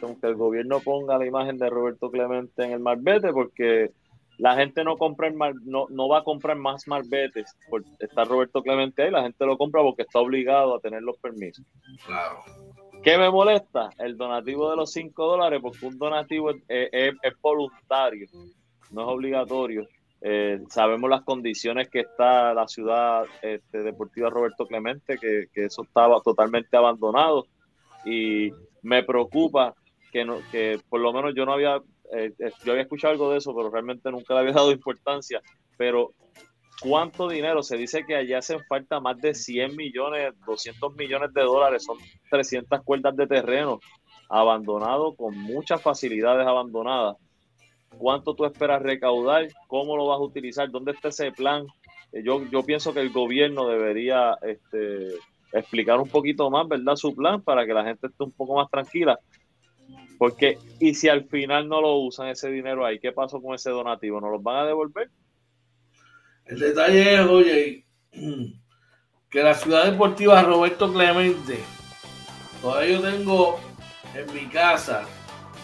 con 0.00 0.16
que 0.16 0.26
el 0.26 0.34
gobierno 0.34 0.80
ponga 0.80 1.18
la 1.18 1.26
imagen 1.26 1.58
de 1.58 1.70
Roberto 1.70 2.10
Clemente 2.10 2.64
en 2.64 2.72
el 2.72 2.80
marbete 2.80 3.32
porque 3.32 3.92
la 4.38 4.54
gente 4.54 4.84
no 4.84 4.96
compra 4.96 5.30
no, 5.30 5.86
no 5.88 6.08
va 6.08 6.18
a 6.18 6.24
comprar 6.24 6.56
más 6.56 6.86
marbetes 6.86 7.56
por 7.68 7.84
estar 7.98 8.26
Roberto 8.26 8.62
Clemente 8.62 9.02
ahí, 9.02 9.10
la 9.10 9.22
gente 9.22 9.46
lo 9.46 9.56
compra 9.56 9.82
porque 9.82 10.02
está 10.02 10.20
obligado 10.20 10.76
a 10.76 10.80
tener 10.80 11.02
los 11.02 11.16
permisos. 11.18 11.64
Claro. 12.04 12.40
¿Qué 13.02 13.16
me 13.18 13.30
molesta? 13.30 13.90
El 13.98 14.16
donativo 14.16 14.70
de 14.70 14.76
los 14.76 14.90
5 14.92 15.26
dólares, 15.26 15.60
porque 15.62 15.86
un 15.86 15.96
donativo 15.98 16.50
es, 16.50 17.14
voluntario, 17.40 18.26
no 18.90 19.02
es 19.02 19.08
obligatorio. 19.08 19.86
Eh, 20.20 20.58
sabemos 20.70 21.08
las 21.08 21.22
condiciones 21.22 21.88
que 21.88 22.00
está 22.00 22.52
la 22.52 22.66
ciudad 22.66 23.24
este, 23.42 23.82
deportiva 23.82 24.28
Roberto 24.28 24.66
Clemente, 24.66 25.18
que, 25.18 25.46
que, 25.52 25.66
eso 25.66 25.82
estaba 25.82 26.20
totalmente 26.20 26.76
abandonado. 26.76 27.46
Y 28.04 28.50
me 28.82 29.04
preocupa 29.04 29.74
que, 30.10 30.24
no, 30.24 30.38
que 30.50 30.80
por 30.88 31.00
lo 31.00 31.12
menos 31.12 31.34
yo 31.34 31.44
no 31.44 31.52
había 31.52 31.80
eh, 32.12 32.32
eh, 32.38 32.52
yo 32.64 32.72
había 32.72 32.82
escuchado 32.82 33.12
algo 33.12 33.30
de 33.30 33.38
eso, 33.38 33.54
pero 33.54 33.70
realmente 33.70 34.10
nunca 34.10 34.34
le 34.34 34.40
había 34.40 34.52
dado 34.52 34.72
importancia. 34.72 35.40
Pero, 35.76 36.12
¿cuánto 36.80 37.28
dinero? 37.28 37.62
Se 37.62 37.76
dice 37.76 38.04
que 38.06 38.16
allá 38.16 38.38
hacen 38.38 38.60
falta 38.68 39.00
más 39.00 39.20
de 39.20 39.34
100 39.34 39.76
millones, 39.76 40.34
200 40.46 40.94
millones 40.94 41.32
de 41.34 41.42
dólares, 41.42 41.84
son 41.84 41.98
300 42.30 42.82
cuerdas 42.82 43.16
de 43.16 43.26
terreno 43.26 43.80
abandonado, 44.28 45.14
con 45.14 45.36
muchas 45.38 45.80
facilidades 45.80 46.46
abandonadas. 46.46 47.16
¿Cuánto 47.96 48.34
tú 48.34 48.44
esperas 48.44 48.82
recaudar? 48.82 49.48
¿Cómo 49.68 49.96
lo 49.96 50.06
vas 50.06 50.18
a 50.18 50.24
utilizar? 50.24 50.70
¿Dónde 50.70 50.92
está 50.92 51.08
ese 51.08 51.32
plan? 51.32 51.66
Eh, 52.12 52.22
yo, 52.24 52.42
yo 52.50 52.62
pienso 52.62 52.92
que 52.92 53.00
el 53.00 53.10
gobierno 53.10 53.68
debería 53.68 54.36
este, 54.42 55.14
explicar 55.52 56.00
un 56.00 56.08
poquito 56.08 56.50
más, 56.50 56.68
¿verdad? 56.68 56.96
Su 56.96 57.14
plan 57.14 57.40
para 57.42 57.64
que 57.64 57.72
la 57.72 57.84
gente 57.84 58.08
esté 58.08 58.24
un 58.24 58.32
poco 58.32 58.56
más 58.56 58.68
tranquila 58.68 59.18
porque, 60.18 60.58
y 60.80 60.94
si 60.94 61.08
al 61.08 61.24
final 61.24 61.68
no 61.68 61.80
lo 61.80 61.96
usan 61.98 62.28
ese 62.28 62.50
dinero 62.50 62.84
ahí, 62.84 62.98
¿qué 62.98 63.12
pasó 63.12 63.40
con 63.40 63.54
ese 63.54 63.70
donativo? 63.70 64.20
¿No 64.20 64.30
los 64.30 64.42
van 64.42 64.56
a 64.56 64.66
devolver? 64.66 65.10
El 66.46 66.58
detalle 66.58 67.14
es, 67.14 67.20
oye, 67.20 67.86
que 69.30 69.42
la 69.42 69.54
ciudad 69.54 69.90
deportiva 69.90 70.42
Roberto 70.42 70.92
Clemente, 70.92 71.58
todavía 72.62 72.98
yo 72.98 73.02
tengo 73.02 73.60
en 74.14 74.34
mi 74.34 74.46
casa 74.46 75.04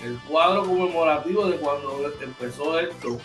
el 0.04 0.18
cuadro 0.28 0.64
conmemorativo 0.64 1.46
de 1.46 1.56
cuando 1.58 2.12
empezó 2.20 2.78
esto. 2.78 3.18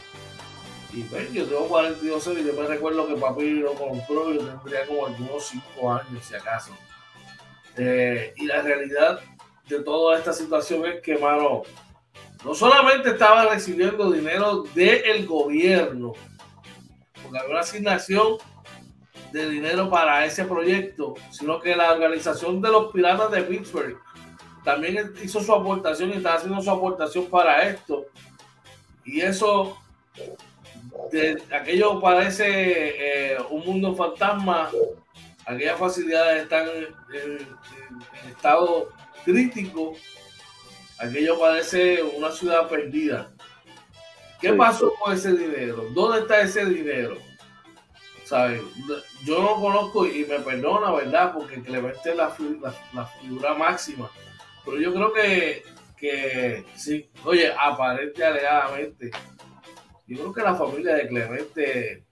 Y 0.94 1.04
ven, 1.04 1.34
yo 1.34 1.46
tengo 1.46 1.68
42 1.68 2.28
años 2.28 2.42
y 2.42 2.46
yo 2.46 2.54
me 2.54 2.68
recuerdo 2.68 3.08
que 3.08 3.16
papi 3.16 3.50
lo 3.56 3.74
compró, 3.74 4.32
yo 4.32 4.40
tendría 4.40 4.86
como 4.86 5.08
algunos 5.08 5.48
5 5.48 5.94
años, 5.94 6.26
si 6.26 6.36
acaso. 6.36 6.78
Eh, 7.76 8.34
y 8.38 8.46
la 8.46 8.62
realidad 8.62 9.20
de 9.68 9.82
toda 9.82 10.18
esta 10.18 10.34
situación 10.34 10.86
es 10.86 11.02
que, 11.02 11.18
mano, 11.18 11.64
no 12.44 12.54
solamente 12.54 13.10
estaba 13.10 13.46
recibiendo 13.46 14.12
dinero 14.12 14.64
del 14.74 15.26
gobierno, 15.26 16.14
porque 17.22 17.40
había 17.40 17.52
una 17.52 17.60
asignación 17.62 18.38
de 19.32 19.50
dinero 19.50 19.90
para 19.90 20.26
ese 20.26 20.46
proyecto, 20.46 21.16
sino 21.32 21.60
que 21.60 21.76
la 21.76 21.92
organización 21.92 22.62
de 22.62 22.70
los 22.70 22.92
piratas 22.92 23.32
de 23.32 23.42
Pittsburgh 23.42 24.00
también 24.64 25.14
hizo 25.24 25.42
su 25.42 25.54
aportación 25.54 26.10
y 26.10 26.14
está 26.14 26.36
haciendo 26.36 26.62
su 26.62 26.72
aportación 26.72 27.26
para 27.28 27.64
esto. 27.64 28.06
Y 29.06 29.22
eso, 29.22 29.78
de, 31.12 31.42
aquello 31.54 32.00
parece 32.02 33.34
eh, 33.34 33.38
un 33.50 33.66
mundo 33.66 33.96
fantasma, 33.96 34.70
aquellas 35.46 35.80
facilidades 35.80 36.44
están 36.44 36.68
en 36.68 38.30
estado 38.30 38.90
crítico, 39.26 39.96
aquello 41.00 41.40
parece 41.40 42.02
una 42.02 42.32
ciudad 42.32 42.68
perdida. 42.68 43.32
¿Qué 44.40 44.54
pasó 44.54 44.94
con 44.96 45.14
ese 45.14 45.36
dinero? 45.36 45.88
¿Dónde 45.94 46.20
está 46.20 46.42
ese 46.42 46.66
dinero? 46.66 47.18
¿Sabes? 48.24 48.62
Yo 49.26 49.42
no 49.42 49.56
conozco 49.56 50.06
y 50.06 50.26
me 50.26 50.40
perdona, 50.40 50.92
¿verdad? 50.92 51.34
Porque 51.34 51.62
Clemente 51.62 52.12
es 52.12 52.16
la, 52.16 52.36
la, 52.94 53.06
figura 53.06 53.54
máxima. 53.54 54.12
Pero 54.64 54.80
yo 54.80 54.94
creo 54.94 55.14
que, 55.14 55.64
que 55.98 56.66
sí, 56.76 57.10
oye, 57.24 57.52
aparente 57.58 58.24
alegadamente, 58.24 59.12
yo 60.06 60.18
creo 60.18 60.34
que 60.34 60.42
la 60.42 60.56
familia 60.56 60.96
de 60.96 61.08
Clemente 61.08 62.04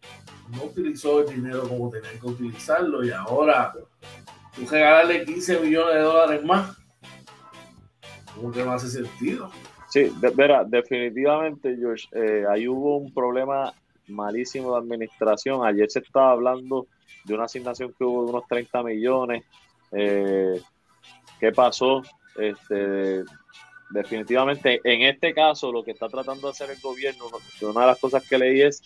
no 0.49 0.63
utilizó 0.63 1.21
el 1.21 1.35
dinero 1.35 1.67
como 1.67 1.89
tenía 1.89 2.11
que 2.11 2.25
utilizarlo 2.25 3.03
y 3.03 3.11
ahora 3.11 3.73
tú 4.53 4.65
regalarle 4.69 5.25
15 5.25 5.59
millones 5.59 5.95
de 5.95 6.01
dólares 6.01 6.43
más 6.43 6.77
¿Cómo 8.35 8.51
que 8.51 8.61
hace 8.61 8.89
sentido? 8.89 9.49
Sí, 9.89 10.11
verá, 10.35 10.63
definitivamente, 10.63 11.75
George, 11.77 12.07
eh, 12.11 12.43
ahí 12.49 12.67
hubo 12.67 12.97
un 12.97 13.13
problema 13.13 13.73
malísimo 14.07 14.73
de 14.73 14.79
administración. 14.79 15.65
Ayer 15.65 15.89
se 15.89 15.99
estaba 15.99 16.31
hablando 16.31 16.87
de 17.23 17.33
una 17.33 17.45
asignación 17.45 17.93
que 17.97 18.03
hubo 18.03 18.25
de 18.25 18.29
unos 18.31 18.47
30 18.47 18.83
millones. 18.83 19.43
Eh, 19.91 20.61
¿Qué 21.39 21.51
pasó? 21.51 22.01
Este, 22.35 23.23
definitivamente, 23.89 24.81
en 24.83 25.03
este 25.03 25.33
caso, 25.33 25.71
lo 25.71 25.83
que 25.83 25.91
está 25.91 26.09
tratando 26.09 26.47
de 26.47 26.51
hacer 26.51 26.69
el 26.71 26.81
gobierno, 26.81 27.25
una 27.61 27.81
de 27.81 27.87
las 27.87 27.99
cosas 27.99 28.27
que 28.27 28.37
leí 28.37 28.61
es 28.61 28.81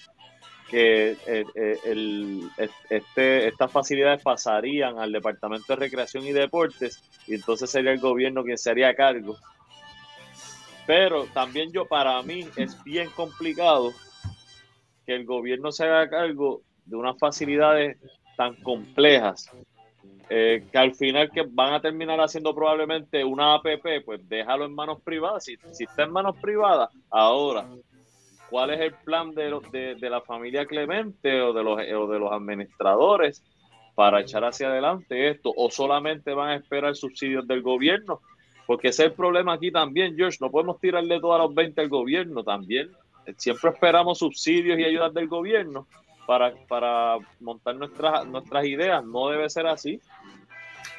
que 0.70 1.18
eh, 1.26 1.80
el, 1.84 2.50
este, 2.90 3.48
estas 3.48 3.72
facilidades 3.72 4.22
pasarían 4.22 5.00
al 5.00 5.12
Departamento 5.12 5.74
de 5.74 5.80
Recreación 5.80 6.26
y 6.26 6.32
Deportes 6.32 7.02
y 7.28 7.36
entonces 7.36 7.70
sería 7.70 7.92
el 7.92 8.00
gobierno 8.00 8.44
quien 8.44 8.58
se 8.58 8.72
haría 8.72 8.96
cargo. 8.96 9.38
Pero 10.86 11.26
también 11.26 11.72
yo, 11.72 11.86
para 11.86 12.22
mí, 12.24 12.48
es 12.56 12.84
bien 12.84 13.10
complicado 13.10 13.92
que 15.06 15.16
el 15.16 15.26
gobierno 15.26 15.72
se 15.72 15.86
haga 15.86 16.10
cargo 16.10 16.62
de 16.86 16.96
unas 16.96 17.18
facilidades 17.18 17.98
tan 18.36 18.56
complejas 18.56 19.52
eh, 20.32 20.64
que 20.72 20.78
al 20.78 20.94
final 20.94 21.32
que 21.32 21.44
van 21.50 21.74
a 21.74 21.82
terminar 21.82 22.20
haciendo 22.20 22.54
probablemente 22.54 23.24
una 23.24 23.56
APP, 23.56 24.06
pues 24.06 24.28
déjalo 24.30 24.66
en 24.66 24.76
manos 24.76 25.02
privadas. 25.02 25.44
Si, 25.44 25.58
si 25.72 25.86
está 25.86 26.04
en 26.04 26.12
manos 26.12 26.38
privadas, 26.38 26.90
ahora 27.10 27.68
cuál 28.50 28.72
es 28.72 28.80
el 28.80 28.94
plan 28.94 29.34
de, 29.34 29.96
de, 30.00 30.10
la 30.10 30.22
familia 30.22 30.66
Clemente 30.66 31.42
o 31.42 31.54
de, 31.54 31.64
los, 31.64 31.78
de 31.78 32.20
los 32.20 32.32
administradores 32.32 33.44
para 33.96 34.22
echar 34.22 34.44
hacia 34.46 34.70
adelante 34.70 35.30
esto, 35.30 35.54
o 35.56 35.70
solamente 35.70 36.34
van 36.34 36.50
a 36.50 36.56
esperar 36.56 36.96
subsidios 36.96 37.46
del 37.48 37.62
gobierno, 37.62 38.22
porque 38.66 38.90
ese 38.90 39.04
es 39.04 39.10
el 39.10 39.16
problema 39.16 39.54
aquí 39.54 39.72
también, 39.72 40.16
George, 40.16 40.38
no 40.40 40.50
podemos 40.50 40.80
tirarle 40.80 41.20
todos 41.20 41.40
los 41.40 41.54
20 41.54 41.82
al 41.82 41.90
gobierno 41.90 42.44
también, 42.44 42.90
siempre 43.38 43.72
esperamos 43.72 44.20
subsidios 44.20 44.80
y 44.80 44.86
ayudas 44.86 45.14
del 45.14 45.28
gobierno 45.28 45.88
para, 46.26 46.54
para 46.68 47.18
montar 47.40 47.76
nuestras, 47.76 48.26
nuestras 48.28 48.66
ideas, 48.66 49.04
no 49.04 49.30
debe 49.30 49.50
ser 49.50 49.68
así. 49.68 50.00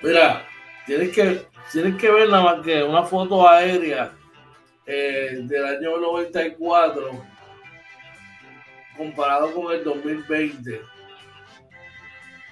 Mira, 0.03 0.47
tienes 0.87 1.15
que, 1.15 1.43
tienes 1.73 1.97
que 1.97 2.11
ver 2.11 2.29
nada 2.29 2.43
más 2.43 2.65
que 2.65 2.83
una 2.83 3.05
foto 3.05 3.49
aérea 3.49 4.13
eh, 4.87 5.39
del 5.43 5.65
año 5.65 5.99
94 5.99 7.31
comparado 9.01 9.55
con 9.55 9.73
el 9.73 9.83
2020 9.83 10.83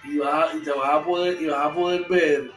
y, 0.04 0.16
vas, 0.16 0.54
y 0.54 0.62
te 0.62 0.70
vas 0.70 0.94
a 0.94 1.04
poder 1.04 1.42
y 1.42 1.46
vas 1.46 1.66
a 1.66 1.74
poder 1.74 2.06
ver 2.08 2.50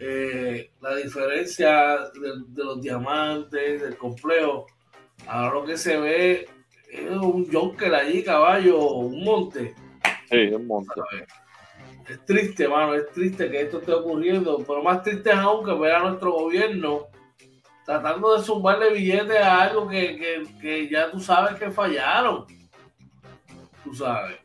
eh, 0.00 0.68
la 0.80 0.96
diferencia 0.96 1.98
de, 2.12 2.64
los 2.64 2.82
diamantes 2.82 3.82
del 3.82 3.96
complejo. 3.96 4.66
Ahora 5.28 5.54
lo 5.54 5.64
que 5.64 5.76
se 5.76 5.96
ve 5.96 6.48
es 6.90 7.08
un 7.08 7.48
Jonker 7.48 7.94
allí 7.94 8.24
caballo 8.24 8.80
un 8.80 9.22
monte. 9.22 9.76
Sí 10.28 10.48
un 10.52 10.66
monte. 10.66 11.00
Es 12.08 12.24
triste 12.24 12.66
mano 12.66 12.94
es 12.94 13.08
triste 13.12 13.48
que 13.48 13.62
esto 13.62 13.78
esté 13.78 13.92
ocurriendo 13.92 14.58
pero 14.66 14.82
más 14.82 15.04
triste 15.04 15.30
es 15.30 15.36
aún 15.36 15.64
que 15.64 15.72
ver 15.72 15.94
a 15.94 16.00
nuestro 16.00 16.32
gobierno 16.32 17.06
tratando 17.84 18.36
de 18.36 18.42
sumarle 18.42 18.92
billetes 18.92 19.36
a 19.36 19.62
algo 19.62 19.88
que, 19.88 20.16
que, 20.16 20.58
que 20.60 20.88
ya 20.88 21.12
tú 21.12 21.20
sabes 21.20 21.54
que 21.60 21.70
fallaron 21.70 22.44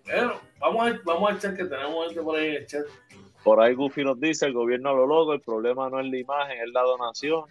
Pero 0.05 0.41
vamos 0.59 0.87
a, 0.87 0.99
vamos 1.03 1.31
a 1.31 1.35
echar 1.35 1.55
que 1.55 1.65
tenemos 1.65 2.07
gente 2.07 2.21
por 2.21 2.37
ahí 2.37 2.47
en 2.47 2.55
el 2.55 2.65
chat. 2.65 2.85
Por 3.43 3.61
ahí 3.61 3.73
Goofy 3.73 4.03
nos 4.03 4.19
dice, 4.19 4.45
el 4.45 4.53
gobierno 4.53 4.93
lo 4.93 5.07
loco, 5.07 5.33
el 5.33 5.41
problema 5.41 5.89
no 5.89 5.99
es 5.99 6.07
la 6.07 6.17
imagen, 6.17 6.59
es 6.59 6.73
la 6.73 6.81
donación. 6.81 7.45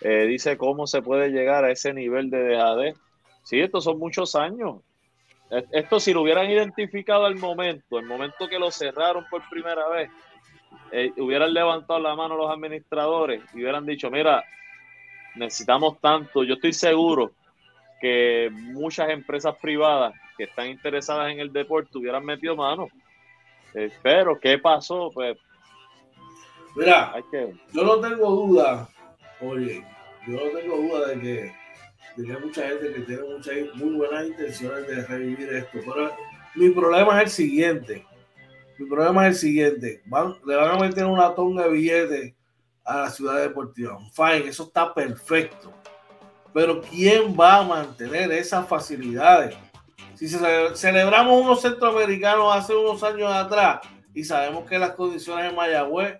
Eh, 0.00 0.26
dice 0.26 0.56
cómo 0.56 0.86
se 0.86 1.02
puede 1.02 1.30
llegar 1.30 1.64
a 1.64 1.70
ese 1.70 1.92
nivel 1.94 2.30
de 2.30 2.42
dejadez. 2.42 2.96
Sí, 3.44 3.60
estos 3.60 3.84
son 3.84 3.98
muchos 3.98 4.34
años. 4.34 4.82
Esto 5.70 6.00
si 6.00 6.12
lo 6.12 6.22
hubieran 6.22 6.50
identificado 6.50 7.24
al 7.24 7.36
momento, 7.36 8.00
el 8.00 8.06
momento 8.06 8.48
que 8.48 8.58
lo 8.58 8.72
cerraron 8.72 9.24
por 9.30 9.48
primera 9.48 9.86
vez, 9.88 10.10
eh, 10.90 11.12
hubieran 11.18 11.54
levantado 11.54 12.00
la 12.00 12.16
mano 12.16 12.36
los 12.36 12.50
administradores 12.50 13.42
y 13.54 13.58
hubieran 13.58 13.86
dicho, 13.86 14.10
mira, 14.10 14.42
necesitamos 15.36 16.00
tanto. 16.00 16.42
Yo 16.42 16.54
estoy 16.54 16.72
seguro 16.72 17.32
que 18.00 18.50
muchas 18.52 19.10
empresas 19.10 19.54
privadas 19.60 20.14
que 20.36 20.44
están 20.44 20.68
interesadas 20.68 21.32
en 21.32 21.40
el 21.40 21.52
deporte 21.52 21.98
hubieran 21.98 22.24
metido 22.24 22.56
mano. 22.56 22.88
Eh, 23.74 23.90
pero, 24.02 24.38
¿qué 24.38 24.58
pasó? 24.58 25.10
Pues. 25.12 25.36
Mira, 26.74 27.14
yo 27.72 27.84
no 27.84 28.00
tengo 28.00 28.30
duda, 28.30 28.88
oye, 29.40 29.82
yo 30.26 30.34
no 30.34 30.58
tengo 30.58 30.76
duda 30.76 31.08
de 31.08 31.20
que 31.20 31.66
de 32.16 32.24
que 32.24 32.32
hay 32.32 32.40
mucha 32.40 32.68
gente 32.68 32.92
que 32.94 33.00
tiene 33.00 33.22
muchas, 33.22 33.54
muy 33.74 33.94
buenas 33.94 34.26
intenciones 34.26 34.86
de 34.86 35.04
revivir 35.04 35.52
esto. 35.52 35.78
Pero 35.84 36.12
mi 36.54 36.70
problema 36.70 37.18
es 37.18 37.24
el 37.24 37.30
siguiente. 37.30 38.06
Mi 38.78 38.86
problema 38.86 39.26
es 39.26 39.34
el 39.34 39.40
siguiente. 39.40 40.02
le 40.46 40.56
van 40.56 40.76
a 40.76 40.78
meter 40.78 41.04
una 41.04 41.34
tonga 41.34 41.64
de 41.64 41.70
billetes 41.70 42.34
a 42.84 43.02
la 43.02 43.10
ciudad 43.10 43.40
deportiva. 43.40 43.98
Fine, 44.12 44.48
eso 44.48 44.64
está 44.64 44.94
perfecto. 44.94 45.72
Pero 46.56 46.80
¿quién 46.80 47.36
va 47.38 47.56
a 47.56 47.64
mantener 47.64 48.32
esas 48.32 48.66
facilidades? 48.66 49.54
Si 50.14 50.26
celebramos 50.26 51.42
unos 51.42 51.60
centroamericanos 51.60 52.56
hace 52.56 52.74
unos 52.74 53.02
años 53.02 53.30
atrás 53.30 53.80
y 54.14 54.24
sabemos 54.24 54.66
que 54.66 54.78
las 54.78 54.92
condiciones 54.92 55.50
en 55.50 55.54
Mayagüez 55.54 56.18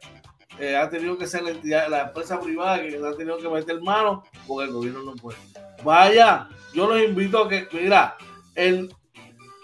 eh, 0.58 0.76
ha 0.76 0.90
tenido 0.90 1.16
que 1.16 1.26
ser 1.26 1.42
la, 1.42 1.52
entidad, 1.52 1.88
la 1.88 2.02
empresa 2.02 2.38
privada 2.38 2.82
que 2.82 3.00
ha 3.02 3.16
tenido 3.16 3.38
que 3.38 3.48
meter 3.48 3.80
mano 3.80 4.24
porque 4.46 4.66
el 4.66 4.74
gobierno 4.74 5.04
no 5.04 5.14
puede. 5.14 5.38
Vaya, 5.82 6.50
yo 6.74 6.86
los 6.86 7.02
invito 7.02 7.44
a 7.44 7.48
que, 7.48 7.66
mira, 7.72 8.18
el, 8.54 8.94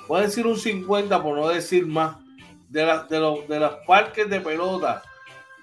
voy 0.09 0.23
decir 0.23 0.47
un 0.47 0.57
50 0.57 1.23
por 1.23 1.37
no 1.37 1.49
decir 1.49 1.87
más, 1.87 2.17
de, 2.71 2.81
de, 3.11 3.21
los, 3.21 3.47
de 3.47 3.61
los 3.61 3.75
parques 3.87 4.27
de 4.31 4.41
pelota, 4.41 5.03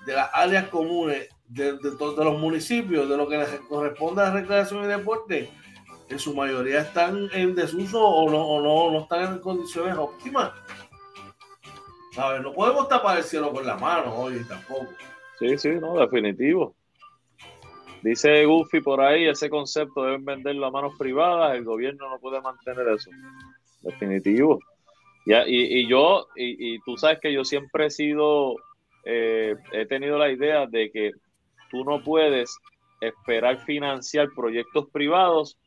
de 0.06 0.14
las 0.14 0.30
áreas 0.34 0.68
comunes, 0.68 1.30
de, 1.50 1.74
de, 1.74 1.92
los 2.00 2.40
municipios, 2.40 3.10
de 3.10 3.18
lo 3.18 3.28
que 3.28 3.38
les 3.38 3.50
corresponde 3.62 4.22
a 4.22 4.32
recreación 4.32 4.84
y 4.84 4.88
deporte, 4.88 5.50
en 6.10 6.20
su 6.20 6.36
mayoría 6.36 6.82
están 6.82 7.28
en 7.34 7.56
desuso 7.56 8.04
o 8.04 8.30
no, 8.30 8.46
o 8.46 8.62
no, 8.62 8.92
no 8.92 9.04
están 9.04 9.34
en 9.34 9.40
condiciones 9.40 9.98
óptimas. 9.98 10.52
¿Sabes? 12.14 12.42
No 12.42 12.54
podemos 12.54 12.88
tapar 12.88 13.18
el 13.18 13.24
cielo 13.24 13.52
con 13.52 13.66
la 13.66 13.78
mano 13.78 14.16
hoy 14.16 14.44
tampoco. 14.48 14.88
Sí, 15.40 15.58
sí, 15.58 15.70
no, 15.80 15.98
definitivo. 15.98 16.76
Dice 18.02 18.46
Goofy 18.46 18.82
por 18.82 19.02
ahí, 19.02 19.26
ese 19.28 19.50
concepto 19.50 20.04
deben 20.04 20.26
venderlo 20.26 20.68
a 20.68 20.72
manos 20.72 20.94
privadas, 20.98 21.56
el 21.56 21.64
gobierno 21.64 22.10
no 22.10 22.20
puede 22.20 22.42
mantener 22.42 22.88
eso. 22.90 23.10
Definitivo. 23.82 24.60
Y, 25.26 25.34
y, 25.82 25.88
yo, 25.88 26.28
y, 26.36 26.76
y, 26.76 26.80
tú 26.80 26.98
sabes 26.98 27.20
que 27.20 27.32
yo 27.32 27.44
siempre 27.44 27.88
he 27.88 27.90
sido, 27.90 28.56
eh, 29.06 29.56
he 29.74 29.86
tenido 29.86 30.18
la 30.18 30.32
idea 30.32 30.66
de 30.66 30.90
que 30.92 31.12
tú 31.70 31.84
no 31.84 32.04
puedes 32.04 32.58
esperar 33.02 33.58
financiar 33.66 34.30
proyectos 34.36 34.90
privados 34.92 35.58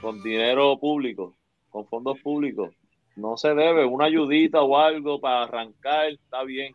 con 0.00 0.22
dinero 0.22 0.78
público, 0.78 1.34
con 1.70 1.86
fondos 1.86 2.18
públicos. 2.20 2.74
No 3.16 3.36
se 3.36 3.54
debe, 3.54 3.84
una 3.84 4.06
ayudita 4.06 4.62
o 4.62 4.76
algo 4.76 5.20
para 5.20 5.44
arrancar, 5.44 6.08
está 6.08 6.42
bien, 6.42 6.74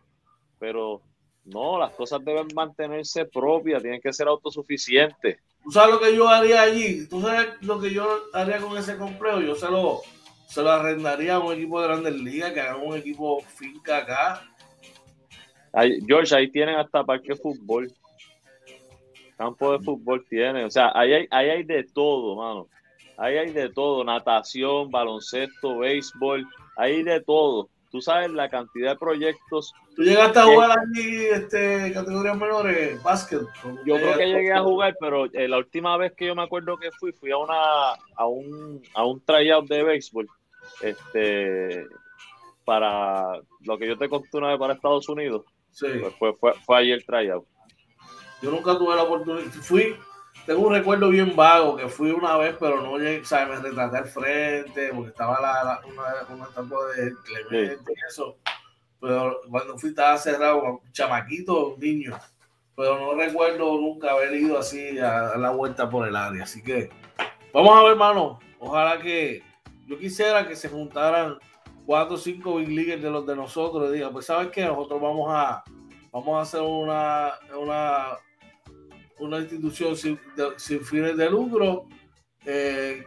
pero 0.58 1.02
no, 1.44 1.78
las 1.78 1.92
cosas 1.92 2.24
deben 2.24 2.48
mantenerse 2.54 3.24
propias, 3.26 3.82
tienen 3.82 4.00
que 4.00 4.12
ser 4.12 4.28
autosuficientes. 4.28 5.38
¿Tú 5.62 5.70
sabes 5.70 5.94
lo 5.94 6.00
que 6.00 6.16
yo 6.16 6.28
haría 6.28 6.62
allí? 6.62 7.06
¿Tú 7.06 7.20
sabes 7.20 7.48
lo 7.60 7.78
que 7.80 7.92
yo 7.92 8.06
haría 8.32 8.58
con 8.58 8.76
ese 8.78 8.96
complejo? 8.96 9.40
Yo 9.40 9.54
se 9.54 9.70
lo, 9.70 10.00
se 10.48 10.62
lo 10.62 10.70
arrendaría 10.70 11.34
a 11.34 11.38
un 11.38 11.52
equipo 11.52 11.80
de 11.80 11.88
grandes 11.88 12.14
ligas, 12.14 12.52
que 12.52 12.60
haga 12.60 12.76
un 12.76 12.96
equipo 12.96 13.40
finca 13.42 13.98
acá. 13.98 14.42
George, 16.06 16.34
ahí 16.34 16.50
tienen 16.50 16.76
hasta 16.76 17.04
parque 17.04 17.28
de 17.28 17.36
fútbol. 17.36 17.92
Campo 19.40 19.72
de 19.72 19.84
fútbol 19.84 20.26
tienen. 20.28 20.66
O 20.66 20.70
sea, 20.70 20.92
ahí 20.94 21.14
hay, 21.14 21.26
ahí 21.30 21.48
hay 21.48 21.62
de 21.62 21.84
todo, 21.84 22.36
mano. 22.36 22.68
Ahí 23.16 23.38
hay 23.38 23.52
de 23.52 23.70
todo. 23.70 24.04
Natación, 24.04 24.90
baloncesto, 24.90 25.78
béisbol. 25.78 26.46
Ahí 26.76 26.96
hay 26.96 27.02
de 27.02 27.20
todo 27.22 27.70
tú 27.90 28.00
sabes 28.00 28.30
la 28.30 28.48
cantidad 28.48 28.92
de 28.92 28.98
proyectos. 28.98 29.74
¿Tú 29.96 30.02
llegaste 30.02 30.38
a 30.38 30.44
jugar 30.44 30.70
aquí 30.78 31.24
este, 31.26 31.92
categorías 31.92 32.38
menores, 32.38 33.02
básquet? 33.02 33.40
Yo 33.84 33.96
creo 33.96 34.16
que 34.16 34.26
llegué 34.26 34.52
a 34.52 34.62
jugar, 34.62 34.96
pero 35.00 35.26
eh, 35.26 35.48
la 35.48 35.58
última 35.58 35.96
vez 35.96 36.12
que 36.16 36.26
yo 36.26 36.34
me 36.34 36.42
acuerdo 36.42 36.76
que 36.76 36.90
fui, 36.92 37.12
fui 37.12 37.30
a 37.32 37.36
una 37.36 37.92
a 38.16 38.26
un, 38.26 38.82
a 38.94 39.04
un 39.04 39.20
tryout 39.24 39.68
de 39.68 39.82
béisbol. 39.82 40.28
Este 40.82 41.86
para 42.64 43.40
lo 43.64 43.78
que 43.78 43.88
yo 43.88 43.98
te 43.98 44.08
conté 44.08 44.38
una 44.38 44.48
vez 44.48 44.58
para 44.58 44.74
Estados 44.74 45.08
Unidos. 45.08 45.44
Sí. 45.72 45.86
Pues 46.00 46.14
fue, 46.14 46.34
fue, 46.34 46.54
fue 46.54 46.78
allí 46.78 46.92
el 46.92 47.04
tryout. 47.04 47.44
Yo 48.42 48.50
nunca 48.50 48.76
tuve 48.78 48.96
la 48.96 49.02
oportunidad. 49.02 49.50
Fui, 49.50 49.96
tengo 50.46 50.66
un 50.66 50.74
recuerdo 50.74 51.10
bien 51.10 51.36
vago 51.36 51.76
que 51.76 51.88
fui 51.88 52.10
una 52.10 52.36
vez, 52.36 52.56
pero 52.58 52.80
no 52.80 52.96
llegué, 52.96 53.22
o 53.22 53.46
me 53.46 53.56
retraté 53.56 53.96
al 53.98 54.06
frente 54.06 54.90
porque 54.94 55.10
estaba 55.10 55.40
la, 55.40 55.80
una, 55.86 56.34
una 56.34 56.44
estatua 56.44 56.86
de 56.94 57.14
Clemente 57.24 57.92
y 57.92 58.06
eso. 58.08 58.36
Pero 59.00 59.40
cuando 59.50 59.78
fui 59.78 59.90
estaba 59.90 60.16
cerrado 60.18 60.80
chamaquito, 60.92 61.76
niño. 61.78 62.18
Pero 62.76 62.98
no 62.98 63.14
recuerdo 63.14 63.78
nunca 63.78 64.12
haber 64.12 64.34
ido 64.34 64.58
así 64.58 64.98
a, 64.98 65.36
la 65.36 65.50
vuelta 65.50 65.88
por 65.90 66.08
el 66.08 66.16
área. 66.16 66.44
Así 66.44 66.62
que 66.62 66.90
vamos 67.52 67.76
a 67.76 67.82
ver, 67.82 67.92
hermano. 67.92 68.38
Ojalá 68.58 69.00
que 69.00 69.42
yo 69.86 69.98
quisiera 69.98 70.46
que 70.46 70.56
se 70.56 70.68
juntaran 70.68 71.38
cuatro 71.84 72.14
o 72.14 72.18
cinco 72.18 72.56
big 72.56 72.68
leaguers 72.68 73.02
de 73.02 73.10
los 73.10 73.26
de 73.26 73.36
nosotros 73.36 73.90
y 73.90 73.94
digan, 73.94 74.12
pues 74.12 74.26
sabes 74.26 74.48
que 74.48 74.64
nosotros 74.64 75.00
vamos 75.00 75.28
a 75.30 75.64
vamos 76.12 76.38
a 76.38 76.42
hacer 76.42 76.60
una, 76.60 77.32
una 77.58 78.16
una 79.20 79.38
institución 79.38 79.96
sin, 79.96 80.18
fines 80.84 81.16
de 81.16 81.30
lucro 81.30 81.86
eh, 82.44 83.04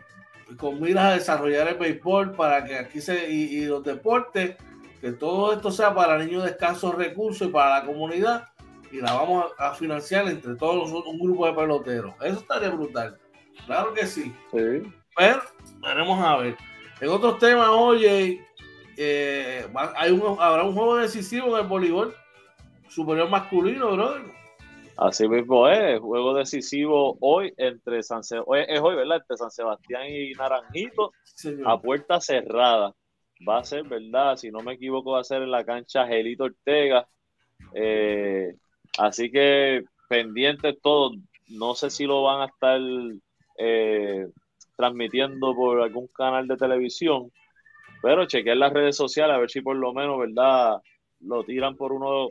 con 0.57 0.81
miras 0.81 1.05
a 1.05 1.13
desarrollar 1.15 1.67
el 1.67 1.75
béisbol 1.75 2.33
para 2.33 2.63
que 2.63 2.77
aquí 2.77 3.01
se 3.01 3.29
y, 3.29 3.65
los 3.65 3.83
deportes, 3.83 4.55
que 5.01 5.11
todo 5.11 5.53
esto 5.53 5.71
sea 5.71 5.93
para 5.93 6.17
niños 6.17 6.43
de 6.43 6.51
escasos 6.51 6.95
recursos 6.95 7.47
y 7.47 7.51
para 7.51 7.79
la 7.79 7.85
comunidad 7.85 8.47
y 8.91 9.01
la 9.01 9.13
vamos 9.13 9.51
a, 9.57 9.73
financiar 9.73 10.27
entre 10.27 10.55
todos 10.55 10.75
nosotros, 10.75 11.13
un 11.13 11.19
grupo 11.19 11.47
de 11.47 11.53
peloteros. 11.53 12.13
Eso 12.21 12.39
estaría 12.39 12.69
brutal. 12.69 13.17
Claro 13.65 13.93
que 13.93 14.05
sí. 14.05 14.33
Pero 14.51 14.83
veremos 15.81 16.23
a 16.23 16.37
ver. 16.37 16.55
En 17.01 17.09
otros 17.09 17.39
temas, 17.39 17.69
oye, 17.69 18.45
eh, 18.97 19.67
hay 19.95 20.11
un, 20.11 20.37
habrá 20.39 20.63
un 20.63 20.75
juego 20.75 20.97
decisivo 20.97 21.57
en 21.57 21.63
el 21.63 21.67
voleibol 21.67 22.15
superior 22.87 23.29
masculino, 23.29 23.93
brother. 23.93 24.42
Así 24.97 25.27
mismo 25.27 25.67
es, 25.67 25.99
juego 25.99 26.35
decisivo 26.35 27.17
hoy 27.19 27.53
entre 27.57 28.03
San 28.03 28.23
Sebastián, 28.23 28.65
es 28.69 28.79
hoy, 28.79 28.95
¿verdad? 28.95 29.17
Entre 29.17 29.37
San 29.37 29.51
Sebastián 29.51 30.03
y 30.07 30.31
Naranjito, 30.33 31.11
a 31.65 31.81
puerta 31.81 32.19
cerrada. 32.21 32.93
Va 33.47 33.59
a 33.59 33.63
ser, 33.63 33.83
¿verdad? 33.83 34.37
Si 34.37 34.51
no 34.51 34.59
me 34.59 34.73
equivoco, 34.73 35.11
va 35.11 35.21
a 35.21 35.23
ser 35.23 35.41
en 35.41 35.51
la 35.51 35.65
cancha 35.65 36.07
Gelito 36.07 36.45
Ortega. 36.45 37.07
Eh, 37.73 38.55
así 38.99 39.31
que 39.31 39.83
pendientes 40.07 40.79
todos. 40.81 41.17
No 41.49 41.73
sé 41.73 41.89
si 41.89 42.05
lo 42.05 42.23
van 42.23 42.41
a 42.41 42.45
estar 42.45 42.79
eh, 43.57 44.27
transmitiendo 44.77 45.55
por 45.55 45.81
algún 45.81 46.07
canal 46.07 46.47
de 46.47 46.55
televisión, 46.55 47.31
pero 48.01 48.25
chequear 48.25 48.57
las 48.57 48.73
redes 48.73 48.95
sociales 48.95 49.35
a 49.35 49.39
ver 49.39 49.49
si 49.49 49.61
por 49.61 49.75
lo 49.75 49.93
menos, 49.93 50.19
¿verdad? 50.19 50.81
Lo 51.19 51.43
tiran 51.43 51.75
por 51.75 51.91
uno 51.93 52.29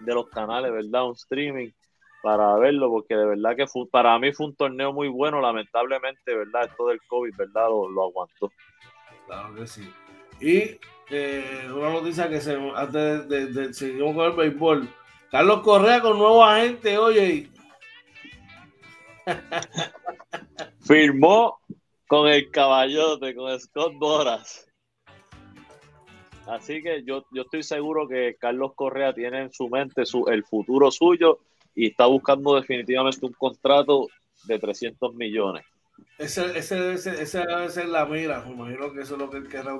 de 0.00 0.14
los 0.14 0.28
canales, 0.28 0.72
¿verdad? 0.72 1.06
Un 1.06 1.12
streaming 1.12 1.70
para 2.22 2.56
verlo, 2.56 2.90
porque 2.90 3.14
de 3.14 3.26
verdad 3.26 3.56
que 3.56 3.66
fue, 3.66 3.88
para 3.88 4.18
mí 4.18 4.32
fue 4.32 4.46
un 4.46 4.56
torneo 4.56 4.92
muy 4.92 5.08
bueno, 5.08 5.40
lamentablemente, 5.40 6.34
¿verdad? 6.34 6.64
Esto 6.64 6.88
del 6.88 7.00
COVID, 7.06 7.36
¿verdad? 7.36 7.68
Lo, 7.68 8.02
aguantó. 8.02 8.50
Claro 9.26 9.54
que 9.54 9.66
sí. 9.66 9.88
Y 10.40 10.78
eh, 11.10 11.68
una 11.72 11.90
noticia 11.90 12.28
que 12.28 12.40
se, 12.40 12.54
antes 12.74 13.28
de, 13.28 13.46
de, 13.46 13.74
seguimos 13.74 14.14
con 14.14 14.24
el 14.26 14.32
béisbol, 14.32 14.88
Carlos 15.30 15.60
Correa 15.60 16.00
con 16.00 16.18
nuevo 16.18 16.44
agente, 16.44 16.98
oye. 16.98 17.50
Firmó 20.80 21.60
con 22.06 22.28
el 22.28 22.50
caballote, 22.50 23.34
con 23.34 23.58
Scott 23.58 23.94
Boras. 23.94 24.66
Así 26.46 26.82
que 26.82 27.02
yo, 27.02 27.26
yo 27.32 27.42
estoy 27.42 27.62
seguro 27.62 28.06
que 28.06 28.36
Carlos 28.38 28.72
Correa 28.74 29.12
tiene 29.12 29.42
en 29.42 29.52
su 29.52 29.68
mente 29.68 30.06
su, 30.06 30.26
el 30.28 30.44
futuro 30.44 30.90
suyo 30.90 31.40
y 31.74 31.88
está 31.88 32.06
buscando 32.06 32.54
definitivamente 32.54 33.26
un 33.26 33.32
contrato 33.32 34.08
de 34.44 34.58
300 34.58 35.14
millones. 35.14 35.64
Ese, 36.18 36.56
ese, 36.56 36.94
ese, 36.94 37.22
esa 37.22 37.44
debe 37.44 37.68
ser 37.68 37.88
la 37.88 38.06
mira. 38.06 38.44
Me 38.44 38.52
imagino 38.52 38.92
que 38.92 39.00
eso 39.00 39.14
es 39.14 39.20
lo 39.20 39.30
que 39.30 39.38
él 39.38 39.48
quiere 39.48 39.70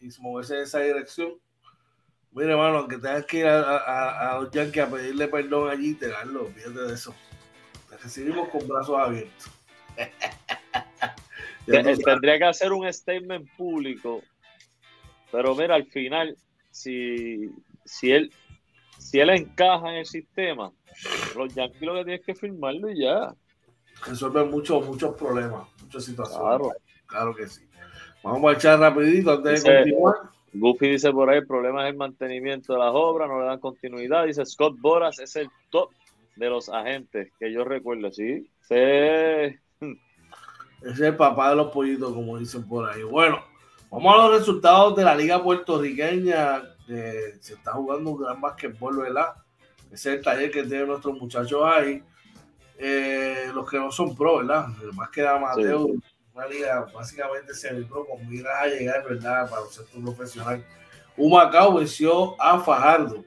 y 0.00 0.08
moverse 0.20 0.56
en 0.56 0.62
esa 0.62 0.80
dirección. 0.80 1.34
Mire, 2.32 2.52
hermano, 2.52 2.78
aunque 2.78 2.96
tengas 2.96 3.26
que 3.26 3.38
ir 3.38 3.46
a, 3.46 3.78
a, 3.78 4.36
a, 4.36 4.40
los 4.40 4.50
Yankees 4.50 4.84
a 4.84 4.90
pedirle 4.90 5.28
perdón 5.28 5.68
allí, 5.68 5.94
te 5.94 6.08
darlo, 6.08 6.46
fíjate 6.46 6.78
de 6.78 6.94
eso. 6.94 7.14
Te 7.88 7.96
recibimos 7.96 8.48
con 8.48 8.66
brazos 8.68 8.98
abiertos. 8.98 9.50
Tendría 11.66 12.38
que 12.38 12.44
hacer 12.44 12.72
un 12.72 12.90
statement 12.92 13.48
público 13.56 14.22
pero 15.30 15.54
mira, 15.54 15.74
al 15.74 15.86
final, 15.86 16.36
si, 16.70 17.50
si 17.84 18.12
él 18.12 18.32
si 19.00 19.18
él 19.18 19.30
encaja 19.30 19.90
en 19.90 19.96
el 19.96 20.06
sistema, 20.06 20.70
los 21.36 21.54
Yankees 21.54 21.80
lo 21.80 21.94
que 21.94 22.04
tienes 22.04 22.24
que 22.24 22.34
firmarlo 22.34 22.90
y 22.90 23.00
ya. 23.00 23.34
Resuelve 24.06 24.44
muchos, 24.44 24.86
muchos 24.86 25.16
problemas, 25.16 25.66
muchas 25.82 26.04
situaciones. 26.04 26.46
Claro. 26.46 26.70
claro 27.06 27.34
que 27.34 27.48
sí. 27.48 27.62
Vamos 28.22 28.52
a 28.52 28.56
echar 28.56 28.78
rapidito 28.78 29.32
antes 29.32 29.64
de 29.64 29.74
continuar. 29.74 30.14
Goofy 30.52 30.88
dice 30.88 31.10
por 31.12 31.30
ahí, 31.30 31.38
el 31.38 31.46
problema 31.46 31.84
es 31.84 31.92
el 31.92 31.96
mantenimiento 31.96 32.72
de 32.74 32.80
las 32.80 32.92
obras, 32.92 33.28
no 33.28 33.40
le 33.40 33.46
dan 33.46 33.60
continuidad. 33.60 34.26
Dice 34.26 34.44
Scott 34.44 34.78
Boras 34.78 35.18
es 35.18 35.34
el 35.36 35.48
top 35.70 35.90
de 36.36 36.50
los 36.50 36.68
agentes, 36.68 37.32
que 37.38 37.52
yo 37.52 37.64
recuerdo, 37.64 38.10
sí. 38.12 38.50
es 38.68 39.60
el 41.00 41.16
papá 41.16 41.50
de 41.50 41.56
los 41.56 41.72
pollitos, 41.72 42.12
como 42.12 42.38
dicen 42.38 42.66
por 42.68 42.88
ahí. 42.88 43.02
Bueno, 43.02 43.38
vamos 43.90 44.14
a 44.14 44.28
los 44.28 44.38
resultados 44.38 44.96
de 44.96 45.04
la 45.04 45.14
liga 45.14 45.42
puertorriqueña. 45.42 46.62
se 46.86 47.54
está 47.54 47.72
jugando 47.72 48.10
un 48.10 48.22
gran 48.22 48.40
basquetbol, 48.40 48.98
¿verdad? 48.98 49.34
Ese 49.90 50.12
es 50.12 50.18
el 50.18 50.24
taller 50.24 50.50
que 50.50 50.62
tienen 50.62 50.88
nuestros 50.88 51.18
muchachos 51.18 51.62
ahí. 51.64 52.02
Eh, 52.78 53.50
los 53.52 53.68
que 53.68 53.76
no 53.78 53.90
son 53.90 54.16
pro, 54.16 54.38
¿verdad? 54.38 54.68
Más 54.94 55.10
que 55.10 55.26
amateur, 55.26 55.86
una 56.32 56.46
liga 56.46 56.86
básicamente 56.94 57.52
semi-pro 57.52 58.06
con 58.06 58.26
miras 58.26 58.54
a 58.58 58.66
llegar, 58.68 59.04
¿verdad? 59.04 59.50
Para 59.50 59.62
los 59.62 59.74
sector 59.74 60.02
profesional. 60.02 60.64
Humacao 61.16 61.74
venció 61.74 62.40
a 62.40 62.58
Fajardo. 62.60 63.24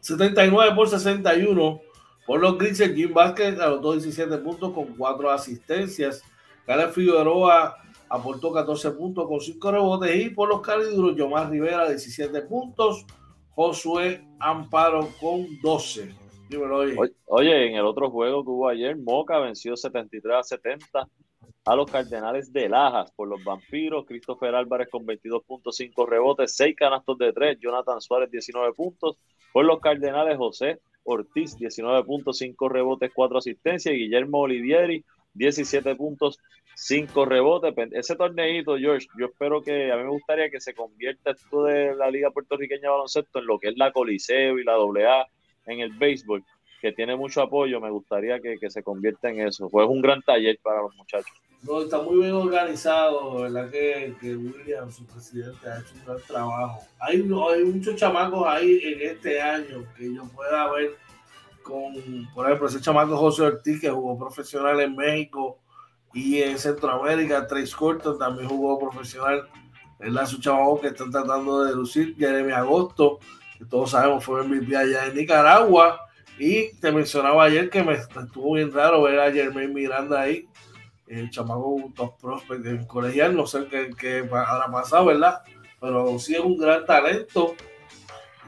79 0.00 0.74
por 0.74 0.88
61 0.88 1.80
por 2.26 2.40
los 2.40 2.58
Grises. 2.58 2.94
Jim 2.94 3.12
Vázquez 3.12 3.58
anotó 3.58 3.92
17 3.92 4.38
puntos 4.38 4.72
con 4.72 4.96
4 4.96 5.30
asistencias. 5.30 6.22
Caleb 6.66 6.92
Figueroa 6.92 7.81
aportó 8.12 8.52
14 8.52 8.90
puntos 8.90 9.26
con 9.26 9.40
5 9.40 9.72
rebotes. 9.72 10.14
Y 10.14 10.28
por 10.28 10.48
los 10.48 10.60
caliduros, 10.60 11.16
Yomar 11.16 11.50
Rivera 11.50 11.88
17 11.88 12.42
puntos. 12.42 13.06
Josué 13.54 14.22
Amparo 14.38 15.08
con 15.18 15.46
12. 15.62 16.14
oye. 16.70 17.14
oye, 17.26 17.68
en 17.68 17.76
el 17.76 17.86
otro 17.86 18.10
juego 18.10 18.44
que 18.44 18.50
hubo 18.50 18.68
ayer, 18.68 18.96
Moca 18.98 19.38
venció 19.38 19.76
73 19.76 20.36
a 20.36 20.42
70 20.42 21.08
a 21.64 21.76
los 21.76 21.90
Cardenales 21.90 22.52
de 22.52 22.68
Lajas 22.68 23.10
por 23.12 23.28
los 23.28 23.42
Vampiros. 23.42 24.04
Christopher 24.06 24.54
Álvarez 24.54 24.88
con 24.90 25.06
22.5 25.06 26.06
rebotes, 26.06 26.54
6 26.54 26.76
canastos 26.76 27.16
de 27.16 27.32
3. 27.32 27.58
Jonathan 27.60 28.00
Suárez 28.02 28.30
19 28.30 28.74
puntos. 28.74 29.16
Por 29.54 29.64
los 29.64 29.80
Cardenales, 29.80 30.36
José 30.36 30.80
Ortiz 31.04 31.56
19.5 31.56 32.70
rebotes, 32.70 33.10
4 33.14 33.38
asistencias. 33.38 33.94
Y 33.94 33.98
Guillermo 33.98 34.40
Olivieri 34.40 35.02
17 35.34 35.94
puntos, 35.96 36.38
5 36.74 37.24
rebotes. 37.24 37.74
Ese 37.92 38.16
torneito, 38.16 38.76
George, 38.76 39.06
yo 39.18 39.26
espero 39.26 39.62
que 39.62 39.92
a 39.92 39.96
mí 39.96 40.04
me 40.04 40.10
gustaría 40.10 40.50
que 40.50 40.60
se 40.60 40.74
convierta 40.74 41.32
esto 41.32 41.64
de 41.64 41.94
la 41.94 42.10
Liga 42.10 42.30
Puertorriqueña 42.30 42.82
de 42.82 42.88
Baloncesto 42.88 43.38
en 43.38 43.46
lo 43.46 43.58
que 43.58 43.68
es 43.68 43.76
la 43.76 43.92
Coliseo 43.92 44.58
y 44.58 44.64
la 44.64 44.74
AA 44.74 45.26
en 45.66 45.80
el 45.80 45.92
béisbol, 45.92 46.44
que 46.80 46.92
tiene 46.92 47.16
mucho 47.16 47.42
apoyo. 47.42 47.80
Me 47.80 47.90
gustaría 47.90 48.40
que, 48.40 48.58
que 48.58 48.70
se 48.70 48.82
convierta 48.82 49.30
en 49.30 49.40
eso. 49.40 49.68
Pues 49.68 49.84
es 49.84 49.90
un 49.90 50.02
gran 50.02 50.22
taller 50.22 50.58
para 50.62 50.82
los 50.82 50.94
muchachos. 50.96 51.32
No, 51.62 51.80
está 51.82 52.02
muy 52.02 52.18
bien 52.18 52.32
organizado, 52.32 53.42
¿verdad? 53.42 53.70
Que, 53.70 54.14
que 54.20 54.34
William, 54.34 54.90
su 54.90 55.06
presidente, 55.06 55.68
ha 55.68 55.78
hecho 55.78 55.94
un 55.94 56.04
gran 56.04 56.20
trabajo. 56.26 56.80
Hay, 56.98 57.18
hay 57.18 57.64
muchos 57.64 57.94
chamacos 57.94 58.44
ahí 58.48 58.80
en 58.82 59.10
este 59.10 59.40
año 59.40 59.84
que 59.96 60.12
yo 60.12 60.24
pueda 60.34 60.72
ver 60.72 60.96
con, 61.62 61.94
por 62.34 62.46
ejemplo, 62.46 62.66
ese 62.66 62.80
chamaco 62.80 63.16
José 63.16 63.42
Ortiz, 63.42 63.80
que 63.80 63.88
jugó 63.90 64.18
profesional 64.18 64.80
en 64.80 64.96
México 64.96 65.61
y 66.14 66.42
en 66.42 66.58
Centroamérica, 66.58 67.46
Trace 67.46 67.74
Corton 67.74 68.18
también 68.18 68.48
jugó 68.48 68.78
profesional, 68.78 69.48
¿verdad? 69.98 70.26
Su 70.26 70.40
chamaco 70.40 70.80
que 70.80 70.88
están 70.88 71.10
tratando 71.10 71.64
de 71.64 71.74
lucir, 71.74 72.14
Jeremy 72.18 72.52
Agosto, 72.52 73.18
que 73.58 73.64
todos 73.64 73.90
sabemos 73.90 74.24
fue 74.24 74.42
MVP 74.42 74.76
allá 74.76 75.06
en 75.06 75.14
Nicaragua. 75.14 76.00
Y 76.38 76.74
te 76.76 76.90
mencionaba 76.90 77.44
ayer 77.44 77.70
que 77.70 77.82
me, 77.82 77.94
estuvo 77.94 78.54
bien 78.54 78.72
raro 78.72 79.02
ver 79.02 79.20
a 79.20 79.30
Jermaine 79.30 79.72
Miranda 79.72 80.22
ahí 80.22 80.48
el 81.12 81.30
chamaco 81.30 81.92
top 81.94 82.18
prospect 82.18 82.66
en 82.66 82.86
colegial, 82.86 83.36
no 83.36 83.46
sé 83.46 83.66
qué, 83.66 83.90
qué 83.98 84.18
habrá 84.18 84.70
pasado, 84.70 85.06
¿verdad? 85.06 85.42
Pero 85.80 86.18
sí 86.18 86.34
es 86.34 86.40
un 86.40 86.56
gran 86.56 86.86
talento 86.86 87.54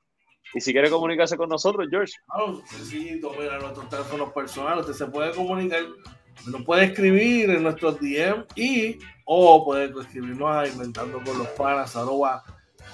y 0.54 0.62
si 0.62 0.72
quiere 0.72 0.90
comunicarse 0.90 1.38
con 1.38 1.50
nosotros, 1.50 1.88
George. 1.90 2.14
Claro, 2.28 2.62
sencillito, 2.66 3.32
mira, 3.40 3.60
nuestros 3.60 3.90
teléfonos 3.90 4.32
personales, 4.34 4.86
usted 4.86 5.06
se 5.06 5.12
puede 5.12 5.34
comunicar, 5.34 5.84
nos 6.46 6.64
puede 6.64 6.86
escribir 6.86 7.50
en 7.50 7.64
nuestros 7.64 8.00
DM 8.00 8.46
y 8.56 9.00
o 9.26 9.66
puede 9.66 9.86
escribirnos 10.00 10.56
a 10.56 10.68
inventando 10.68 11.22
con 11.24 11.38
los 11.38 11.48
panas 11.50 11.96
arroba 11.96 12.44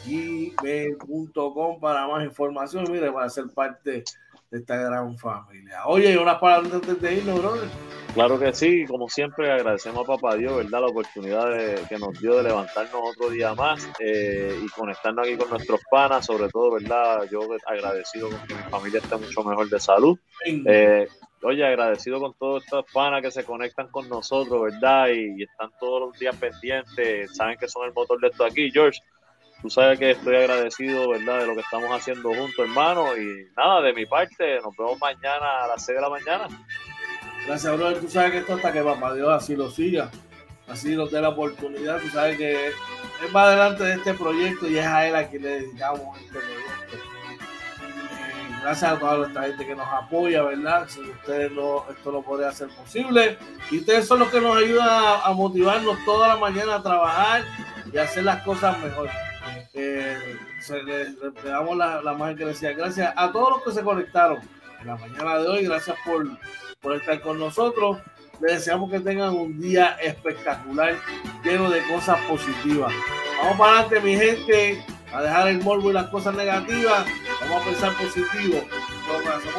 gmail.com 0.05 1.79
para 1.79 2.07
más 2.07 2.23
información, 2.23 2.85
mire, 2.89 3.11
para 3.11 3.29
ser 3.29 3.45
parte 3.53 4.03
de 4.51 4.57
esta 4.57 4.75
gran 4.77 5.17
familia. 5.17 5.85
Oye, 5.85 6.17
unas 6.17 6.39
palabras 6.39 6.73
antes 6.73 7.01
de 7.01 7.13
irnos, 7.15 7.39
brother. 7.39 7.69
Claro 8.13 8.39
que 8.39 8.51
sí, 8.53 8.85
como 8.85 9.07
siempre 9.07 9.51
agradecemos 9.51 10.03
a 10.03 10.07
Papá 10.07 10.35
Dios, 10.35 10.55
¿verdad? 10.57 10.81
La 10.81 10.87
oportunidad 10.87 11.87
que 11.87 11.97
nos 11.99 12.19
dio 12.19 12.37
de 12.37 12.43
levantarnos 12.43 13.01
otro 13.15 13.29
día 13.29 13.53
más 13.53 13.87
eh, 13.99 14.59
y 14.63 14.67
conectarnos 14.69 15.27
aquí 15.27 15.37
con 15.37 15.49
nuestros 15.51 15.79
panas, 15.91 16.25
sobre 16.25 16.49
todo, 16.49 16.71
¿verdad? 16.71 17.27
Yo 17.31 17.41
agradecido 17.67 18.29
con 18.29 18.39
que 18.47 18.55
mi 18.55 18.63
familia 18.63 18.99
esté 18.99 19.15
mucho 19.15 19.43
mejor 19.43 19.69
de 19.69 19.79
salud. 19.79 20.17
Eh, 20.43 21.07
oye, 21.43 21.63
agradecido 21.63 22.19
con 22.19 22.33
todos 22.33 22.63
estos 22.63 22.85
panas 22.91 23.21
que 23.21 23.29
se 23.29 23.43
conectan 23.43 23.89
con 23.89 24.09
nosotros, 24.09 24.63
¿verdad? 24.63 25.09
Y, 25.09 25.39
y, 25.39 25.43
están 25.43 25.69
todos 25.79 26.09
los 26.09 26.19
días 26.19 26.35
pendientes, 26.35 27.35
saben 27.35 27.59
que 27.59 27.67
son 27.67 27.85
el 27.85 27.93
motor 27.93 28.19
de 28.19 28.29
esto 28.29 28.43
aquí, 28.43 28.71
George. 28.71 28.99
Tú 29.61 29.69
sabes 29.69 29.99
que 29.99 30.11
estoy 30.11 30.35
agradecido, 30.37 31.09
¿verdad? 31.09 31.39
De 31.39 31.47
lo 31.47 31.53
que 31.53 31.61
estamos 31.61 31.89
haciendo 31.91 32.29
juntos, 32.29 32.59
hermano. 32.59 33.17
Y 33.17 33.47
nada, 33.57 33.81
de 33.81 33.93
mi 33.93 34.05
parte, 34.05 34.59
nos 34.61 34.75
vemos 34.77 34.97
mañana 34.99 35.65
a 35.65 35.67
las 35.67 35.85
6 35.85 35.97
de 35.97 36.01
la 36.01 36.09
mañana. 36.09 36.47
Gracias, 37.45 37.77
brother. 37.77 37.99
Tú 37.99 38.09
sabes 38.09 38.31
que 38.31 38.37
esto 38.39 38.53
hasta 38.53 38.71
que 38.71 38.81
papá 38.81 39.13
Dios 39.13 39.29
así 39.29 39.55
lo 39.55 39.69
siga, 39.69 40.09
así 40.67 40.95
nos 40.95 41.11
dé 41.11 41.21
la 41.21 41.29
oportunidad. 41.29 41.99
Tú 41.99 42.07
sabes 42.09 42.37
que 42.37 42.67
él 42.67 43.35
va 43.35 43.43
adelante 43.43 43.83
de 43.83 43.93
este 43.95 44.13
proyecto 44.13 44.67
y 44.67 44.77
es 44.77 44.85
a 44.85 45.07
él 45.07 45.15
a 45.15 45.27
quien 45.27 45.43
le 45.43 45.61
dedicamos 45.61 46.17
este 46.19 46.39
proyecto. 46.39 46.95
Eh, 46.95 48.61
gracias 48.61 48.91
a 48.91 48.99
toda 48.99 49.17
nuestra 49.17 49.43
gente 49.43 49.65
que 49.65 49.75
nos 49.75 49.87
apoya, 49.87 50.43
¿verdad? 50.43 50.87
Sin 50.87 51.09
ustedes 51.09 51.51
no, 51.51 51.85
esto 51.89 52.11
no 52.11 52.21
podría 52.21 52.51
ser 52.51 52.69
posible. 52.69 53.37
Y 53.71 53.79
ustedes 53.79 54.07
son 54.07 54.19
los 54.19 54.29
que 54.29 54.39
nos 54.39 54.55
ayudan 54.55 54.87
a, 55.23 55.31
motivarnos 55.33 55.97
toda 56.05 56.29
la 56.29 56.35
mañana 56.37 56.75
a 56.75 56.83
trabajar 56.83 57.43
y 57.91 57.97
hacer 57.97 58.23
las 58.23 58.43
cosas 58.43 58.77
mejor. 58.79 59.09
Eh, 59.81 60.37
le, 60.85 61.49
damos 61.49 61.77
la, 61.77 62.01
la 62.01 62.13
más 62.13 62.35
decía 62.35 62.73
Gracias 62.73 63.13
a 63.15 63.31
todos 63.31 63.51
los 63.51 63.63
que 63.63 63.71
se 63.71 63.83
conectaron 63.83 64.39
en 64.81 64.87
la 64.87 64.97
mañana 64.97 65.39
de 65.39 65.47
hoy. 65.47 65.65
Gracias 65.65 65.95
por, 66.05 66.27
por 66.81 66.95
estar 66.95 67.21
con 67.21 67.39
nosotros. 67.39 67.99
Les 68.41 68.53
deseamos 68.53 68.89
que 68.91 68.99
tengan 68.99 69.35
un 69.35 69.59
día 69.59 69.97
espectacular, 70.01 70.95
lleno 71.43 71.69
de 71.69 71.81
cosas 71.87 72.19
positivas. 72.21 72.93
Vamos 73.41 73.57
para 73.57 73.79
adelante, 73.79 73.99
mi 74.01 74.15
gente, 74.15 74.83
a 75.13 75.21
dejar 75.21 75.47
el 75.49 75.61
morbo 75.61 75.89
y 75.89 75.93
las 75.93 76.07
cosas 76.07 76.35
negativas. 76.35 77.05
Vamos 77.41 77.61
a 77.61 77.65
pensar 77.65 77.93
positivo. 77.95 78.63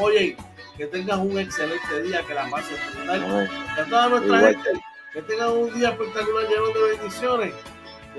Oye, 0.00 0.36
que 0.76 0.86
tengan 0.86 1.20
un 1.20 1.38
excelente 1.38 2.02
día, 2.02 2.22
que 2.26 2.34
la 2.34 2.48
pasen 2.48 2.76
a 3.08 3.84
toda 3.84 4.08
nuestra 4.08 4.38
gente, 4.40 4.70
que 5.12 5.22
tengan 5.22 5.50
un 5.50 5.74
día 5.74 5.90
espectacular, 5.90 6.48
lleno 6.48 6.68
de 6.68 6.96
bendiciones. 6.96 7.54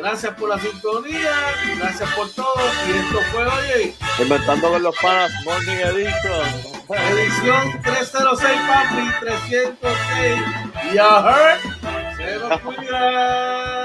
Gracias 0.01 0.33
por 0.33 0.49
la 0.49 0.59
sintonía, 0.59 1.31
gracias 1.77 2.09
por 2.15 2.27
todo. 2.31 2.55
Y 2.87 2.91
esto 2.97 3.19
fue, 3.31 3.45
oye. 3.45 3.95
Inventando 4.17 4.71
con 4.71 4.81
los 4.81 4.95
panas, 4.97 5.31
Morning 5.43 5.75
Edition. 5.75 6.71
Edición 6.89 7.81
306, 7.83 8.59
papi, 8.67 9.11
306. 9.19 10.41
Ya 10.95 11.19
heard. 11.19 12.17
Se 12.17 12.39
nos 12.39 12.61
cuida. 12.61 13.80